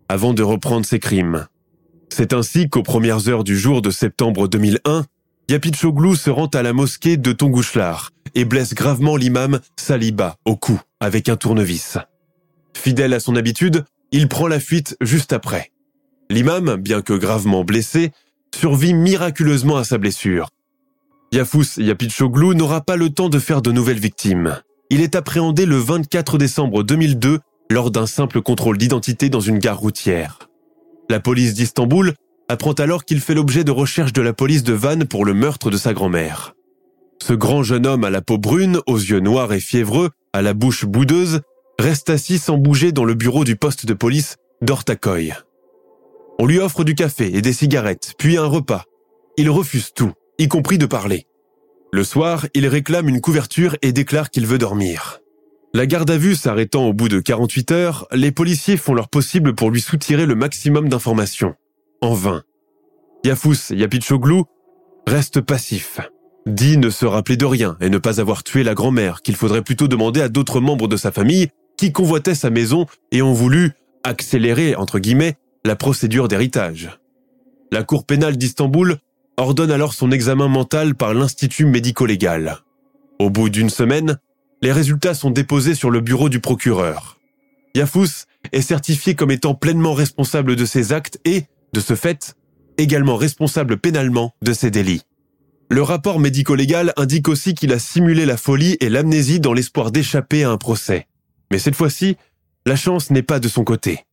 avant 0.09 0.33
de 0.33 0.45
reprendre 0.45 0.87
ses 0.87 1.01
crimes. 1.01 1.49
C'est 2.09 2.33
ainsi 2.33 2.71
qu'aux 2.71 2.85
premières 2.85 3.29
heures 3.29 3.43
du 3.43 3.59
jour 3.59 3.83
de 3.83 3.91
septembre 3.91 4.47
2001, 4.47 5.07
Yapichoglu 5.51 6.15
se 6.15 6.31
rend 6.31 6.47
à 6.47 6.63
la 6.63 6.73
mosquée 6.73 7.17
de 7.17 7.33
Tongouchlar 7.33 8.13
et 8.37 8.45
blesse 8.45 8.75
gravement 8.75 9.17
l'imam 9.17 9.59
Saliba 9.77 10.37
au 10.45 10.55
cou 10.55 10.81
avec 11.01 11.29
un 11.29 11.35
tournevis. 11.35 11.99
Fidèle 12.77 13.13
à 13.13 13.19
son 13.19 13.35
habitude, 13.35 13.87
il 14.13 14.29
prend 14.29 14.47
la 14.47 14.61
fuite 14.61 14.97
juste 15.01 15.33
après. 15.33 15.73
L'imam, 16.31 16.77
bien 16.77 17.03
que 17.03 17.13
gravement 17.13 17.65
blessé, 17.65 18.13
survit 18.55 18.95
miraculeusement 18.95 19.77
à 19.77 19.85
sa 19.85 19.99
blessure. 19.99 20.49
Yafous 21.33 21.79
Yapichoglu 21.79 22.55
n'aura 22.55 22.81
pas 22.81 22.97
le 22.97 23.11
temps 23.11 23.29
de 23.29 23.39
faire 23.39 23.61
de 23.61 23.73
nouvelles 23.73 23.99
victimes. 23.99 24.61
il 24.91 25.01
est 25.01 25.17
appréhendé 25.17 25.67
le 25.67 25.77
24 25.77 26.39
décembre 26.39 26.85
2002 26.85 27.41
lors 27.71 27.91
d'un 27.91 28.07
simple 28.07 28.41
contrôle 28.41 28.79
d'identité 28.79 29.29
dans 29.29 29.41
une 29.41 29.59
gare 29.59 29.79
routière. 29.79 30.49
La 31.11 31.21
police 31.21 31.55
d'Istanbul 31.55 32.15
apprend 32.49 32.73
alors 32.73 33.05
qu'il 33.05 33.21
fait 33.21 33.35
l'objet 33.35 33.65
de 33.65 33.71
recherches 33.71 34.13
de 34.13 34.23
la 34.23 34.33
police 34.33 34.63
de 34.63 34.73
Vannes 34.73 35.07
pour 35.07 35.25
le 35.25 35.35
meurtre 35.35 35.71
de 35.71 35.77
sa 35.77 35.93
grand-mère. 35.93 36.55
Ce 37.23 37.33
grand 37.33 37.63
jeune 37.63 37.87
homme 37.87 38.05
à 38.05 38.11
la 38.11 38.21
peau 38.21 38.39
brune, 38.39 38.81
aux 38.87 38.99
yeux 38.99 39.21
noirs 39.21 39.53
et 39.53 39.61
fiévreux, 39.61 40.11
à 40.33 40.43
la 40.43 40.53
bouche 40.53 40.85
boudeuse, 40.85 41.41
reste 41.79 42.11
assis 42.11 42.39
sans 42.39 42.59
bouger 42.59 42.93
dans 42.93 43.05
le 43.05 43.15
bureau 43.15 43.45
du 43.45 43.57
poste 43.57 43.87
de 43.87 43.95
police 43.95 44.37
d'Ortakoy. 44.63 45.33
On 46.39 46.47
lui 46.47 46.59
offre 46.59 46.85
du 46.85 46.95
café 46.95 47.37
et 47.37 47.43
des 47.43 47.53
cigarettes, 47.53 48.15
puis 48.19 48.37
un 48.37 48.47
repas. 48.47 48.85
Il 49.37 49.51
refuse 49.51 49.93
tout, 49.95 50.13
y 50.39 50.49
compris 50.49 50.79
de 50.79 50.87
parler. 50.87 51.27
Le 51.93 52.03
soir, 52.05 52.47
il 52.55 52.67
réclame 52.67 53.09
une 53.09 53.21
couverture 53.21 53.77
et 53.83 53.93
déclare 53.93 54.31
qu'il 54.31 54.47
veut 54.47 54.59
dormir. 54.59 55.21
La 55.75 55.87
garde 55.87 56.11
à 56.11 56.17
vue 56.17 56.35
s'arrêtant 56.35 56.87
au 56.87 56.93
bout 56.93 57.09
de 57.09 57.21
48 57.21 57.71
heures, 57.73 58.07
les 58.13 58.33
policiers 58.33 58.77
font 58.77 58.95
leur 58.95 59.09
possible 59.09 59.55
pour 59.55 59.71
lui 59.71 59.81
soutirer 59.81 60.27
le 60.27 60.35
maximum 60.35 60.89
d'informations. 60.89 61.55
En 62.01 62.15
vain. 62.15 62.43
Yafous 63.25 63.73
Yapichoglu 63.73 64.43
reste 65.07 65.41
passif. 65.41 66.01
Dit 66.47 66.79
ne 66.79 66.91
se 66.91 67.07
rappeler 67.07 67.37
de 67.37 67.45
rien 67.45 67.77
et 67.81 67.89
ne 67.91 67.99
pas 67.99 68.21
avoir 68.21 68.45
tué 68.45 68.63
la 68.63 68.75
grand-mère, 68.75 69.23
qu'il 69.23 69.35
faudrait 69.37 69.63
plutôt 69.63 69.89
demander 69.89 70.21
à 70.21 70.29
d'autres 70.29 70.61
membres 70.61 70.89
de 70.89 70.97
sa 70.97 71.11
famille 71.11 71.49
qui 71.77 71.91
convoitaient 71.91 72.35
sa 72.35 72.51
maison 72.51 72.87
et 73.11 73.23
ont 73.23 73.33
voulu 73.33 73.73
accélérer, 74.05 74.77
entre 74.77 74.99
guillemets, 74.99 75.37
la 75.65 75.77
procédure 75.77 76.29
d'héritage. 76.29 76.91
La 77.73 77.83
Cour 77.83 78.05
pénale 78.05 78.37
d'Istanbul 78.37 78.99
ordonne 79.37 79.71
alors 79.71 79.95
son 79.95 80.11
examen 80.11 80.49
mental 80.49 80.95
par 80.95 81.15
l'Institut 81.15 81.67
médico-légal. 81.67 82.59
Au 83.19 83.31
bout 83.31 83.49
d'une 83.49 83.71
semaine, 83.71 84.19
les 84.63 84.73
résultats 84.73 85.15
sont 85.15 85.31
déposés 85.31 85.75
sur 85.75 85.91
le 85.91 86.01
bureau 86.01 86.29
du 86.29 86.41
procureur. 86.41 87.19
Yafous 87.75 88.27
est 88.53 88.63
certifié 88.63 89.15
comme 89.15 89.31
étant 89.31 89.55
pleinement 89.55 89.95
responsable 89.95 90.55
de 90.55 90.65
ses 90.65 90.93
actes 90.93 91.19
et, 91.25 91.45
de 91.73 91.81
ce 91.81 91.95
fait, 91.95 92.37
également 92.79 93.17
responsable 93.17 93.79
pénalement 93.79 94.33
de 94.43 94.53
ses 94.53 94.71
délits. 94.71 95.03
Le 95.71 95.83
rapport 95.83 96.21
médico-légal 96.21 96.93
indique 96.97 97.29
aussi 97.29 97.55
qu'il 97.55 97.73
a 97.73 97.79
simulé 97.79 98.27
la 98.27 98.37
folie 98.37 98.77
et 98.81 98.89
l'amnésie 98.89 99.41
dans 99.41 99.55
l'espoir 99.55 99.91
d'échapper 99.91 100.45
à 100.45 100.51
un 100.51 100.59
procès. 100.59 101.09
Mais 101.51 101.59
cette 101.59 101.75
fois-ci, 101.75 102.17
la 102.67 102.77
chance 102.77 103.11
n'est 103.11 103.23
pas 103.23 103.41
de 103.41 103.49
son 103.49 103.65
côté. 103.65 104.05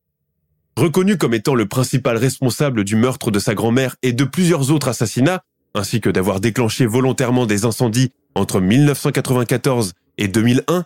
Reconnu 0.77 1.17
comme 1.17 1.33
étant 1.33 1.55
le 1.55 1.67
principal 1.67 2.17
responsable 2.17 2.83
du 2.83 2.95
meurtre 2.95 3.29
de 3.29 3.39
sa 3.39 3.53
grand-mère 3.53 3.95
et 4.03 4.13
de 4.13 4.23
plusieurs 4.23 4.71
autres 4.71 4.87
assassinats, 4.87 5.43
ainsi 5.75 6.01
que 6.01 6.09
d'avoir 6.09 6.39
déclenché 6.39 6.85
volontairement 6.85 7.45
des 7.45 7.65
incendies 7.65 8.11
entre 8.35 8.59
1994 8.59 9.93
et 10.17 10.27
2001, 10.27 10.85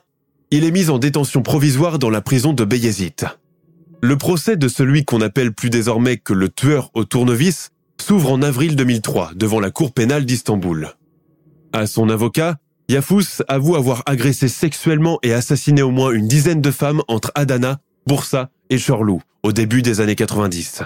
il 0.51 0.63
est 0.63 0.71
mis 0.71 0.89
en 0.89 0.99
détention 0.99 1.41
provisoire 1.41 1.99
dans 1.99 2.09
la 2.09 2.21
prison 2.21 2.53
de 2.53 2.65
Beyazit. 2.65 3.25
Le 4.01 4.17
procès 4.17 4.57
de 4.57 4.67
celui 4.67 5.05
qu'on 5.05 5.21
appelle 5.21 5.53
plus 5.53 5.69
désormais 5.69 6.17
que 6.17 6.33
le 6.33 6.49
tueur 6.49 6.91
au 6.93 7.05
tournevis 7.05 7.71
s'ouvre 7.99 8.31
en 8.31 8.41
avril 8.41 8.75
2003 8.75 9.31
devant 9.35 9.59
la 9.59 9.71
cour 9.71 9.93
pénale 9.93 10.25
d'Istanbul. 10.25 10.89
À 11.73 11.87
son 11.87 12.09
avocat, 12.09 12.57
Yafous 12.89 13.41
avoue 13.47 13.75
avoir 13.75 14.03
agressé 14.05 14.47
sexuellement 14.47 15.19
et 15.23 15.33
assassiné 15.33 15.81
au 15.81 15.91
moins 15.91 16.11
une 16.11 16.27
dizaine 16.27 16.61
de 16.61 16.71
femmes 16.71 17.01
entre 17.07 17.31
Adana, 17.35 17.79
Bursa 18.05 18.49
et 18.69 18.77
Chorlou 18.79 19.21
au 19.43 19.51
début 19.51 19.81
des 19.81 20.01
années 20.01 20.15
90. 20.15 20.83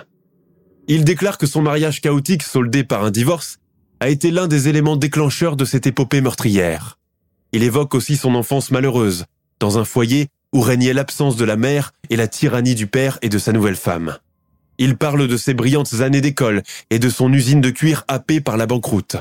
Il 0.88 1.06
déclare 1.06 1.38
que 1.38 1.48
son 1.48 1.62
mariage 1.62 2.02
chaotique 2.02 2.44
soldé 2.44 2.84
par 2.84 3.04
un 3.04 3.12
divorce 3.12 3.60
a 4.00 4.10
été 4.10 4.32
l'un 4.32 4.48
des 4.48 4.68
éléments 4.68 4.98
déclencheurs 4.98 5.56
de 5.56 5.66
cette 5.66 5.88
épopée 5.88 6.22
meurtrière. 6.22 6.98
Il 7.52 7.64
évoque 7.64 7.96
aussi 7.96 8.18
son 8.18 8.36
enfance 8.36 8.72
malheureuse, 8.72 9.26
dans 9.60 9.78
un 9.78 9.86
foyer 9.86 10.28
où 10.54 10.62
régnait 10.62 10.94
l'absence 10.94 11.36
de 11.36 11.46
la 11.46 11.58
mère 11.58 11.92
et 12.10 12.16
la 12.16 12.28
tyrannie 12.28 12.76
du 12.76 12.88
père 12.88 13.20
et 13.22 13.30
de 13.30 13.38
sa 13.38 13.52
nouvelle 13.52 13.76
femme. 13.76 14.18
Il 14.78 14.98
parle 14.98 15.28
de 15.28 15.38
ses 15.38 15.54
brillantes 15.54 15.96
années 16.02 16.22
d'école 16.22 16.64
et 16.90 17.00
de 17.00 17.10
son 17.10 17.32
usine 17.34 17.62
de 17.62 17.70
cuir 17.70 18.06
happée 18.08 18.42
par 18.42 18.58
la 18.58 18.66
banqueroute. 18.66 19.18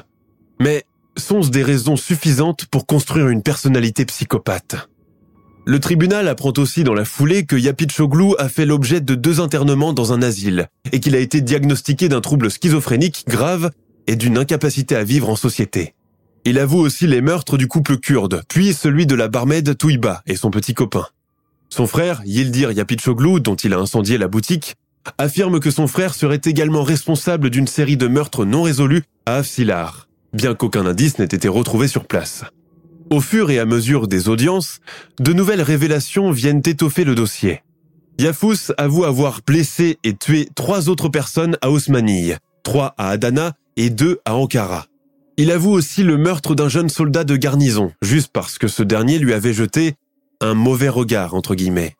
Mais 0.60 0.84
sont-ce 1.16 1.50
des 1.50 1.62
raisons 1.62 1.96
suffisantes 1.96 2.66
pour 2.66 2.86
construire 2.86 3.28
une 3.28 3.42
personnalité 3.42 4.04
psychopathe? 4.04 4.88
Le 5.68 5.80
tribunal 5.80 6.28
apprend 6.28 6.54
aussi 6.56 6.82
dans 6.82 6.94
la 6.94 7.04
foulée 7.04 7.44
que 7.44 7.54
Yapitchoglu 7.54 8.32
a 8.38 8.48
fait 8.48 8.64
l'objet 8.64 9.02
de 9.02 9.14
deux 9.14 9.38
internements 9.38 9.92
dans 9.92 10.14
un 10.14 10.22
asile 10.22 10.68
et 10.92 10.98
qu'il 10.98 11.14
a 11.14 11.18
été 11.18 11.42
diagnostiqué 11.42 12.08
d'un 12.08 12.22
trouble 12.22 12.50
schizophrénique 12.50 13.24
grave 13.28 13.70
et 14.06 14.16
d'une 14.16 14.38
incapacité 14.38 14.96
à 14.96 15.04
vivre 15.04 15.28
en 15.28 15.36
société. 15.36 15.92
Il 16.46 16.58
avoue 16.58 16.78
aussi 16.78 17.06
les 17.06 17.20
meurtres 17.20 17.58
du 17.58 17.68
couple 17.68 17.98
kurde, 17.98 18.44
puis 18.48 18.72
celui 18.72 19.04
de 19.04 19.14
la 19.14 19.28
barmaid 19.28 19.76
Touiba 19.76 20.22
et 20.26 20.36
son 20.36 20.50
petit 20.50 20.72
copain. 20.72 21.04
Son 21.68 21.86
frère, 21.86 22.22
Yildir 22.24 22.72
Yapitchoglu, 22.72 23.42
dont 23.42 23.56
il 23.56 23.74
a 23.74 23.78
incendié 23.78 24.16
la 24.16 24.28
boutique, 24.28 24.76
affirme 25.18 25.60
que 25.60 25.70
son 25.70 25.86
frère 25.86 26.14
serait 26.14 26.40
également 26.46 26.82
responsable 26.82 27.50
d'une 27.50 27.66
série 27.66 27.98
de 27.98 28.08
meurtres 28.08 28.46
non 28.46 28.62
résolus 28.62 29.02
à 29.26 29.34
Afsilar, 29.34 30.08
bien 30.32 30.54
qu'aucun 30.54 30.86
indice 30.86 31.18
n'ait 31.18 31.26
été 31.26 31.46
retrouvé 31.46 31.88
sur 31.88 32.06
place. 32.06 32.44
Au 33.10 33.20
fur 33.20 33.50
et 33.50 33.58
à 33.58 33.64
mesure 33.64 34.06
des 34.06 34.28
audiences, 34.28 34.80
de 35.18 35.32
nouvelles 35.32 35.62
révélations 35.62 36.30
viennent 36.30 36.62
étoffer 36.64 37.04
le 37.04 37.14
dossier. 37.14 37.62
Yafous 38.18 38.72
avoue 38.76 39.04
avoir 39.04 39.40
blessé 39.46 39.98
et 40.04 40.14
tué 40.14 40.48
trois 40.54 40.90
autres 40.90 41.08
personnes 41.08 41.56
à 41.62 41.70
Osmanie, 41.70 42.32
trois 42.64 42.94
à 42.98 43.08
Adana 43.08 43.54
et 43.76 43.88
deux 43.88 44.18
à 44.26 44.34
Ankara. 44.34 44.86
Il 45.38 45.50
avoue 45.50 45.70
aussi 45.70 46.02
le 46.02 46.18
meurtre 46.18 46.54
d'un 46.54 46.68
jeune 46.68 46.90
soldat 46.90 47.24
de 47.24 47.36
garnison, 47.36 47.92
juste 48.02 48.30
parce 48.32 48.58
que 48.58 48.68
ce 48.68 48.82
dernier 48.82 49.18
lui 49.18 49.32
avait 49.32 49.54
jeté 49.54 49.94
un 50.40 50.54
mauvais 50.54 50.88
regard, 50.88 51.34
entre 51.34 51.54
guillemets. 51.54 51.96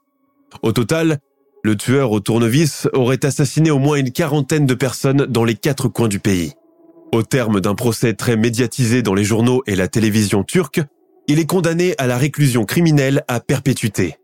Au 0.63 0.73
total, 0.73 1.19
le 1.63 1.77
tueur 1.77 2.13
au 2.13 2.21
tournevis 2.21 2.87
aurait 2.93 3.25
assassiné 3.25 3.71
au 3.71 3.79
moins 3.79 3.97
une 3.97 4.13
quarantaine 4.13 4.67
de 4.67 4.75
personnes 4.75 5.27
dans 5.27 5.45
les 5.45 5.55
quatre 5.55 5.89
coins 5.89 6.09
du 6.09 6.19
pays. 6.19 6.53
Au 7.13 7.23
terme 7.23 7.61
d'un 7.61 7.75
procès 7.75 8.13
très 8.13 8.37
médiatisé 8.37 9.03
dans 9.03 9.15
les 9.15 9.25
journaux 9.25 9.63
et 9.67 9.77
la 9.77 9.89
télévision 9.89 10.45
turque, 10.45 10.83
il 11.29 11.39
est 11.39 11.47
condamné 11.47 11.95
à 11.99 12.07
la 12.07 12.19
réclusion 12.19 12.65
criminelle 12.65 13.23
à 13.29 13.41
perpétuité. 13.41 14.17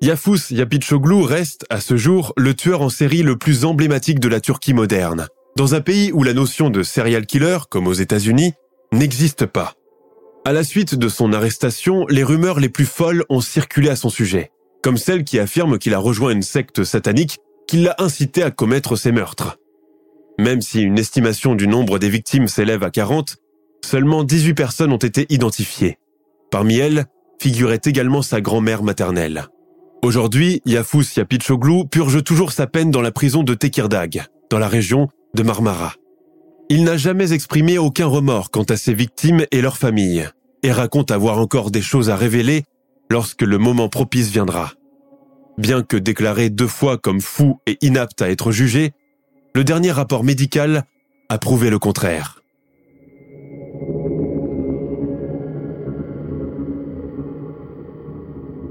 Yafous 0.00 0.50
Yapitchoglu 0.50 1.22
reste, 1.22 1.64
à 1.70 1.80
ce 1.80 1.96
jour, 1.96 2.32
le 2.36 2.54
tueur 2.54 2.82
en 2.82 2.88
série 2.88 3.22
le 3.22 3.36
plus 3.36 3.64
emblématique 3.64 4.20
de 4.20 4.28
la 4.28 4.40
Turquie 4.40 4.74
moderne, 4.74 5.28
dans 5.56 5.74
un 5.74 5.80
pays 5.80 6.12
où 6.12 6.22
la 6.22 6.34
notion 6.34 6.68
de 6.68 6.82
serial 6.82 7.26
killer, 7.26 7.58
comme 7.70 7.86
aux 7.86 7.92
États-Unis, 7.92 8.52
n'existe 8.92 9.46
pas. 9.46 9.74
À 10.44 10.52
la 10.52 10.64
suite 10.64 10.94
de 10.94 11.08
son 11.08 11.32
arrestation, 11.32 12.06
les 12.08 12.24
rumeurs 12.24 12.60
les 12.60 12.68
plus 12.68 12.84
folles 12.84 13.24
ont 13.28 13.40
circulé 13.40 13.88
à 13.88 13.96
son 13.96 14.10
sujet 14.10 14.50
comme 14.86 14.98
celle 14.98 15.24
qui 15.24 15.40
affirme 15.40 15.80
qu'il 15.80 15.94
a 15.94 15.98
rejoint 15.98 16.30
une 16.30 16.42
secte 16.42 16.84
satanique 16.84 17.40
qui 17.66 17.78
l'a 17.78 17.96
incité 17.98 18.44
à 18.44 18.52
commettre 18.52 18.94
ces 18.94 19.10
meurtres. 19.10 19.58
Même 20.38 20.60
si 20.60 20.80
une 20.80 20.96
estimation 20.96 21.56
du 21.56 21.66
nombre 21.66 21.98
des 21.98 22.08
victimes 22.08 22.46
s'élève 22.46 22.84
à 22.84 22.90
40, 22.90 23.38
seulement 23.84 24.22
18 24.22 24.54
personnes 24.54 24.92
ont 24.92 24.96
été 24.96 25.26
identifiées. 25.28 25.98
Parmi 26.50 26.76
elles 26.76 27.06
figurait 27.40 27.80
également 27.84 28.22
sa 28.22 28.40
grand-mère 28.40 28.82
maternelle. 28.82 29.46
Aujourd'hui, 30.02 30.62
Yafous 30.64 31.04
Yapichoglu 31.16 31.86
purge 31.90 32.22
toujours 32.22 32.52
sa 32.52 32.66
peine 32.66 32.90
dans 32.90 33.00
la 33.00 33.10
prison 33.10 33.42
de 33.42 33.54
Tekirdag, 33.54 34.24
dans 34.50 34.58
la 34.58 34.68
région 34.68 35.08
de 35.34 35.42
Marmara. 35.42 35.94
Il 36.68 36.84
n'a 36.84 36.96
jamais 36.96 37.32
exprimé 37.32 37.78
aucun 37.78 38.06
remords 38.06 38.50
quant 38.50 38.64
à 38.64 38.76
ses 38.76 38.94
victimes 38.94 39.44
et 39.50 39.60
leurs 39.60 39.78
familles, 39.78 40.28
et 40.62 40.72
raconte 40.72 41.10
avoir 41.10 41.38
encore 41.38 41.70
des 41.70 41.82
choses 41.82 42.10
à 42.10 42.16
révéler 42.16 42.64
lorsque 43.10 43.42
le 43.42 43.58
moment 43.58 43.88
propice 43.88 44.30
viendra. 44.30 44.72
Bien 45.58 45.82
que 45.82 45.96
déclaré 45.96 46.50
deux 46.50 46.66
fois 46.66 46.98
comme 46.98 47.20
fou 47.20 47.58
et 47.66 47.78
inapte 47.80 48.20
à 48.20 48.30
être 48.30 48.52
jugé, 48.52 48.92
le 49.54 49.64
dernier 49.64 49.90
rapport 49.90 50.24
médical 50.24 50.84
a 51.28 51.38
prouvé 51.38 51.70
le 51.70 51.78
contraire. 51.78 52.42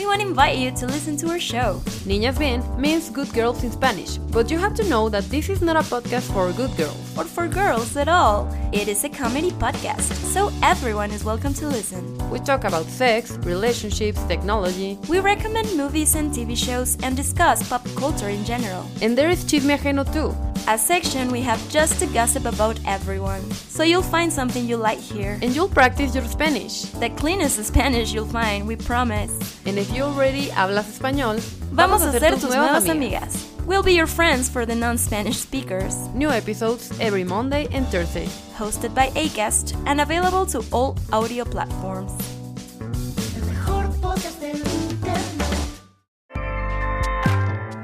We 0.00 0.06
want 0.06 0.22
to 0.22 0.28
invite 0.28 0.56
you 0.56 0.70
to 0.70 0.86
listen 0.86 1.18
to 1.18 1.28
our 1.28 1.38
show. 1.38 1.82
Niñas 2.08 2.38
Bien 2.38 2.62
means 2.80 3.10
good 3.10 3.30
girls 3.34 3.62
in 3.62 3.70
Spanish, 3.70 4.16
but 4.32 4.50
you 4.50 4.56
have 4.56 4.72
to 4.76 4.88
know 4.88 5.10
that 5.10 5.24
this 5.24 5.50
is 5.50 5.60
not 5.60 5.76
a 5.76 5.80
podcast 5.80 6.32
for 6.32 6.50
good 6.54 6.74
girls. 6.78 6.96
Or 7.18 7.24
for 7.24 7.46
girls 7.46 7.94
at 7.98 8.08
all. 8.08 8.48
It 8.72 8.88
is 8.88 9.04
a 9.04 9.10
comedy 9.10 9.50
podcast, 9.50 10.10
so 10.32 10.50
everyone 10.62 11.10
is 11.10 11.22
welcome 11.22 11.52
to 11.52 11.66
listen. 11.68 12.16
We 12.30 12.38
talk 12.38 12.64
about 12.64 12.86
sex, 12.86 13.32
relationships, 13.42 14.22
technology, 14.22 14.98
We 15.06 15.20
recommend 15.20 15.76
movies 15.76 16.14
and 16.14 16.32
TV 16.32 16.56
shows 16.56 16.96
and 17.02 17.14
discuss 17.14 17.68
pop 17.68 17.86
culture 17.94 18.30
in 18.30 18.42
general. 18.46 18.86
and 19.02 19.18
there 19.18 19.28
is 19.28 19.44
Chisme 19.44 19.76
Ajeno 19.76 20.10
too. 20.14 20.34
A 20.68 20.78
section 20.78 21.32
we 21.32 21.40
have 21.40 21.58
just 21.70 21.98
to 22.00 22.06
gossip 22.06 22.44
about 22.44 22.78
everyone. 22.86 23.42
So 23.50 23.82
you'll 23.82 24.02
find 24.02 24.30
something 24.32 24.68
you 24.68 24.76
like 24.76 24.98
here. 25.00 25.38
And 25.42 25.56
you'll 25.56 25.68
practice 25.70 26.14
your 26.14 26.24
Spanish. 26.24 26.82
The 27.00 27.08
cleanest 27.10 27.64
Spanish 27.64 28.12
you'll 28.12 28.26
find, 28.26 28.68
we 28.68 28.76
promise. 28.76 29.32
And 29.66 29.78
if 29.78 29.89
you 29.92 30.02
already 30.02 30.48
hablas 30.48 30.88
español, 30.88 31.40
Vamos 31.72 32.02
a 32.02 32.12
ser 32.12 32.32
tus 32.32 32.44
nuevas 32.44 32.88
amigas. 32.88 33.46
We'll 33.66 33.82
be 33.82 33.92
your 33.92 34.06
friends 34.06 34.48
for 34.48 34.66
the 34.66 34.74
non-Spanish 34.74 35.36
speakers. 35.36 35.94
New 36.14 36.30
episodes 36.30 36.90
every 37.00 37.24
Monday 37.24 37.68
and 37.72 37.86
Thursday. 37.86 38.26
Hosted 38.56 38.94
by 38.94 39.10
Acast 39.10 39.76
and 39.86 40.00
available 40.00 40.44
to 40.46 40.64
all 40.72 40.96
audio 41.12 41.44
platforms. 41.44 42.12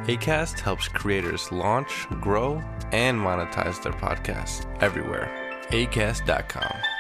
ACAST 0.08 0.60
helps 0.60 0.88
creators 0.88 1.50
launch, 1.50 2.06
grow, 2.20 2.62
and 2.92 3.18
monetize 3.18 3.82
their 3.82 3.92
podcasts 3.92 4.64
everywhere. 4.80 5.30
ACAST.com. 5.70 6.95